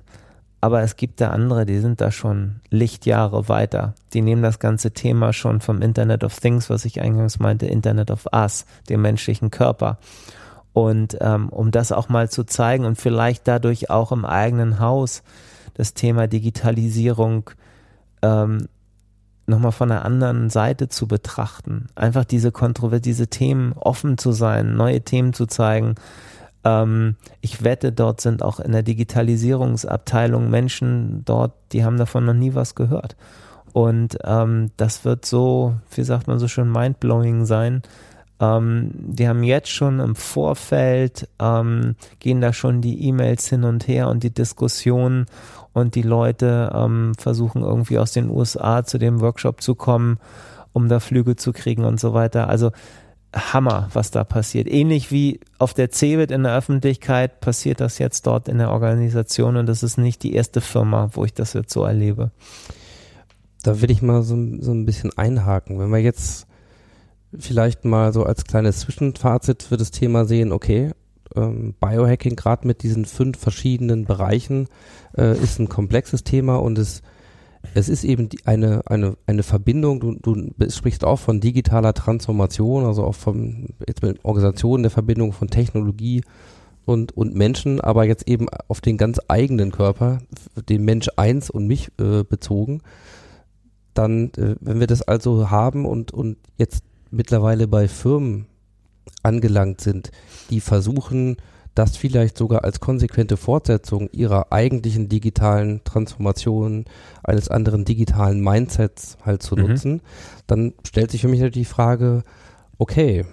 Aber 0.65 0.81
es 0.81 0.95
gibt 0.95 1.21
da 1.21 1.29
andere, 1.29 1.67
die 1.67 1.77
sind 1.77 2.01
da 2.01 2.09
schon 2.09 2.55
Lichtjahre 2.71 3.47
weiter. 3.49 3.93
Die 4.13 4.23
nehmen 4.23 4.41
das 4.41 4.57
ganze 4.57 4.89
Thema 4.89 5.31
schon 5.31 5.61
vom 5.61 5.83
Internet 5.83 6.23
of 6.23 6.39
Things, 6.39 6.71
was 6.71 6.85
ich 6.85 7.01
eingangs 7.01 7.37
meinte, 7.37 7.67
Internet 7.67 8.09
of 8.09 8.25
Us, 8.33 8.65
dem 8.89 9.03
menschlichen 9.03 9.51
Körper. 9.51 9.99
Und 10.73 11.19
ähm, 11.21 11.49
um 11.49 11.69
das 11.69 11.91
auch 11.91 12.09
mal 12.09 12.31
zu 12.31 12.45
zeigen 12.45 12.83
und 12.83 12.99
vielleicht 12.99 13.47
dadurch 13.47 13.91
auch 13.91 14.11
im 14.11 14.25
eigenen 14.25 14.79
Haus 14.79 15.21
das 15.75 15.93
Thema 15.93 16.25
Digitalisierung 16.25 17.51
ähm, 18.23 18.67
nochmal 19.45 19.71
von 19.71 19.91
einer 19.91 20.03
anderen 20.03 20.49
Seite 20.49 20.89
zu 20.89 21.07
betrachten. 21.07 21.89
Einfach 21.93 22.25
diese 22.25 22.51
Kontroverse, 22.51 23.01
diese 23.01 23.27
Themen 23.27 23.73
offen 23.73 24.17
zu 24.17 24.31
sein, 24.31 24.75
neue 24.75 25.01
Themen 25.01 25.33
zu 25.33 25.45
zeigen, 25.45 25.93
ähm, 26.65 27.15
ich 27.41 27.63
wette, 27.63 27.91
dort 27.91 28.19
sind 28.19 28.43
auch 28.43 28.59
in 28.59 28.71
der 28.71 28.83
Digitalisierungsabteilung 28.83 30.49
Menschen 30.49 31.23
dort, 31.23 31.53
die 31.71 31.85
haben 31.85 31.97
davon 31.97 32.25
noch 32.25 32.33
nie 32.33 32.55
was 32.55 32.75
gehört. 32.75 33.15
Und 33.71 34.17
ähm, 34.23 34.71
das 34.77 35.05
wird 35.05 35.25
so, 35.25 35.75
wie 35.93 36.03
sagt 36.03 36.27
man 36.27 36.39
so 36.39 36.47
schön, 36.47 36.71
mindblowing 36.71 37.45
sein. 37.45 37.83
Ähm, 38.39 38.91
die 38.93 39.27
haben 39.27 39.43
jetzt 39.43 39.69
schon 39.69 39.99
im 39.99 40.15
Vorfeld, 40.15 41.29
ähm, 41.39 41.95
gehen 42.19 42.41
da 42.41 42.51
schon 42.51 42.81
die 42.81 43.07
E-Mails 43.07 43.47
hin 43.47 43.63
und 43.63 43.87
her 43.87 44.09
und 44.09 44.23
die 44.23 44.33
Diskussionen 44.33 45.25
und 45.73 45.95
die 45.95 46.01
Leute 46.01 46.71
ähm, 46.73 47.13
versuchen 47.17 47.61
irgendwie 47.61 47.99
aus 47.99 48.11
den 48.11 48.29
USA 48.29 48.83
zu 48.83 48.97
dem 48.97 49.21
Workshop 49.21 49.61
zu 49.61 49.75
kommen, 49.75 50.19
um 50.73 50.89
da 50.89 50.99
Flüge 50.99 51.35
zu 51.35 51.53
kriegen 51.53 51.85
und 51.85 51.99
so 51.99 52.13
weiter. 52.13 52.49
Also 52.49 52.71
Hammer, 53.35 53.89
was 53.93 54.11
da 54.11 54.23
passiert. 54.23 54.67
Ähnlich 54.67 55.11
wie 55.11 55.41
auf 55.59 55.73
der 55.73 55.91
CeBIT 55.91 56.31
in 56.31 56.43
der 56.43 56.55
Öffentlichkeit 56.55 57.41
passiert 57.41 57.81
das 57.81 57.99
jetzt 57.99 58.25
dort 58.25 58.47
in 58.47 58.57
der 58.57 58.71
Organisation 58.71 59.57
und 59.57 59.65
das 59.67 59.83
ist 59.83 59.97
nicht 59.97 60.23
die 60.23 60.33
erste 60.33 60.61
Firma, 60.61 61.09
wo 61.13 61.25
ich 61.25 61.33
das 61.33 61.53
jetzt 61.53 61.73
so 61.73 61.83
erlebe. 61.83 62.31
Da 63.63 63.81
will 63.81 63.91
ich 63.91 64.01
mal 64.01 64.23
so, 64.23 64.35
so 64.61 64.71
ein 64.71 64.85
bisschen 64.85 65.11
einhaken. 65.17 65.79
Wenn 65.79 65.89
wir 65.89 65.99
jetzt 65.99 66.47
vielleicht 67.37 67.83
mal 67.83 68.13
so 68.13 68.23
als 68.23 68.45
kleines 68.45 68.79
Zwischenfazit 68.79 69.63
für 69.63 69.77
das 69.77 69.91
Thema 69.91 70.25
sehen, 70.25 70.51
okay, 70.51 70.91
ähm, 71.35 71.75
Biohacking 71.79 72.35
gerade 72.35 72.65
mit 72.65 72.83
diesen 72.83 73.05
fünf 73.05 73.37
verschiedenen 73.37 74.05
Bereichen 74.05 74.67
äh, 75.17 75.37
ist 75.37 75.59
ein 75.59 75.67
komplexes 75.67 76.23
Thema 76.23 76.57
und 76.57 76.77
es 76.77 77.01
es 77.73 77.89
ist 77.89 78.03
eben 78.03 78.29
die, 78.29 78.45
eine, 78.45 78.81
eine, 78.85 79.17
eine 79.25 79.43
Verbindung, 79.43 79.99
du, 79.99 80.15
du 80.21 80.69
sprichst 80.69 81.03
auch 81.03 81.17
von 81.17 81.39
digitaler 81.39 81.93
Transformation, 81.93 82.85
also 82.85 83.03
auch 83.03 83.15
von 83.15 83.69
jetzt 83.87 84.01
mit 84.01 84.23
Organisationen 84.23 84.83
der 84.83 84.91
Verbindung 84.91 85.33
von 85.33 85.49
Technologie 85.49 86.23
und, 86.85 87.15
und 87.17 87.35
Menschen, 87.35 87.81
aber 87.81 88.05
jetzt 88.05 88.27
eben 88.27 88.47
auf 88.67 88.81
den 88.81 88.97
ganz 88.97 89.19
eigenen 89.27 89.71
Körper, 89.71 90.19
den 90.69 90.85
Mensch 90.85 91.09
eins 91.15 91.49
und 91.49 91.67
mich 91.67 91.89
äh, 91.99 92.23
bezogen. 92.23 92.81
Dann, 93.93 94.31
äh, 94.37 94.55
wenn 94.59 94.79
wir 94.79 94.87
das 94.87 95.01
also 95.01 95.49
haben 95.49 95.85
und, 95.85 96.11
und 96.11 96.37
jetzt 96.57 96.83
mittlerweile 97.11 97.67
bei 97.67 97.87
Firmen 97.87 98.45
angelangt 99.23 99.81
sind, 99.81 100.11
die 100.49 100.59
versuchen, 100.59 101.37
das 101.75 101.97
vielleicht 101.97 102.37
sogar 102.37 102.63
als 102.63 102.79
konsequente 102.79 103.37
Fortsetzung 103.37 104.09
ihrer 104.11 104.51
eigentlichen 104.51 105.09
digitalen 105.09 105.83
Transformation, 105.83 106.85
eines 107.23 107.49
anderen 107.49 107.85
digitalen 107.85 108.41
Mindsets 108.41 109.17
halt 109.25 109.43
zu 109.43 109.55
Mhm. 109.55 109.61
nutzen, 109.67 110.01
dann 110.47 110.73
stellt 110.87 111.11
sich 111.11 111.21
für 111.21 111.27
mich 111.27 111.41
natürlich 111.41 111.67
die 111.67 111.73
Frage, 111.73 112.23
okay, 112.77 113.25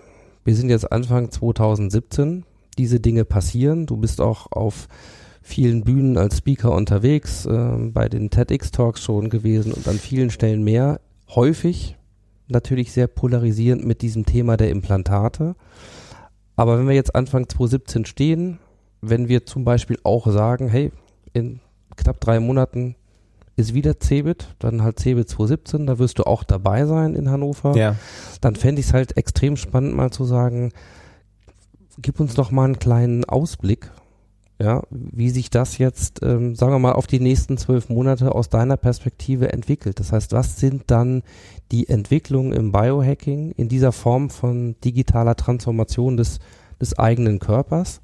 wir 0.45 0.57
sind 0.57 0.71
jetzt 0.71 0.91
Anfang 0.91 1.31
2017, 1.31 2.45
diese 2.79 3.01
Dinge 3.01 3.25
passieren, 3.25 3.87
du 3.87 3.97
bist 3.97 4.21
auch 4.21 4.51
auf 4.51 4.89
vielen 5.41 5.83
Bühnen 5.85 6.19
als 6.19 6.39
Speaker 6.39 6.73
unterwegs, 6.73 7.47
äh, 7.47 7.77
bei 7.93 8.09
den 8.09 8.31
TEDx-Talks 8.31 9.03
schon 9.03 9.31
gewesen 9.31 9.73
und 9.73 9.87
an 9.89 9.99
vielen 9.99 10.31
Stellen 10.31 10.63
mehr, 10.65 11.01
häufig 11.29 11.97
natürlich 12.49 12.93
sehr 12.93 13.07
polarisierend 13.07 13.85
mit 13.85 14.03
diesem 14.03 14.27
Thema 14.27 14.57
der 14.57 14.71
Implantate. 14.71 15.55
Aber 16.57 16.79
wenn 16.79 16.87
wir 16.89 16.95
jetzt 16.95 17.15
Anfang 17.15 17.49
2017 17.49 18.05
stehen, 18.05 18.59
wenn 19.01 19.29
wir 19.29 19.47
zum 19.47 19.65
Beispiel 19.65 19.99
auch 20.05 20.27
sagen, 20.27 20.69
hey, 20.69 20.93
in 21.33 21.61
knapp 21.97 22.21
drei 22.21 22.41
Monaten 22.41 22.95
ist 23.57 23.75
wieder 23.75 23.95
Cebit, 24.01 24.55
dann 24.59 24.83
halt 24.83 24.99
Cebit 25.01 25.29
2017, 25.29 25.87
da 25.87 25.99
wirst 25.99 26.19
du 26.19 26.25
auch 26.25 26.43
dabei 26.45 26.87
sein 26.87 27.15
in 27.15 27.31
Hannover, 27.31 27.77
Ja. 27.77 27.97
dann 28.41 28.57
fände 28.57 28.81
ich 28.81 28.87
es 28.87 28.93
halt 28.95 29.17
extrem 29.17 29.57
spannend 29.57 29.95
mal 29.95 30.11
zu 30.11 30.25
sagen, 30.25 30.73
gib 31.99 32.19
uns 32.21 32.35
doch 32.35 32.51
mal 32.51 32.65
einen 32.65 32.79
kleinen 32.79 33.25
Ausblick, 33.25 33.91
ja, 34.63 34.83
wie 34.91 35.31
sich 35.31 35.51
das 35.51 35.79
jetzt, 35.79 36.23
ähm, 36.23 36.55
sagen 36.55 36.73
wir 36.73 36.79
mal, 36.79 36.93
auf 36.93 37.09
die 37.09 37.19
nächsten 37.19 37.59
zwölf 37.59 37.89
Monate 37.89 38.33
aus 38.33 38.49
deiner 38.49 38.77
Perspektive 38.77 39.53
entwickelt. 39.53 39.99
Das 39.99 40.13
heißt, 40.13 40.33
was 40.33 40.61
sind 40.61 40.85
dann 40.87 41.23
die 41.73 41.89
Entwicklungen 41.89 42.53
im 42.53 42.71
Biohacking 42.71 43.53
in 43.57 43.69
dieser 43.69 43.91
Form 43.91 44.31
von 44.31 44.77
digitaler 44.85 45.35
Transformation 45.35 46.17
des, 46.17 46.39
des 46.81 46.97
eigenen 46.97 47.41
Körpers, 47.41 48.01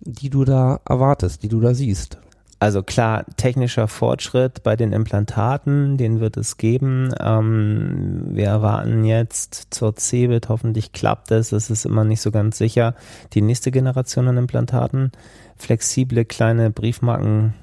die 0.00 0.28
du 0.28 0.44
da 0.44 0.80
erwartest, 0.86 1.42
die 1.42 1.48
du 1.48 1.60
da 1.60 1.72
siehst? 1.72 2.18
Also 2.58 2.82
klar, 2.82 3.26
technischer 3.36 3.86
Fortschritt 3.86 4.62
bei 4.62 4.76
den 4.76 4.94
Implantaten, 4.94 5.98
den 5.98 6.20
wird 6.20 6.38
es 6.38 6.56
geben. 6.56 7.12
Ähm, 7.20 8.28
wir 8.30 8.46
erwarten 8.46 9.04
jetzt 9.04 9.68
zur 9.70 9.94
CeBIT, 9.94 10.48
hoffentlich 10.48 10.92
klappt 10.92 11.30
es, 11.32 11.52
es 11.52 11.68
ist 11.68 11.84
immer 11.84 12.04
nicht 12.04 12.22
so 12.22 12.30
ganz 12.30 12.56
sicher, 12.56 12.94
die 13.34 13.42
nächste 13.42 13.70
Generation 13.70 14.28
an 14.28 14.38
Implantaten. 14.38 15.12
Flexible 15.56 16.24
kleine 16.24 16.70
Briefmarken, 16.70 17.54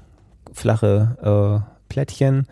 flache 0.52 1.64
äh, 1.66 1.74
Plättchen, 1.90 2.48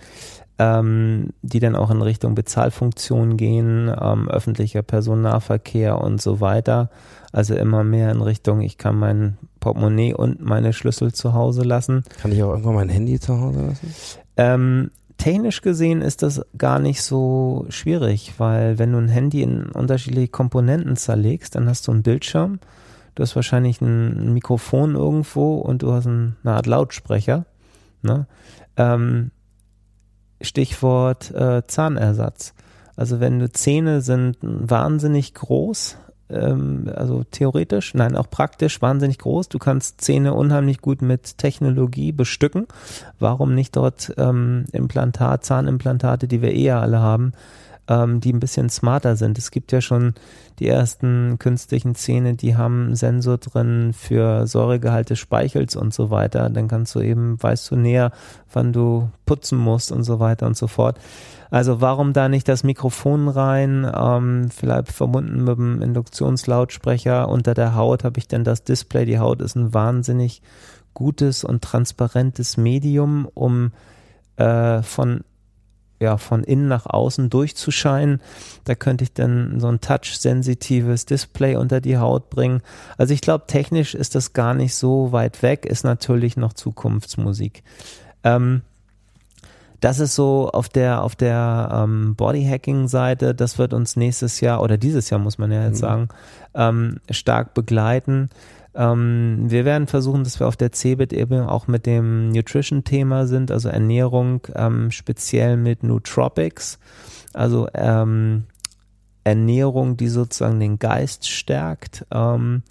ähm, 0.59 1.29
die 1.41 1.59
dann 1.59 1.75
auch 1.75 1.89
in 1.89 2.01
Richtung 2.01 2.35
Bezahlfunktion 2.35 3.37
gehen, 3.37 3.91
ähm, 3.99 4.29
öffentlicher 4.29 4.83
Personennahverkehr 4.83 5.99
und 5.99 6.21
so 6.21 6.39
weiter. 6.39 6.89
Also 7.31 7.55
immer 7.55 7.83
mehr 7.83 8.11
in 8.11 8.21
Richtung, 8.21 8.61
ich 8.61 8.77
kann 8.77 8.97
mein 8.97 9.37
Portemonnaie 9.59 10.13
und 10.13 10.41
meine 10.41 10.73
Schlüssel 10.73 11.13
zu 11.13 11.33
Hause 11.33 11.63
lassen. 11.63 12.03
Kann 12.21 12.31
ich 12.31 12.43
auch 12.43 12.51
irgendwann 12.51 12.75
mein 12.75 12.89
Handy 12.89 13.19
zu 13.19 13.39
Hause 13.39 13.67
lassen? 13.67 13.95
Ähm, 14.37 14.91
technisch 15.17 15.61
gesehen 15.61 16.01
ist 16.01 16.23
das 16.23 16.41
gar 16.57 16.79
nicht 16.79 17.01
so 17.01 17.65
schwierig, 17.69 18.33
weil 18.37 18.77
wenn 18.77 18.91
du 18.91 18.97
ein 18.97 19.07
Handy 19.07 19.41
in 19.41 19.63
unterschiedliche 19.67 20.27
Komponenten 20.27 20.95
zerlegst, 20.95 21.55
dann 21.55 21.67
hast 21.67 21.87
du 21.87 21.91
einen 21.91 22.03
Bildschirm, 22.03 22.59
du 23.15 23.23
hast 23.23 23.35
wahrscheinlich 23.35 23.81
ein 23.81 24.33
Mikrofon 24.33 24.95
irgendwo 24.95 25.55
und 25.55 25.83
du 25.83 25.93
hast 25.93 26.05
ein, 26.05 26.35
eine 26.43 26.55
Art 26.55 26.65
Lautsprecher. 26.65 27.45
Ne? 28.01 28.27
Ähm, 28.77 29.31
Stichwort 30.41 31.31
äh, 31.31 31.65
Zahnersatz. 31.67 32.53
Also 32.95 33.19
wenn 33.19 33.39
du 33.39 33.51
Zähne 33.51 34.01
sind 34.01 34.37
wahnsinnig 34.41 35.33
groß, 35.33 35.97
ähm, 36.31 36.91
also 36.95 37.23
theoretisch, 37.29 37.93
nein, 37.93 38.15
auch 38.15 38.29
praktisch 38.29 38.81
wahnsinnig 38.81 39.19
groß. 39.19 39.49
Du 39.49 39.59
kannst 39.59 40.01
Zähne 40.01 40.33
unheimlich 40.33 40.81
gut 40.81 41.01
mit 41.01 41.37
Technologie 41.37 42.11
bestücken. 42.11 42.67
Warum 43.19 43.53
nicht 43.53 43.75
dort 43.75 44.13
ähm, 44.17 44.65
Implantat, 44.71 45.45
Zahnimplantate, 45.45 46.27
die 46.27 46.41
wir 46.41 46.53
eher 46.53 46.81
alle 46.81 46.99
haben, 46.99 47.33
ähm, 47.87 48.21
die 48.21 48.33
ein 48.33 48.39
bisschen 48.39 48.69
smarter 48.69 49.15
sind. 49.15 49.37
Es 49.37 49.51
gibt 49.51 49.71
ja 49.71 49.81
schon 49.81 50.13
die 50.59 50.67
ersten 50.67 51.37
künstlichen 51.39 51.95
Zähne, 51.95 52.35
die 52.35 52.55
haben 52.55 52.85
einen 52.85 52.95
Sensor 52.95 53.37
drin 53.37 53.93
für 53.93 54.47
Säuregehalt 54.47 55.09
des 55.09 55.19
Speichels 55.19 55.75
und 55.75 55.93
so 55.93 56.09
weiter. 56.09 56.49
Dann 56.49 56.67
kannst 56.67 56.93
du 56.95 57.01
eben, 57.01 57.41
weißt 57.41 57.71
du 57.71 57.75
näher, 57.75 58.11
wann 58.53 58.71
du 58.71 59.09
putzen 59.25 59.57
musst 59.57 59.91
und 59.91 60.03
so 60.03 60.19
weiter 60.19 60.45
und 60.45 60.55
so 60.55 60.67
fort. 60.67 60.99
Also 61.49 61.81
warum 61.81 62.13
da 62.13 62.29
nicht 62.29 62.47
das 62.47 62.63
Mikrofon 62.63 63.27
rein, 63.27 63.89
ähm, 63.93 64.49
vielleicht 64.49 64.91
verbunden 64.91 65.43
mit 65.43 65.57
dem 65.57 65.81
Induktionslautsprecher 65.81 67.27
unter 67.27 67.53
der 67.53 67.75
Haut 67.75 68.03
habe 68.03 68.19
ich 68.19 68.27
dann 68.27 68.43
das 68.43 68.63
Display. 68.63 69.05
Die 69.05 69.19
Haut 69.19 69.41
ist 69.41 69.55
ein 69.55 69.73
wahnsinnig 69.73 70.41
gutes 70.93 71.43
und 71.43 71.61
transparentes 71.61 72.57
Medium, 72.57 73.27
um 73.33 73.71
äh, 74.37 74.81
von 74.81 75.23
ja, 76.01 76.17
von 76.17 76.43
innen 76.43 76.67
nach 76.67 76.85
außen 76.87 77.29
durchzuscheinen. 77.29 78.19
Da 78.65 78.75
könnte 78.75 79.03
ich 79.03 79.13
dann 79.13 79.59
so 79.59 79.67
ein 79.67 79.79
touch-sensitives 79.79 81.05
Display 81.05 81.55
unter 81.55 81.79
die 81.79 81.97
Haut 81.97 82.29
bringen. 82.29 82.61
Also 82.97 83.13
ich 83.13 83.21
glaube, 83.21 83.45
technisch 83.47 83.95
ist 83.95 84.15
das 84.15 84.33
gar 84.33 84.53
nicht 84.53 84.75
so 84.75 85.11
weit 85.11 85.41
weg, 85.43 85.65
ist 85.65 85.83
natürlich 85.83 86.35
noch 86.37 86.53
Zukunftsmusik. 86.53 87.63
Ähm, 88.23 88.63
das 89.79 89.99
ist 89.99 90.13
so 90.13 90.49
auf 90.51 90.69
der 90.69 91.01
auf 91.03 91.15
der 91.15 91.69
ähm, 91.73 92.15
Bodyhacking-Seite. 92.15 93.33
Das 93.33 93.57
wird 93.57 93.73
uns 93.73 93.95
nächstes 93.95 94.39
Jahr 94.39 94.61
oder 94.61 94.77
dieses 94.77 95.09
Jahr 95.09 95.19
muss 95.19 95.37
man 95.37 95.51
ja 95.51 95.63
jetzt 95.63 95.77
Mhm. 95.77 95.85
sagen 95.85 96.07
ähm, 96.53 96.97
stark 97.09 97.53
begleiten. 97.53 98.29
Ähm, 98.73 99.45
wir 99.47 99.65
werden 99.65 99.87
versuchen, 99.87 100.23
dass 100.23 100.39
wir 100.39 100.47
auf 100.47 100.55
der 100.55 100.71
CeBIT 100.71 101.13
eben 101.13 101.41
auch 101.41 101.67
mit 101.67 101.85
dem 101.85 102.29
Nutrition-Thema 102.29 103.27
sind, 103.27 103.51
also 103.51 103.69
Ernährung, 103.69 104.47
ähm, 104.55 104.91
speziell 104.91 105.57
mit 105.57 105.83
Nootropics, 105.83 106.79
also 107.33 107.67
ähm, 107.73 108.45
Ernährung, 109.23 109.97
die 109.97 110.07
sozusagen 110.07 110.59
den 110.59 110.79
Geist 110.79 111.29
stärkt. 111.29 112.05
Ähm, 112.11 112.63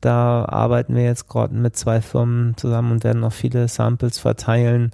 da 0.00 0.44
arbeiten 0.44 0.94
wir 0.94 1.04
jetzt 1.04 1.28
gerade 1.28 1.54
mit 1.54 1.76
zwei 1.76 2.00
Firmen 2.00 2.56
zusammen 2.56 2.92
und 2.92 3.04
werden 3.04 3.20
noch 3.20 3.32
viele 3.32 3.68
Samples 3.68 4.18
verteilen, 4.18 4.90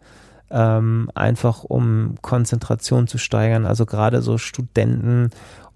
ähm, 0.50 1.10
einfach 1.14 1.64
um 1.64 2.14
Konzentration 2.22 3.06
zu 3.06 3.18
steigern. 3.18 3.66
Also 3.66 3.86
gerade 3.86 4.22
so 4.22 4.38
Studenten 4.38 5.30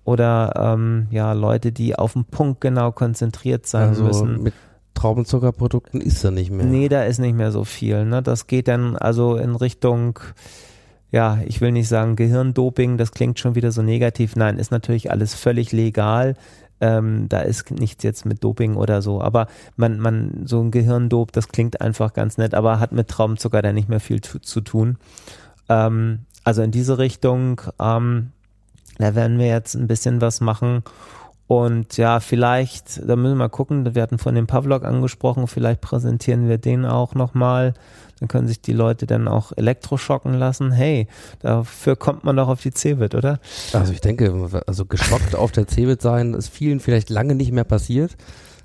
oder 0.04 0.74
ähm, 0.74 1.06
ja 1.10 1.32
Leute, 1.32 1.72
die 1.72 1.96
auf 1.96 2.14
den 2.14 2.24
Punkt 2.24 2.60
genau 2.60 2.92
konzentriert 2.92 3.66
sein 3.66 3.90
also 3.90 4.04
müssen. 4.04 4.42
mit 4.42 4.54
Traubenzuckerprodukten 4.94 6.00
ist 6.00 6.22
er 6.24 6.30
nicht 6.30 6.50
mehr. 6.50 6.66
Nee, 6.66 6.88
da 6.88 7.04
ist 7.04 7.18
nicht 7.18 7.34
mehr 7.34 7.52
so 7.52 7.64
viel. 7.64 8.04
Ne? 8.04 8.22
Das 8.22 8.46
geht 8.46 8.68
dann 8.68 8.96
also 8.96 9.36
in 9.36 9.54
Richtung, 9.54 10.18
ja, 11.10 11.38
ich 11.46 11.60
will 11.60 11.72
nicht 11.72 11.88
sagen 11.88 12.16
Gehirndoping, 12.16 12.98
das 12.98 13.12
klingt 13.12 13.38
schon 13.38 13.54
wieder 13.54 13.72
so 13.72 13.82
negativ. 13.82 14.36
Nein, 14.36 14.58
ist 14.58 14.70
natürlich 14.70 15.10
alles 15.10 15.34
völlig 15.34 15.72
legal. 15.72 16.34
Ähm, 16.80 17.28
da 17.28 17.40
ist 17.40 17.70
nichts 17.70 18.02
jetzt 18.02 18.26
mit 18.26 18.42
Doping 18.42 18.74
oder 18.74 19.02
so. 19.02 19.20
Aber 19.22 19.46
man, 19.76 19.98
man, 19.98 20.42
so 20.46 20.60
ein 20.60 20.72
Gehirndop, 20.72 21.32
das 21.32 21.48
klingt 21.48 21.80
einfach 21.80 22.12
ganz 22.12 22.38
nett, 22.38 22.54
aber 22.54 22.80
hat 22.80 22.92
mit 22.92 23.08
Traubenzucker 23.08 23.62
dann 23.62 23.76
nicht 23.76 23.88
mehr 23.88 24.00
viel 24.00 24.20
zu, 24.20 24.40
zu 24.40 24.60
tun. 24.60 24.98
Ähm, 25.68 26.20
also 26.44 26.62
in 26.62 26.72
diese 26.72 26.98
Richtung, 26.98 27.60
ähm, 27.80 28.32
da 29.02 29.16
werden 29.16 29.38
wir 29.38 29.48
jetzt 29.48 29.74
ein 29.74 29.88
bisschen 29.88 30.20
was 30.20 30.40
machen. 30.40 30.84
Und 31.48 31.96
ja, 31.96 32.20
vielleicht, 32.20 32.98
da 33.06 33.16
müssen 33.16 33.32
wir 33.32 33.46
mal 33.46 33.48
gucken, 33.48 33.94
wir 33.94 34.00
hatten 34.00 34.18
von 34.18 34.34
dem 34.34 34.46
Pavlok 34.46 34.84
angesprochen, 34.84 35.48
vielleicht 35.48 35.80
präsentieren 35.80 36.48
wir 36.48 36.56
den 36.56 36.86
auch 36.86 37.16
nochmal. 37.16 37.74
Dann 38.20 38.28
können 38.28 38.46
sich 38.46 38.62
die 38.62 38.72
Leute 38.72 39.06
dann 39.06 39.26
auch 39.26 39.50
elektroschocken 39.56 40.34
lassen. 40.34 40.70
Hey, 40.70 41.08
dafür 41.40 41.96
kommt 41.96 42.22
man 42.22 42.36
doch 42.36 42.46
auf 42.46 42.62
die 42.62 42.70
CeBIT, 42.70 43.16
oder? 43.16 43.40
Also 43.72 43.92
ich 43.92 44.00
denke, 44.00 44.62
also 44.68 44.86
geschockt 44.86 45.34
auf 45.34 45.50
der 45.50 45.66
Cebit 45.66 46.00
sein, 46.00 46.32
ist 46.34 46.48
vielen 46.48 46.78
vielleicht 46.78 47.10
lange 47.10 47.34
nicht 47.34 47.50
mehr 47.50 47.64
passiert. 47.64 48.16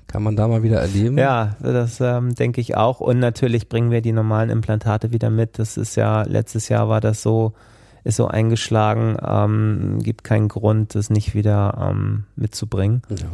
Kann 0.06 0.22
man 0.22 0.36
da 0.36 0.46
mal 0.46 0.62
wieder 0.62 0.80
erleben. 0.80 1.18
Ja, 1.18 1.56
das 1.60 2.00
ähm, 2.00 2.36
denke 2.36 2.60
ich 2.60 2.76
auch. 2.76 3.00
Und 3.00 3.18
natürlich 3.18 3.68
bringen 3.68 3.90
wir 3.90 4.02
die 4.02 4.12
normalen 4.12 4.50
Implantate 4.50 5.10
wieder 5.10 5.30
mit. 5.30 5.58
Das 5.58 5.76
ist 5.76 5.96
ja, 5.96 6.22
letztes 6.22 6.68
Jahr 6.68 6.88
war 6.88 7.00
das 7.00 7.22
so, 7.22 7.54
ist 8.04 8.16
so 8.16 8.26
eingeschlagen, 8.28 9.16
ähm, 9.24 9.98
gibt 10.02 10.24
keinen 10.24 10.48
Grund, 10.48 10.94
das 10.94 11.10
nicht 11.10 11.34
wieder 11.34 11.88
ähm, 11.90 12.24
mitzubringen. 12.36 13.02
Ja. 13.10 13.26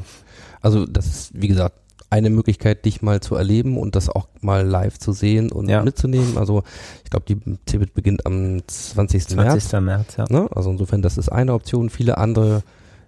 Also 0.60 0.86
das 0.86 1.06
ist, 1.06 1.30
wie 1.34 1.48
gesagt, 1.48 1.76
eine 2.10 2.30
Möglichkeit, 2.30 2.84
dich 2.84 3.02
mal 3.02 3.20
zu 3.20 3.34
erleben 3.34 3.76
und 3.76 3.96
das 3.96 4.08
auch 4.08 4.28
mal 4.40 4.64
live 4.66 4.98
zu 4.98 5.12
sehen 5.12 5.50
und 5.50 5.68
Ja. 5.68 5.82
mitzunehmen. 5.82 6.38
Also 6.38 6.62
ich 7.02 7.10
glaube, 7.10 7.26
die 7.26 7.38
Cebit 7.68 7.92
beginnt 7.94 8.24
am 8.24 8.62
20. 8.66 9.34
März. 9.36 9.68
20. 9.70 9.80
März, 9.80 10.16
ja. 10.16 10.24
Ne? 10.30 10.48
Also 10.54 10.70
insofern, 10.70 11.02
das 11.02 11.18
ist 11.18 11.28
eine 11.30 11.54
Option. 11.54 11.90
Viele 11.90 12.16
andere 12.18 12.62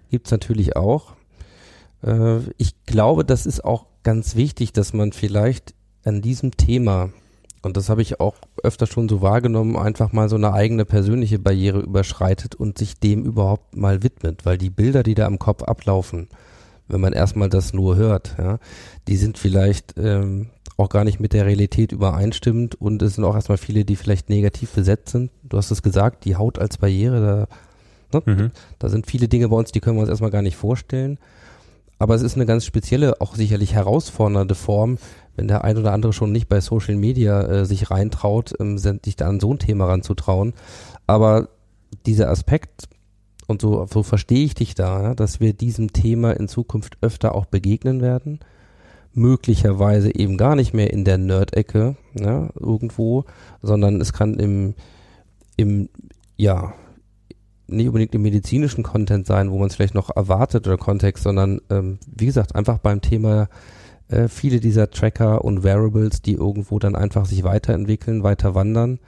gibt's 0.09 0.31
natürlich 0.31 0.75
auch. 0.75 1.13
Äh, 2.03 2.39
ich 2.57 2.75
glaube, 2.85 3.23
das 3.23 3.45
ist 3.45 3.63
auch 3.63 3.85
ganz 4.03 4.35
wichtig, 4.35 4.73
dass 4.73 4.93
man 4.93 5.13
vielleicht 5.13 5.73
an 6.03 6.21
diesem 6.21 6.55
Thema, 6.57 7.09
und 7.67 7.77
das 7.77 7.89
habe 7.89 8.01
ich 8.01 8.19
auch 8.19 8.35
öfter 8.63 8.87
schon 8.87 9.07
so 9.07 9.21
wahrgenommen, 9.21 9.75
einfach 9.75 10.11
mal 10.13 10.29
so 10.29 10.35
eine 10.35 10.53
eigene 10.53 10.85
persönliche 10.85 11.37
Barriere 11.37 11.79
überschreitet 11.79 12.55
und 12.55 12.77
sich 12.77 12.99
dem 12.99 13.23
überhaupt 13.23 13.75
mal 13.75 14.01
widmet, 14.01 14.45
weil 14.45 14.57
die 14.57 14.71
Bilder, 14.71 15.03
die 15.03 15.13
da 15.13 15.27
im 15.27 15.37
Kopf 15.37 15.63
ablaufen, 15.63 16.29
wenn 16.87 17.01
man 17.01 17.13
erstmal 17.13 17.49
das 17.49 17.73
nur 17.73 17.95
hört. 17.95 18.35
Ja. 18.39 18.59
Die 19.07 19.17
sind 19.17 19.37
vielleicht 19.37 19.95
ähm, 19.97 20.47
auch 20.77 20.89
gar 20.89 21.03
nicht 21.03 21.19
mit 21.19 21.33
der 21.33 21.45
Realität 21.45 21.91
übereinstimmend 21.91 22.75
und 22.75 23.01
es 23.01 23.15
sind 23.15 23.25
auch 23.25 23.35
erstmal 23.35 23.57
viele, 23.57 23.83
die 23.83 23.95
vielleicht 23.95 24.29
negativ 24.29 24.71
besetzt 24.71 25.09
sind. 25.09 25.31
Du 25.43 25.57
hast 25.57 25.69
es 25.69 25.83
gesagt, 25.83 26.25
die 26.25 26.35
Haut 26.35 26.59
als 26.59 26.77
Barriere, 26.77 27.47
da, 28.11 28.19
ne? 28.19 28.33
Mhm. 28.33 28.51
da 28.79 28.89
sind 28.89 29.07
viele 29.07 29.27
Dinge 29.27 29.49
bei 29.49 29.57
uns, 29.57 29.71
die 29.71 29.79
können 29.79 29.97
wir 29.97 30.01
uns 30.01 30.09
erstmal 30.09 30.31
gar 30.31 30.41
nicht 30.41 30.55
vorstellen. 30.55 31.19
Aber 31.99 32.15
es 32.15 32.21
ist 32.21 32.35
eine 32.35 32.45
ganz 32.45 32.63
spezielle, 32.63 33.21
auch 33.21 33.35
sicherlich 33.35 33.73
herausfordernde 33.73 34.55
Form, 34.55 34.99
wenn 35.37 35.47
der 35.47 35.63
ein 35.63 35.77
oder 35.77 35.93
andere 35.93 36.11
schon 36.11 36.31
nicht 36.31 36.49
bei 36.49 36.59
Social 36.59 36.95
Media 36.95 37.41
äh, 37.43 37.65
sich 37.65 37.89
reintraut, 37.89 38.53
ähm, 38.59 38.77
sich 38.77 39.15
da 39.15 39.27
an 39.27 39.39
so 39.39 39.53
ein 39.53 39.59
Thema 39.59 39.85
ranzutrauen. 39.85 40.53
Aber 41.05 41.49
dieser 42.05 42.29
Aspekt, 42.29 42.89
und 43.47 43.61
so, 43.61 43.87
so 43.89 44.03
verstehe 44.03 44.43
ich 44.43 44.55
dich 44.55 44.75
da, 44.75 45.01
ja, 45.01 45.15
dass 45.15 45.39
wir 45.39 45.53
diesem 45.53 45.93
Thema 45.93 46.31
in 46.33 46.49
Zukunft 46.49 46.97
öfter 47.01 47.33
auch 47.33 47.45
begegnen 47.45 48.01
werden. 48.01 48.39
Möglicherweise 49.13 50.13
eben 50.13 50.37
gar 50.37 50.55
nicht 50.55 50.73
mehr 50.73 50.91
in 50.91 51.05
der 51.05 51.17
Nerd-Ecke, 51.17 51.95
ja, 52.13 52.49
irgendwo, 52.59 53.23
sondern 53.61 54.01
es 54.01 54.13
kann 54.13 54.35
im, 54.35 54.75
im, 55.55 55.89
ja, 56.35 56.73
nicht 57.67 57.87
unbedingt 57.87 58.13
im 58.15 58.21
medizinischen 58.21 58.83
Content 58.83 59.25
sein, 59.25 59.49
wo 59.49 59.57
man 59.57 59.67
es 59.67 59.75
vielleicht 59.75 59.95
noch 59.95 60.15
erwartet 60.15 60.67
oder 60.67 60.77
Kontext, 60.77 61.23
sondern 61.23 61.61
ähm, 61.69 61.99
wie 62.05 62.25
gesagt, 62.25 62.55
einfach 62.55 62.77
beim 62.77 63.01
Thema 63.01 63.49
äh, 64.09 64.27
viele 64.27 64.59
dieser 64.59 64.89
Tracker 64.89 65.43
und 65.43 65.63
Variables, 65.63 66.21
die 66.21 66.33
irgendwo 66.33 66.79
dann 66.79 66.95
einfach 66.95 67.25
sich 67.25 67.43
weiterentwickeln, 67.43 68.23
weiter 68.23 68.55
wandern. 68.55 68.99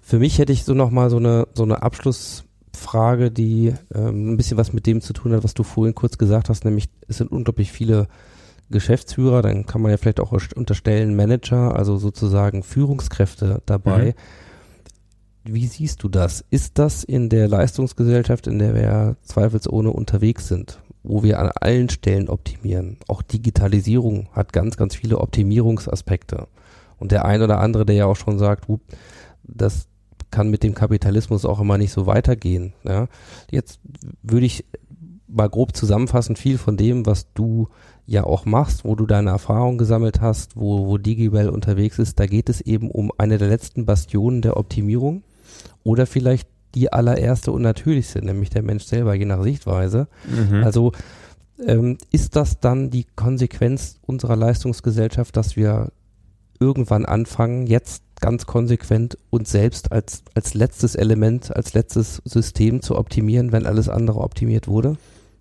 Für 0.00 0.18
mich 0.18 0.38
hätte 0.38 0.52
ich 0.52 0.64
so 0.64 0.74
nochmal 0.74 1.10
so 1.10 1.18
eine, 1.18 1.46
so 1.54 1.62
eine 1.62 1.82
Abschlussfrage, 1.82 3.30
die 3.30 3.74
ähm, 3.94 4.32
ein 4.32 4.36
bisschen 4.36 4.56
was 4.56 4.72
mit 4.72 4.86
dem 4.86 5.00
zu 5.00 5.12
tun 5.12 5.32
hat, 5.32 5.44
was 5.44 5.54
du 5.54 5.62
vorhin 5.62 5.94
kurz 5.94 6.18
gesagt 6.18 6.48
hast, 6.48 6.64
nämlich 6.64 6.88
es 7.08 7.18
sind 7.18 7.30
unglaublich 7.30 7.70
viele 7.70 8.08
Geschäftsführer, 8.70 9.42
dann 9.42 9.66
kann 9.66 9.82
man 9.82 9.90
ja 9.90 9.96
vielleicht 9.96 10.18
auch 10.18 10.32
unterstellen 10.56 11.14
Manager, 11.14 11.76
also 11.76 11.98
sozusagen 11.98 12.62
Führungskräfte 12.62 13.62
dabei. 13.66 14.14
Wie 15.44 15.66
siehst 15.66 16.02
du 16.02 16.08
das? 16.08 16.44
Ist 16.50 16.78
das 16.78 17.04
in 17.04 17.28
der 17.28 17.48
Leistungsgesellschaft, 17.48 18.46
in 18.46 18.58
der 18.58 18.74
wir 18.74 19.16
zweifelsohne 19.22 19.90
unterwegs 19.90 20.48
sind, 20.48 20.80
wo 21.02 21.22
wir 21.22 21.38
an 21.40 21.50
allen 21.60 21.88
Stellen 21.88 22.28
optimieren? 22.28 22.98
Auch 23.08 23.22
Digitalisierung 23.22 24.28
hat 24.32 24.52
ganz, 24.52 24.76
ganz 24.76 24.94
viele 24.94 25.18
Optimierungsaspekte. 25.18 26.46
Und 26.98 27.12
der 27.12 27.24
ein 27.24 27.42
oder 27.42 27.58
andere, 27.58 27.84
der 27.84 27.96
ja 27.96 28.06
auch 28.06 28.16
schon 28.16 28.38
sagt, 28.38 28.68
"Hup, 28.68 28.80
das 29.42 29.88
kann 30.32 30.50
mit 30.50 30.64
dem 30.64 30.74
Kapitalismus 30.74 31.44
auch 31.44 31.60
immer 31.60 31.78
nicht 31.78 31.92
so 31.92 32.06
weitergehen. 32.06 32.72
Ja? 32.82 33.06
Jetzt 33.50 33.78
würde 34.22 34.46
ich 34.46 34.64
mal 35.28 35.48
grob 35.48 35.76
zusammenfassen, 35.76 36.34
viel 36.34 36.58
von 36.58 36.76
dem, 36.76 37.06
was 37.06 37.32
du 37.32 37.68
ja 38.06 38.24
auch 38.24 38.44
machst, 38.44 38.84
wo 38.84 38.96
du 38.96 39.06
deine 39.06 39.30
Erfahrung 39.30 39.78
gesammelt 39.78 40.20
hast, 40.20 40.56
wo, 40.56 40.88
wo 40.88 40.98
DigiWell 40.98 41.48
unterwegs 41.48 41.98
ist, 41.98 42.18
da 42.18 42.26
geht 42.26 42.48
es 42.48 42.60
eben 42.60 42.90
um 42.90 43.12
eine 43.16 43.38
der 43.38 43.48
letzten 43.48 43.86
Bastionen 43.86 44.42
der 44.42 44.56
Optimierung 44.56 45.22
oder 45.84 46.06
vielleicht 46.06 46.48
die 46.74 46.92
allererste 46.92 47.52
und 47.52 47.62
natürlichste, 47.62 48.24
nämlich 48.24 48.50
der 48.50 48.62
Mensch 48.62 48.84
selber, 48.84 49.14
je 49.14 49.24
nach 49.24 49.42
Sichtweise. 49.42 50.08
Mhm. 50.26 50.64
Also 50.64 50.92
ähm, 51.66 51.98
ist 52.10 52.36
das 52.36 52.60
dann 52.60 52.90
die 52.90 53.06
Konsequenz 53.16 53.98
unserer 54.02 54.36
Leistungsgesellschaft, 54.36 55.36
dass 55.36 55.56
wir 55.56 55.92
irgendwann 56.58 57.04
anfangen, 57.04 57.66
jetzt 57.66 58.04
ganz 58.20 58.46
konsequent 58.46 59.18
uns 59.30 59.50
selbst 59.50 59.92
als, 59.92 60.22
als 60.34 60.54
letztes 60.54 60.94
Element, 60.94 61.54
als 61.54 61.74
letztes 61.74 62.22
System 62.24 62.80
zu 62.80 62.96
optimieren, 62.96 63.52
wenn 63.52 63.66
alles 63.66 63.88
andere 63.88 64.20
optimiert 64.20 64.68
wurde? 64.68 64.96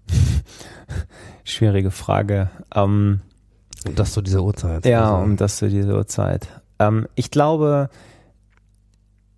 Schwierige 1.43 1.91
Frage. 1.91 2.49
Ähm, 2.73 3.21
Und 3.88 3.99
das 3.99 4.13
zu 4.13 4.21
dieser 4.21 4.43
Uhrzeit. 4.43 4.86
Ja, 4.86 5.13
Also, 5.13 5.23
um 5.23 5.38
das 5.38 5.57
zu 5.57 5.69
dieser 5.69 5.95
Uhrzeit. 5.95 6.47
Ähm, 6.79 7.07
ich 7.15 7.29
glaube, 7.32 7.89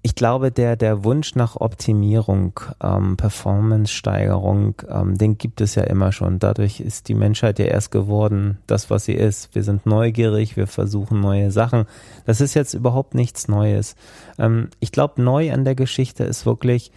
ich 0.06 0.16
glaube, 0.16 0.52
der, 0.52 0.76
der 0.76 1.06
Wunsch 1.06 1.34
nach 1.36 1.56
Optimierung, 1.56 2.60
ähm, 2.84 3.16
Performance-Steigerung, 3.16 4.76
ähm, 4.90 5.18
den 5.18 5.38
gibt 5.38 5.62
es 5.62 5.76
ja 5.76 5.84
immer 5.84 6.12
schon. 6.12 6.40
Dadurch 6.40 6.82
ist 6.82 7.08
die 7.08 7.14
Menschheit 7.14 7.58
ja 7.58 7.66
erst 7.66 7.90
geworden, 7.90 8.58
das, 8.68 8.90
was 8.90 9.06
sie 9.06 9.14
ist. 9.14 9.56
Wir 9.56 9.64
sind 9.64 9.86
neugierig, 9.86 10.58
wir 10.58 10.68
versuchen 10.68 11.22
neue 11.22 11.52
Sachen. 11.52 11.86
Das 12.26 12.42
ist 12.42 12.54
jetzt 12.54 12.74
überhaupt 12.74 13.16
nichts 13.16 13.48
Neues. 13.48 13.96
Ähm, 14.38 14.68
ich 14.82 14.92
glaube, 14.92 15.22
neu 15.22 15.54
an 15.54 15.64
der 15.64 15.76
Geschichte 15.76 16.26
ist 16.26 16.46
wirklich 16.46 16.92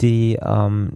die, 0.00 0.38
ähm, 0.40 0.92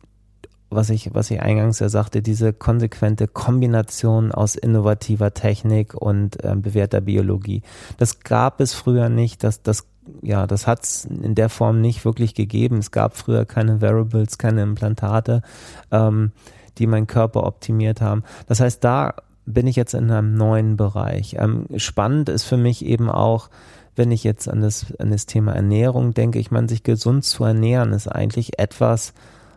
was 0.71 0.89
ich, 0.89 1.15
was 1.15 1.31
ich 1.31 1.43
eingangs 1.43 1.81
ja 1.81 1.91
sagte, 1.91 2.23
diese 2.23 2.55
konsequente 2.55 3.29
Kombination 3.29 4.33
aus 4.33 4.55
innovativer 4.55 5.35
Technik 5.35 5.95
und 5.95 6.39
ähm, 6.43 6.63
bewährter 6.63 7.03
Biologie. 7.03 7.63
Das 7.99 8.21
gab 8.21 8.63
es 8.63 8.73
früher 8.73 9.11
nicht, 9.11 9.45
das, 9.45 9.63
das, 9.63 9.90
ja, 10.23 10.47
das 10.47 10.67
hat 10.67 10.85
es 10.85 11.05
in 11.05 11.35
der 11.35 11.49
Form 11.49 11.81
nicht 11.81 12.05
wirklich 12.05 12.35
gegeben. 12.35 12.79
Es 12.79 12.91
gab 12.91 13.17
früher 13.17 13.45
keine 13.45 13.81
Variables, 13.81 14.39
keine 14.39 14.63
Implantate, 14.63 15.43
ähm, 15.91 16.33
die 16.79 16.87
meinen 16.87 17.07
Körper 17.07 17.45
optimiert 17.45 18.01
haben. 18.01 18.23
Das 18.47 18.61
heißt, 18.61 18.83
da 18.83 19.15
bin 19.47 19.67
ich 19.67 19.77
jetzt 19.77 19.95
in 19.95 20.11
einem 20.11 20.37
neuen 20.37 20.77
Bereich. 20.77 21.37
Ähm, 21.39 21.67
spannend 21.77 22.29
ist 22.29 22.45
für 22.45 22.57
mich 22.57 22.85
eben 22.85 23.11
auch, 23.11 23.51
wenn 23.97 24.13
ich 24.13 24.25
jetzt 24.25 24.49
an 24.49 24.61
das, 24.61 24.87
an 24.99 25.11
das 25.11 25.27
Thema 25.27 25.55
Ernährung 25.55 26.15
denke, 26.15 26.39
ich 26.39 26.51
meine, 26.51 26.69
sich 26.69 26.83
gesund 26.83 27.25
zu 27.25 27.45
ernähren 27.45 27.93
ist 27.93 28.09
eigentlich 28.09 28.59
etwas, 28.59 29.13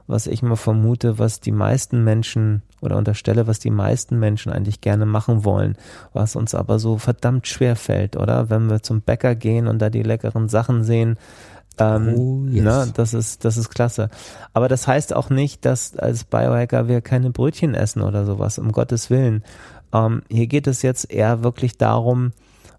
was 0.07 0.27
ich 0.27 0.41
mal 0.41 0.55
vermute, 0.55 1.19
was 1.19 1.39
die 1.39 1.51
meisten 1.51 2.03
Menschen 2.03 2.61
oder 2.81 2.97
unterstelle, 2.97 3.47
was 3.47 3.59
die 3.59 3.71
meisten 3.71 4.19
Menschen 4.19 4.51
eigentlich 4.51 4.81
gerne 4.81 5.05
machen 5.05 5.45
wollen, 5.45 5.77
was 6.13 6.35
uns 6.35 6.53
aber 6.55 6.79
so 6.79 6.97
verdammt 6.97 7.47
schwer 7.47 7.75
fällt, 7.75 8.15
oder? 8.17 8.49
Wenn 8.49 8.69
wir 8.69 8.81
zum 8.83 9.01
Bäcker 9.01 9.35
gehen 9.35 9.67
und 9.67 9.79
da 9.81 9.89
die 9.89 10.03
leckeren 10.03 10.49
Sachen 10.49 10.83
sehen, 10.83 11.17
ähm, 11.79 12.13
Oh, 12.15 12.45
yes. 12.47 12.63
ne, 12.63 12.91
das 12.93 13.13
ist, 13.13 13.45
das 13.45 13.57
ist 13.57 13.69
klasse. 13.69 14.09
Aber 14.53 14.67
das 14.67 14.87
heißt 14.87 15.15
auch 15.15 15.29
nicht, 15.29 15.65
dass 15.65 15.97
als 15.97 16.23
Biohacker 16.23 16.87
wir 16.87 17.01
keine 17.01 17.31
Brötchen 17.31 17.73
essen 17.73 18.01
oder 18.01 18.25
sowas, 18.25 18.59
um 18.59 18.71
Gottes 18.71 19.09
Willen. 19.09 19.43
Ähm, 19.93 20.21
hier 20.29 20.47
geht 20.47 20.67
es 20.67 20.81
jetzt 20.81 21.11
eher 21.11 21.43
wirklich 21.43 21.77
darum, 21.77 22.31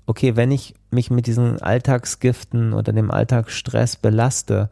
okay, 0.07 0.37
wenn 0.37 0.53
ich 0.53 0.75
mich 0.91 1.11
mit 1.11 1.27
diesen 1.27 1.61
Alltagsgiften 1.61 2.72
oder 2.72 2.93
dem 2.93 3.11
Alltagsstress 3.11 3.97
belaste, 3.97 4.68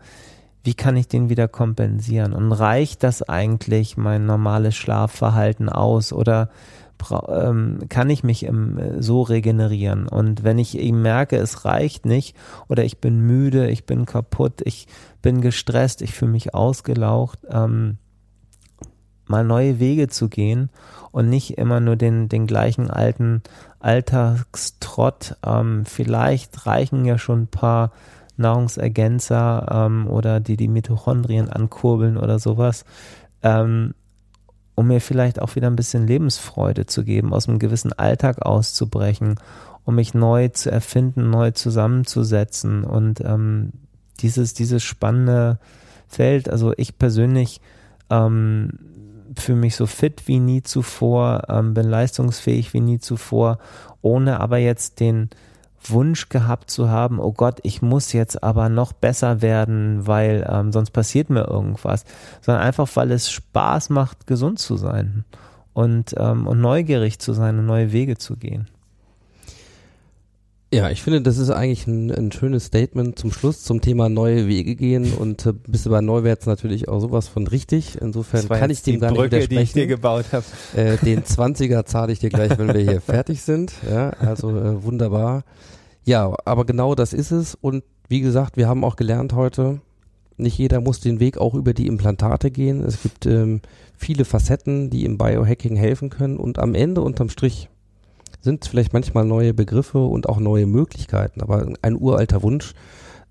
wie 0.64 0.74
kann 0.74 0.96
ich 0.96 1.08
den 1.08 1.28
wieder 1.28 1.48
kompensieren? 1.48 2.32
Und 2.32 2.52
reicht 2.52 3.02
das 3.02 3.22
eigentlich 3.22 3.96
mein 3.96 4.26
normales 4.26 4.76
Schlafverhalten 4.76 5.68
aus 5.68 6.12
oder 6.12 6.50
ähm, 7.28 7.80
kann 7.88 8.10
ich 8.10 8.22
mich 8.22 8.46
äh, 8.46 8.52
so 8.98 9.22
regenerieren? 9.22 10.08
Und 10.08 10.44
wenn 10.44 10.58
ich 10.58 10.78
eben 10.78 11.02
merke, 11.02 11.36
es 11.36 11.64
reicht 11.64 12.06
nicht 12.06 12.36
oder 12.68 12.84
ich 12.84 12.98
bin 12.98 13.20
müde, 13.20 13.68
ich 13.70 13.86
bin 13.86 14.06
kaputt, 14.06 14.62
ich 14.64 14.86
bin 15.20 15.40
gestresst, 15.40 16.02
ich 16.02 16.12
fühle 16.12 16.32
mich 16.32 16.54
ausgelaucht, 16.54 17.40
ähm, 17.50 17.98
mal 19.26 19.44
neue 19.44 19.80
Wege 19.80 20.08
zu 20.08 20.28
gehen 20.28 20.70
und 21.10 21.28
nicht 21.28 21.58
immer 21.58 21.80
nur 21.80 21.96
den, 21.96 22.28
den 22.28 22.46
gleichen 22.46 22.90
alten 22.90 23.42
Alltagstrott. 23.80 25.36
Ähm, 25.44 25.84
vielleicht 25.86 26.66
reichen 26.66 27.04
ja 27.04 27.18
schon 27.18 27.42
ein 27.42 27.48
paar 27.48 27.92
Nahrungsergänzer 28.42 29.86
ähm, 29.86 30.06
oder 30.08 30.40
die 30.40 30.56
die 30.56 30.68
Mitochondrien 30.68 31.48
ankurbeln 31.48 32.18
oder 32.18 32.38
sowas, 32.38 32.84
ähm, 33.42 33.94
um 34.74 34.88
mir 34.88 35.00
vielleicht 35.00 35.40
auch 35.40 35.54
wieder 35.56 35.68
ein 35.68 35.76
bisschen 35.76 36.06
Lebensfreude 36.06 36.86
zu 36.86 37.04
geben, 37.04 37.32
aus 37.32 37.48
einem 37.48 37.58
gewissen 37.58 37.92
Alltag 37.92 38.42
auszubrechen, 38.42 39.36
um 39.84 39.94
mich 39.94 40.14
neu 40.14 40.48
zu 40.48 40.70
erfinden, 40.70 41.30
neu 41.30 41.50
zusammenzusetzen. 41.52 42.84
Und 42.84 43.20
ähm, 43.20 43.72
dieses, 44.20 44.54
dieses 44.54 44.82
spannende 44.82 45.58
Feld, 46.08 46.48
also 46.48 46.72
ich 46.76 46.98
persönlich 46.98 47.60
ähm, 48.10 48.70
fühle 49.36 49.58
mich 49.58 49.76
so 49.76 49.86
fit 49.86 50.28
wie 50.28 50.38
nie 50.38 50.62
zuvor, 50.62 51.44
ähm, 51.48 51.74
bin 51.74 51.88
leistungsfähig 51.88 52.74
wie 52.74 52.80
nie 52.80 52.98
zuvor, 52.98 53.58
ohne 54.02 54.40
aber 54.40 54.58
jetzt 54.58 55.00
den 55.00 55.30
Wunsch 55.86 56.28
gehabt 56.28 56.70
zu 56.70 56.88
haben, 56.88 57.18
oh 57.18 57.32
Gott, 57.32 57.60
ich 57.62 57.82
muss 57.82 58.12
jetzt 58.12 58.42
aber 58.42 58.68
noch 58.68 58.92
besser 58.92 59.42
werden, 59.42 60.06
weil 60.06 60.46
ähm, 60.48 60.72
sonst 60.72 60.90
passiert 60.90 61.30
mir 61.30 61.48
irgendwas, 61.48 62.04
sondern 62.40 62.62
einfach, 62.62 62.88
weil 62.94 63.10
es 63.10 63.30
Spaß 63.30 63.90
macht, 63.90 64.26
gesund 64.26 64.58
zu 64.58 64.76
sein 64.76 65.24
und, 65.72 66.14
ähm, 66.18 66.46
und 66.46 66.60
neugierig 66.60 67.18
zu 67.18 67.32
sein 67.32 67.58
und 67.58 67.66
neue 67.66 67.92
Wege 67.92 68.16
zu 68.16 68.36
gehen. 68.36 68.68
Ja, 70.74 70.88
ich 70.88 71.02
finde, 71.02 71.20
das 71.20 71.36
ist 71.36 71.50
eigentlich 71.50 71.86
ein, 71.86 72.10
ein 72.10 72.32
schönes 72.32 72.64
Statement 72.64 73.18
zum 73.18 73.30
Schluss 73.30 73.62
zum 73.62 73.82
Thema 73.82 74.08
neue 74.08 74.48
Wege 74.48 74.74
gehen 74.74 75.12
und 75.12 75.44
äh, 75.44 75.52
bist 75.52 75.84
du 75.84 75.90
bei 75.90 76.00
Neuwärts 76.00 76.46
natürlich 76.46 76.88
auch 76.88 76.98
sowas 76.98 77.28
von 77.28 77.46
richtig. 77.46 78.00
Insofern 78.00 78.48
kann 78.48 78.70
ich 78.70 78.82
dem 78.82 78.98
gar 78.98 79.10
nicht 79.10 79.20
Brücke, 79.20 79.36
die 79.36 79.36
ich 79.44 79.50
widersprechen. 79.50 79.78
dir 79.80 79.86
gebaut 79.86 80.24
habe. 80.32 80.44
Äh, 80.74 80.96
den 81.04 81.24
20er 81.24 81.84
zahle 81.84 82.12
ich 82.14 82.20
dir 82.20 82.30
gleich, 82.30 82.56
wenn 82.56 82.72
wir 82.72 82.80
hier 82.80 83.00
fertig 83.06 83.42
sind. 83.42 83.74
Ja, 83.86 84.10
also 84.10 84.48
äh, 84.48 84.82
wunderbar. 84.82 85.44
Ja, 86.04 86.34
aber 86.46 86.64
genau 86.64 86.94
das 86.94 87.12
ist 87.12 87.32
es. 87.32 87.54
Und 87.54 87.84
wie 88.08 88.22
gesagt, 88.22 88.56
wir 88.56 88.66
haben 88.66 88.82
auch 88.82 88.96
gelernt 88.96 89.34
heute, 89.34 89.82
Nicht 90.38 90.56
jeder 90.56 90.80
muss 90.80 91.00
den 91.00 91.20
Weg 91.20 91.36
auch 91.36 91.54
über 91.54 91.74
die 91.74 91.86
Implantate 91.86 92.50
gehen. 92.50 92.82
Es 92.82 93.02
gibt 93.02 93.26
ähm, 93.26 93.60
viele 93.94 94.24
Facetten, 94.24 94.88
die 94.88 95.04
im 95.04 95.18
Biohacking 95.18 95.76
helfen 95.76 96.08
können. 96.08 96.38
Und 96.38 96.58
am 96.58 96.74
Ende, 96.74 97.02
unterm 97.02 97.28
Strich, 97.28 97.68
sind 98.40 98.64
vielleicht 98.66 98.92
manchmal 98.92 99.24
neue 99.24 99.54
Begriffe 99.54 99.98
und 99.98 100.28
auch 100.28 100.38
neue 100.38 100.66
Möglichkeiten. 100.66 101.40
Aber 101.40 101.66
ein 101.82 101.96
uralter 101.96 102.42
Wunsch, 102.42 102.74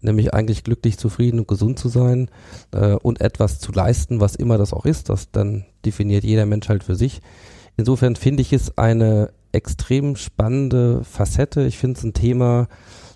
nämlich 0.01 0.33
eigentlich 0.33 0.63
glücklich, 0.63 0.97
zufrieden 0.97 1.39
und 1.39 1.47
gesund 1.47 1.79
zu 1.79 1.89
sein 1.89 2.29
äh, 2.71 2.93
und 2.93 3.21
etwas 3.21 3.59
zu 3.59 3.71
leisten, 3.71 4.19
was 4.19 4.35
immer 4.35 4.57
das 4.57 4.73
auch 4.73 4.85
ist, 4.85 5.09
das 5.09 5.31
dann 5.31 5.65
definiert 5.85 6.23
jeder 6.23 6.45
Mensch 6.45 6.69
halt 6.69 6.83
für 6.83 6.95
sich. 6.95 7.21
Insofern 7.77 8.15
finde 8.15 8.41
ich 8.41 8.53
es 8.53 8.77
eine 8.77 9.31
extrem 9.51 10.15
spannende 10.15 11.03
Facette. 11.03 11.63
Ich 11.63 11.77
finde 11.77 11.97
es 11.97 12.03
ein 12.03 12.13
Thema, 12.13 12.67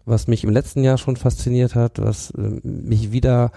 was 0.05 0.27
mich 0.27 0.43
im 0.43 0.49
letzten 0.51 0.83
Jahr 0.83 0.97
schon 0.97 1.15
fasziniert 1.15 1.75
hat, 1.75 2.01
was 2.01 2.31
äh, 2.31 2.59
mich 2.63 3.11
wieder 3.11 3.51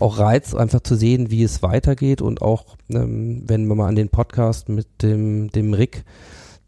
auch 0.00 0.18
reizt, 0.18 0.56
einfach 0.56 0.80
zu 0.80 0.96
sehen, 0.96 1.30
wie 1.30 1.42
es 1.42 1.62
weitergeht 1.62 2.20
und 2.20 2.42
auch, 2.42 2.76
ähm, 2.90 3.42
wenn 3.46 3.66
wir 3.66 3.74
mal 3.74 3.88
an 3.88 3.96
den 3.96 4.08
Podcast 4.08 4.68
mit 4.68 5.02
dem, 5.02 5.50
dem 5.50 5.72
Rick, 5.72 6.04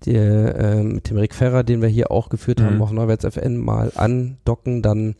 der, 0.06 0.56
äh, 0.56 0.82
mit 0.82 1.10
dem 1.10 1.18
Rick 1.18 1.34
Ferrer, 1.34 1.62
den 1.62 1.82
wir 1.82 1.88
hier 1.88 2.10
auch 2.10 2.28
geführt 2.28 2.60
haben, 2.60 2.76
Mhm. 2.76 2.82
auf 2.82 2.92
Neuwärts 2.92 3.24
FN 3.24 3.56
mal 3.56 3.92
andocken, 3.94 4.82
dann 4.82 5.14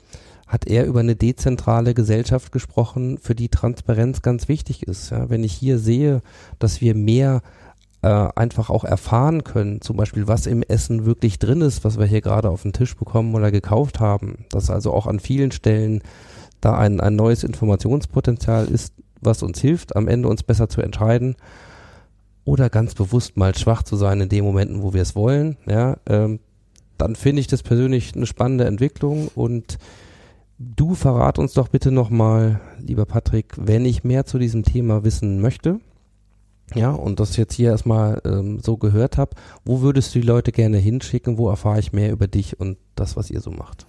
hat 0.46 0.66
er 0.66 0.84
über 0.86 1.00
eine 1.00 1.14
dezentrale 1.14 1.94
Gesellschaft 1.94 2.50
gesprochen, 2.50 3.18
für 3.18 3.34
die 3.36 3.48
Transparenz 3.48 4.20
ganz 4.20 4.48
wichtig 4.48 4.82
ist. 4.82 5.10
Ja, 5.10 5.30
wenn 5.30 5.44
ich 5.44 5.52
hier 5.52 5.78
sehe, 5.78 6.22
dass 6.58 6.80
wir 6.80 6.94
mehr 6.94 7.42
äh, 8.02 8.08
einfach 8.34 8.70
auch 8.70 8.84
erfahren 8.84 9.44
können, 9.44 9.82
zum 9.82 9.96
Beispiel 9.98 10.26
was 10.26 10.46
im 10.46 10.62
Essen 10.62 11.04
wirklich 11.04 11.38
drin 11.38 11.60
ist, 11.60 11.84
was 11.84 11.98
wir 11.98 12.06
hier 12.06 12.22
gerade 12.22 12.48
auf 12.48 12.62
den 12.62 12.72
Tisch 12.72 12.96
bekommen 12.96 13.34
oder 13.34 13.50
gekauft 13.52 14.00
haben, 14.00 14.46
dass 14.50 14.70
also 14.70 14.92
auch 14.92 15.06
an 15.06 15.20
vielen 15.20 15.52
Stellen 15.52 16.00
da 16.62 16.76
ein, 16.78 17.00
ein 17.00 17.14
neues 17.14 17.44
Informationspotenzial 17.44 18.66
ist, 18.68 18.94
was 19.20 19.42
uns 19.42 19.60
hilft, 19.60 19.94
am 19.96 20.08
Ende 20.08 20.28
uns 20.28 20.42
besser 20.42 20.68
zu 20.70 20.80
entscheiden 20.80 21.36
oder 22.45 22.70
ganz 22.70 22.95
bewusst 22.95 23.36
mal 23.36 23.55
schwach 23.57 23.82
zu 23.82 23.97
sein 23.97 24.20
in 24.20 24.28
den 24.28 24.45
Momenten, 24.45 24.82
wo 24.82 24.93
wir 24.93 25.03
es 25.03 25.14
wollen, 25.14 25.57
ja, 25.66 25.97
ähm, 26.07 26.41
dann 26.99 27.16
finde 27.16 27.41
ich 27.41 27.47
das 27.47 27.62
persönlich 27.62 28.14
eine 28.14 28.26
spannende 28.26 28.66
Entwicklung 28.66 29.28
und 29.34 29.78
du 30.59 30.95
verrat 30.95 31.38
uns 31.38 31.55
doch 31.55 31.68
bitte 31.68 31.91
nochmal, 31.91 32.61
lieber 32.78 33.07
Patrick, 33.07 33.55
wenn 33.57 33.84
ich 33.84 34.05
mehr 34.05 34.26
zu 34.26 34.38
diesem 34.38 34.62
Thema 34.62 35.03
wissen 35.05 35.41
möchte, 35.41 35.80
ja, 36.74 36.91
und 36.91 37.18
das 37.18 37.36
jetzt 37.36 37.55
hier 37.55 37.70
erstmal 37.70 38.20
ähm, 38.24 38.61
so 38.61 38.76
gehört 38.76 39.18
habe, 39.18 39.32
wo 39.64 39.80
würdest 39.80 40.14
du 40.14 40.20
die 40.20 40.26
Leute 40.26 40.53
gerne 40.53 40.78
hinschicken, 40.78 41.38
wo 41.38 41.49
erfahre 41.49 41.80
ich 41.80 41.93
mehr 41.93 42.12
über 42.12 42.28
dich 42.28 42.61
und 42.61 42.78
das, 42.95 43.16
was 43.16 43.30
ihr 43.30 43.41
so 43.41 43.51
macht? 43.51 43.86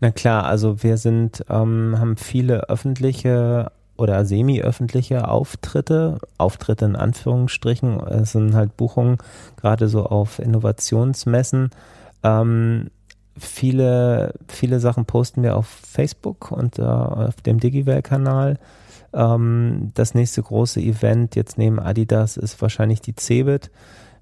Na 0.00 0.10
klar, 0.10 0.44
also 0.44 0.82
wir 0.82 0.98
sind, 0.98 1.44
ähm, 1.48 1.96
haben 1.98 2.16
viele 2.16 2.68
öffentliche 2.68 3.72
oder 3.96 4.24
semi-öffentliche 4.24 5.28
Auftritte, 5.28 6.18
Auftritte 6.38 6.84
in 6.84 6.96
Anführungsstrichen, 6.96 8.00
es 8.00 8.32
sind 8.32 8.54
halt 8.54 8.76
Buchungen, 8.76 9.18
gerade 9.56 9.88
so 9.88 10.04
auf 10.04 10.38
Innovationsmessen. 10.38 11.70
Ähm, 12.22 12.90
viele, 13.38 14.34
viele 14.48 14.80
Sachen 14.80 15.04
posten 15.04 15.42
wir 15.42 15.56
auf 15.56 15.66
Facebook 15.66 16.50
und 16.50 16.78
äh, 16.78 16.82
auf 16.82 17.40
dem 17.42 17.60
Digiwell-Kanal. 17.60 18.58
Ähm, 19.12 19.90
das 19.94 20.14
nächste 20.14 20.42
große 20.42 20.80
Event 20.80 21.36
jetzt 21.36 21.58
neben 21.58 21.78
Adidas 21.78 22.36
ist 22.36 22.60
wahrscheinlich 22.60 23.00
die 23.00 23.14
Cebit. 23.14 23.70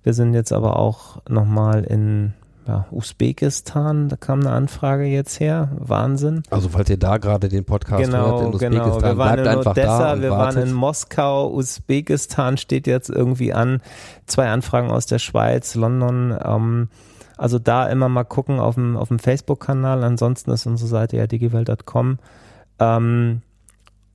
Wir 0.02 0.14
sind 0.14 0.34
jetzt 0.34 0.52
aber 0.52 0.78
auch 0.78 1.22
nochmal 1.28 1.84
in 1.84 2.34
ja, 2.66 2.86
Usbekistan, 2.90 4.08
da 4.08 4.16
kam 4.16 4.40
eine 4.40 4.50
Anfrage 4.50 5.04
jetzt 5.04 5.38
her. 5.40 5.68
Wahnsinn. 5.78 6.42
Also 6.50 6.68
falls 6.68 6.88
ihr 6.88 6.96
da 6.98 7.18
gerade 7.18 7.48
den 7.48 7.64
Podcast 7.64 8.10
hört 8.12 8.40
in 8.42 8.50
Genau, 8.52 8.58
genau. 8.58 8.84
Usbekistan, 8.86 9.02
Wir 9.10 9.18
waren 9.18 9.32
bleibt 9.34 9.40
in 9.40 9.58
einfach 9.58 9.70
Odessa, 9.72 9.98
da 9.98 10.12
und 10.14 10.22
wir 10.22 10.30
wartet. 10.30 10.56
waren 10.56 10.68
in 10.68 10.72
Moskau, 10.74 11.50
Usbekistan 11.52 12.56
steht 12.56 12.86
jetzt 12.86 13.10
irgendwie 13.10 13.52
an. 13.52 13.80
Zwei 14.26 14.48
Anfragen 14.48 14.90
aus 14.90 15.06
der 15.06 15.18
Schweiz, 15.18 15.74
London. 15.74 16.36
Ähm, 16.42 16.88
also 17.36 17.58
da 17.58 17.86
immer 17.88 18.08
mal 18.08 18.24
gucken 18.24 18.60
auf 18.60 18.76
dem, 18.76 18.96
auf 18.96 19.08
dem 19.08 19.18
Facebook-Kanal. 19.18 20.02
Ansonsten 20.04 20.50
ist 20.50 20.66
unsere 20.66 20.88
Seite 20.88 21.16
ja 21.16 21.26
digiwelt.com. 21.26 22.18
Ähm, 22.78 23.42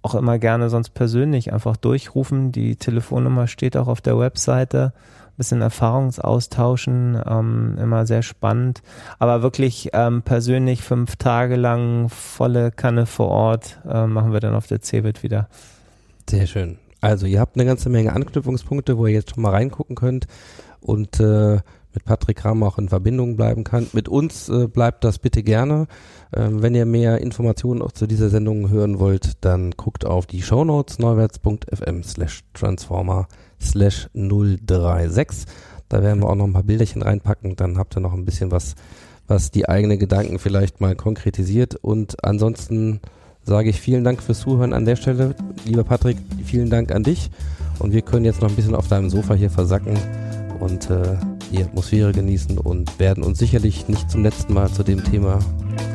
auch 0.02 0.16
immer 0.16 0.40
gerne 0.40 0.70
sonst 0.70 0.92
persönlich 0.92 1.52
einfach 1.52 1.76
durchrufen. 1.78 2.52
Die 2.52 2.78
Telefonnummer 2.78 3.48
steht 3.48 3.76
auch 3.76 3.88
auf 3.88 4.02
der 4.02 4.18
Webseite. 4.18 4.94
Bisschen 5.40 5.62
Erfahrungsaustauschen, 5.62 7.18
ähm, 7.26 7.78
immer 7.82 8.06
sehr 8.06 8.24
spannend. 8.24 8.82
Aber 9.20 9.42
wirklich 9.42 9.90
ähm, 9.94 10.22
persönlich 10.22 10.84
fünf 10.84 11.16
Tage 11.16 11.56
lang 11.56 12.10
volle 12.10 12.72
Kanne 12.72 13.06
vor 13.06 13.30
Ort 13.30 13.80
äh, 13.90 14.06
machen 14.06 14.34
wir 14.34 14.42
dann 14.42 14.54
auf 14.54 14.68
der 14.68 14.82
CeBIT 14.82 15.24
wieder. 15.24 15.48
Sehr 16.30 16.46
schön. 16.46 16.78
Also 17.00 17.26
ihr 17.26 17.40
habt 17.40 17.56
eine 17.56 17.66
ganze 17.66 17.88
Menge 17.88 18.12
Anknüpfungspunkte, 18.12 18.98
wo 18.98 19.08
ihr 19.08 19.14
jetzt 19.14 19.34
schon 19.34 19.42
mal 19.42 19.52
reingucken 19.52 19.96
könnt 19.96 20.28
und 20.82 21.22
äh, 21.22 21.60
mit 21.94 22.04
Patrick 22.04 22.38
Kramer 22.38 22.68
auch 22.68 22.78
in 22.78 22.90
Verbindung 22.90 23.38
bleiben 23.38 23.64
kann. 23.64 23.88
Mit 23.94 24.10
uns 24.10 24.50
äh, 24.50 24.68
bleibt 24.68 25.06
das 25.06 25.20
bitte 25.20 25.42
gerne. 25.42 25.88
Ähm, 26.36 26.62
wenn 26.62 26.76
ihr 26.76 26.86
mehr 26.86 27.22
Informationen 27.22 27.82
auch 27.82 27.94
zu 27.94 28.08
dieser 28.08 28.30
Sendung 28.30 28.70
hören 28.70 29.00
wollt, 29.00 29.44
dann 29.46 29.72
guckt 29.72 30.06
auf 30.06 30.26
die 30.26 30.42
Shownotes 30.42 31.00
neuwärts.fm 31.00 32.04
slash 32.04 32.44
transformer 32.54 33.30
slash 33.62 34.10
036. 34.14 35.46
Da 35.90 36.04
werden 36.04 36.22
wir 36.22 36.30
auch 36.30 36.36
noch 36.36 36.46
ein 36.46 36.54
paar 36.54 36.64
Bilderchen 36.64 37.02
reinpacken. 37.02 37.56
Dann 37.56 37.78
habt 37.78 37.98
ihr 37.98 38.02
noch 38.02 38.14
ein 38.14 38.26
bisschen 38.26 38.52
was, 38.52 38.76
was 39.28 39.52
die 39.52 39.68
eigenen 39.68 40.00
Gedanken 40.00 40.40
vielleicht 40.40 40.82
mal 40.82 40.96
konkretisiert. 40.96 41.76
Und 41.76 42.24
ansonsten 42.24 43.00
sage 43.44 43.70
ich 43.70 43.82
vielen 43.82 44.04
Dank 44.04 44.22
fürs 44.22 44.42
Zuhören 44.42 44.74
an 44.74 44.86
der 44.86 44.96
Stelle. 44.96 45.36
Lieber 45.66 45.84
Patrick, 45.84 46.18
vielen 46.46 46.70
Dank 46.70 46.92
an 46.92 47.04
dich. 47.04 47.32
Und 47.80 47.94
wir 47.94 48.02
können 48.02 48.26
jetzt 48.26 48.42
noch 48.42 48.50
ein 48.50 48.56
bisschen 48.56 48.76
auf 48.76 48.88
deinem 48.88 49.10
Sofa 49.10 49.34
hier 49.34 49.50
versacken 49.50 49.98
und 50.60 50.90
äh, 50.90 51.16
die 51.52 51.64
Atmosphäre 51.64 52.12
genießen 52.12 52.58
und 52.58 53.00
werden 53.00 53.24
uns 53.24 53.40
sicherlich 53.40 53.88
nicht 53.88 54.12
zum 54.12 54.24
letzten 54.24 54.54
Mal 54.54 54.70
zu 54.70 54.84
dem 54.84 55.04
Thema 55.04 55.40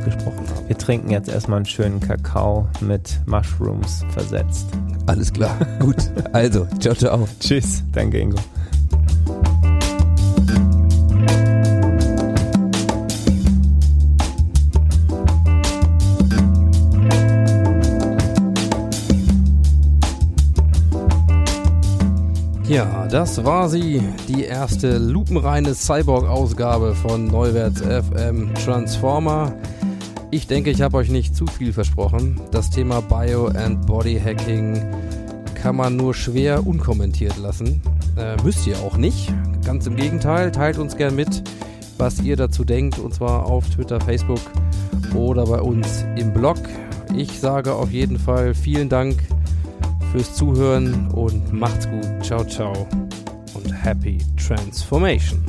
gesprochen. 0.04 0.43
Wir 0.66 0.78
trinken 0.78 1.10
jetzt 1.10 1.28
erstmal 1.28 1.58
einen 1.58 1.66
schönen 1.66 2.00
Kakao 2.00 2.66
mit 2.80 3.20
Mushrooms 3.26 4.04
versetzt. 4.10 4.66
Alles 5.06 5.32
klar. 5.32 5.56
Gut. 5.78 5.96
Also, 6.32 6.66
ciao, 6.78 6.94
ciao. 6.94 7.28
Tschüss. 7.38 7.82
Danke, 7.92 8.18
Ingo. 8.18 8.38
Ja, 22.66 23.06
das 23.10 23.44
war 23.44 23.68
sie, 23.68 24.02
die 24.26 24.44
erste 24.44 24.96
lupenreine 24.96 25.74
Cyborg-Ausgabe 25.74 26.94
von 26.94 27.26
Neuwärts 27.26 27.82
FM 27.82 28.54
Transformer. 28.54 29.52
Ich 30.34 30.48
denke, 30.48 30.70
ich 30.70 30.82
habe 30.82 30.96
euch 30.96 31.10
nicht 31.10 31.36
zu 31.36 31.46
viel 31.46 31.72
versprochen. 31.72 32.40
Das 32.50 32.68
Thema 32.68 33.00
Bio 33.00 33.46
and 33.46 33.86
Body 33.86 34.18
Hacking 34.18 34.84
kann 35.54 35.76
man 35.76 35.94
nur 35.94 36.12
schwer 36.12 36.66
unkommentiert 36.66 37.38
lassen. 37.38 37.80
Äh, 38.16 38.34
müsst 38.42 38.66
ihr 38.66 38.76
auch 38.80 38.96
nicht. 38.96 39.32
Ganz 39.64 39.86
im 39.86 39.94
Gegenteil, 39.94 40.50
teilt 40.50 40.78
uns 40.78 40.96
gern 40.96 41.14
mit, 41.14 41.44
was 41.98 42.20
ihr 42.20 42.34
dazu 42.34 42.64
denkt, 42.64 42.98
und 42.98 43.14
zwar 43.14 43.46
auf 43.46 43.70
Twitter, 43.70 44.00
Facebook 44.00 44.40
oder 45.14 45.46
bei 45.46 45.60
uns 45.60 46.04
im 46.16 46.32
Blog. 46.32 46.58
Ich 47.16 47.38
sage 47.38 47.72
auf 47.72 47.92
jeden 47.92 48.18
Fall 48.18 48.54
vielen 48.54 48.88
Dank 48.88 49.22
fürs 50.10 50.34
Zuhören 50.34 51.12
und 51.12 51.52
macht's 51.52 51.88
gut. 51.88 52.24
Ciao, 52.24 52.44
ciao 52.44 52.88
und 53.54 53.70
happy 53.70 54.18
transformation. 54.36 55.44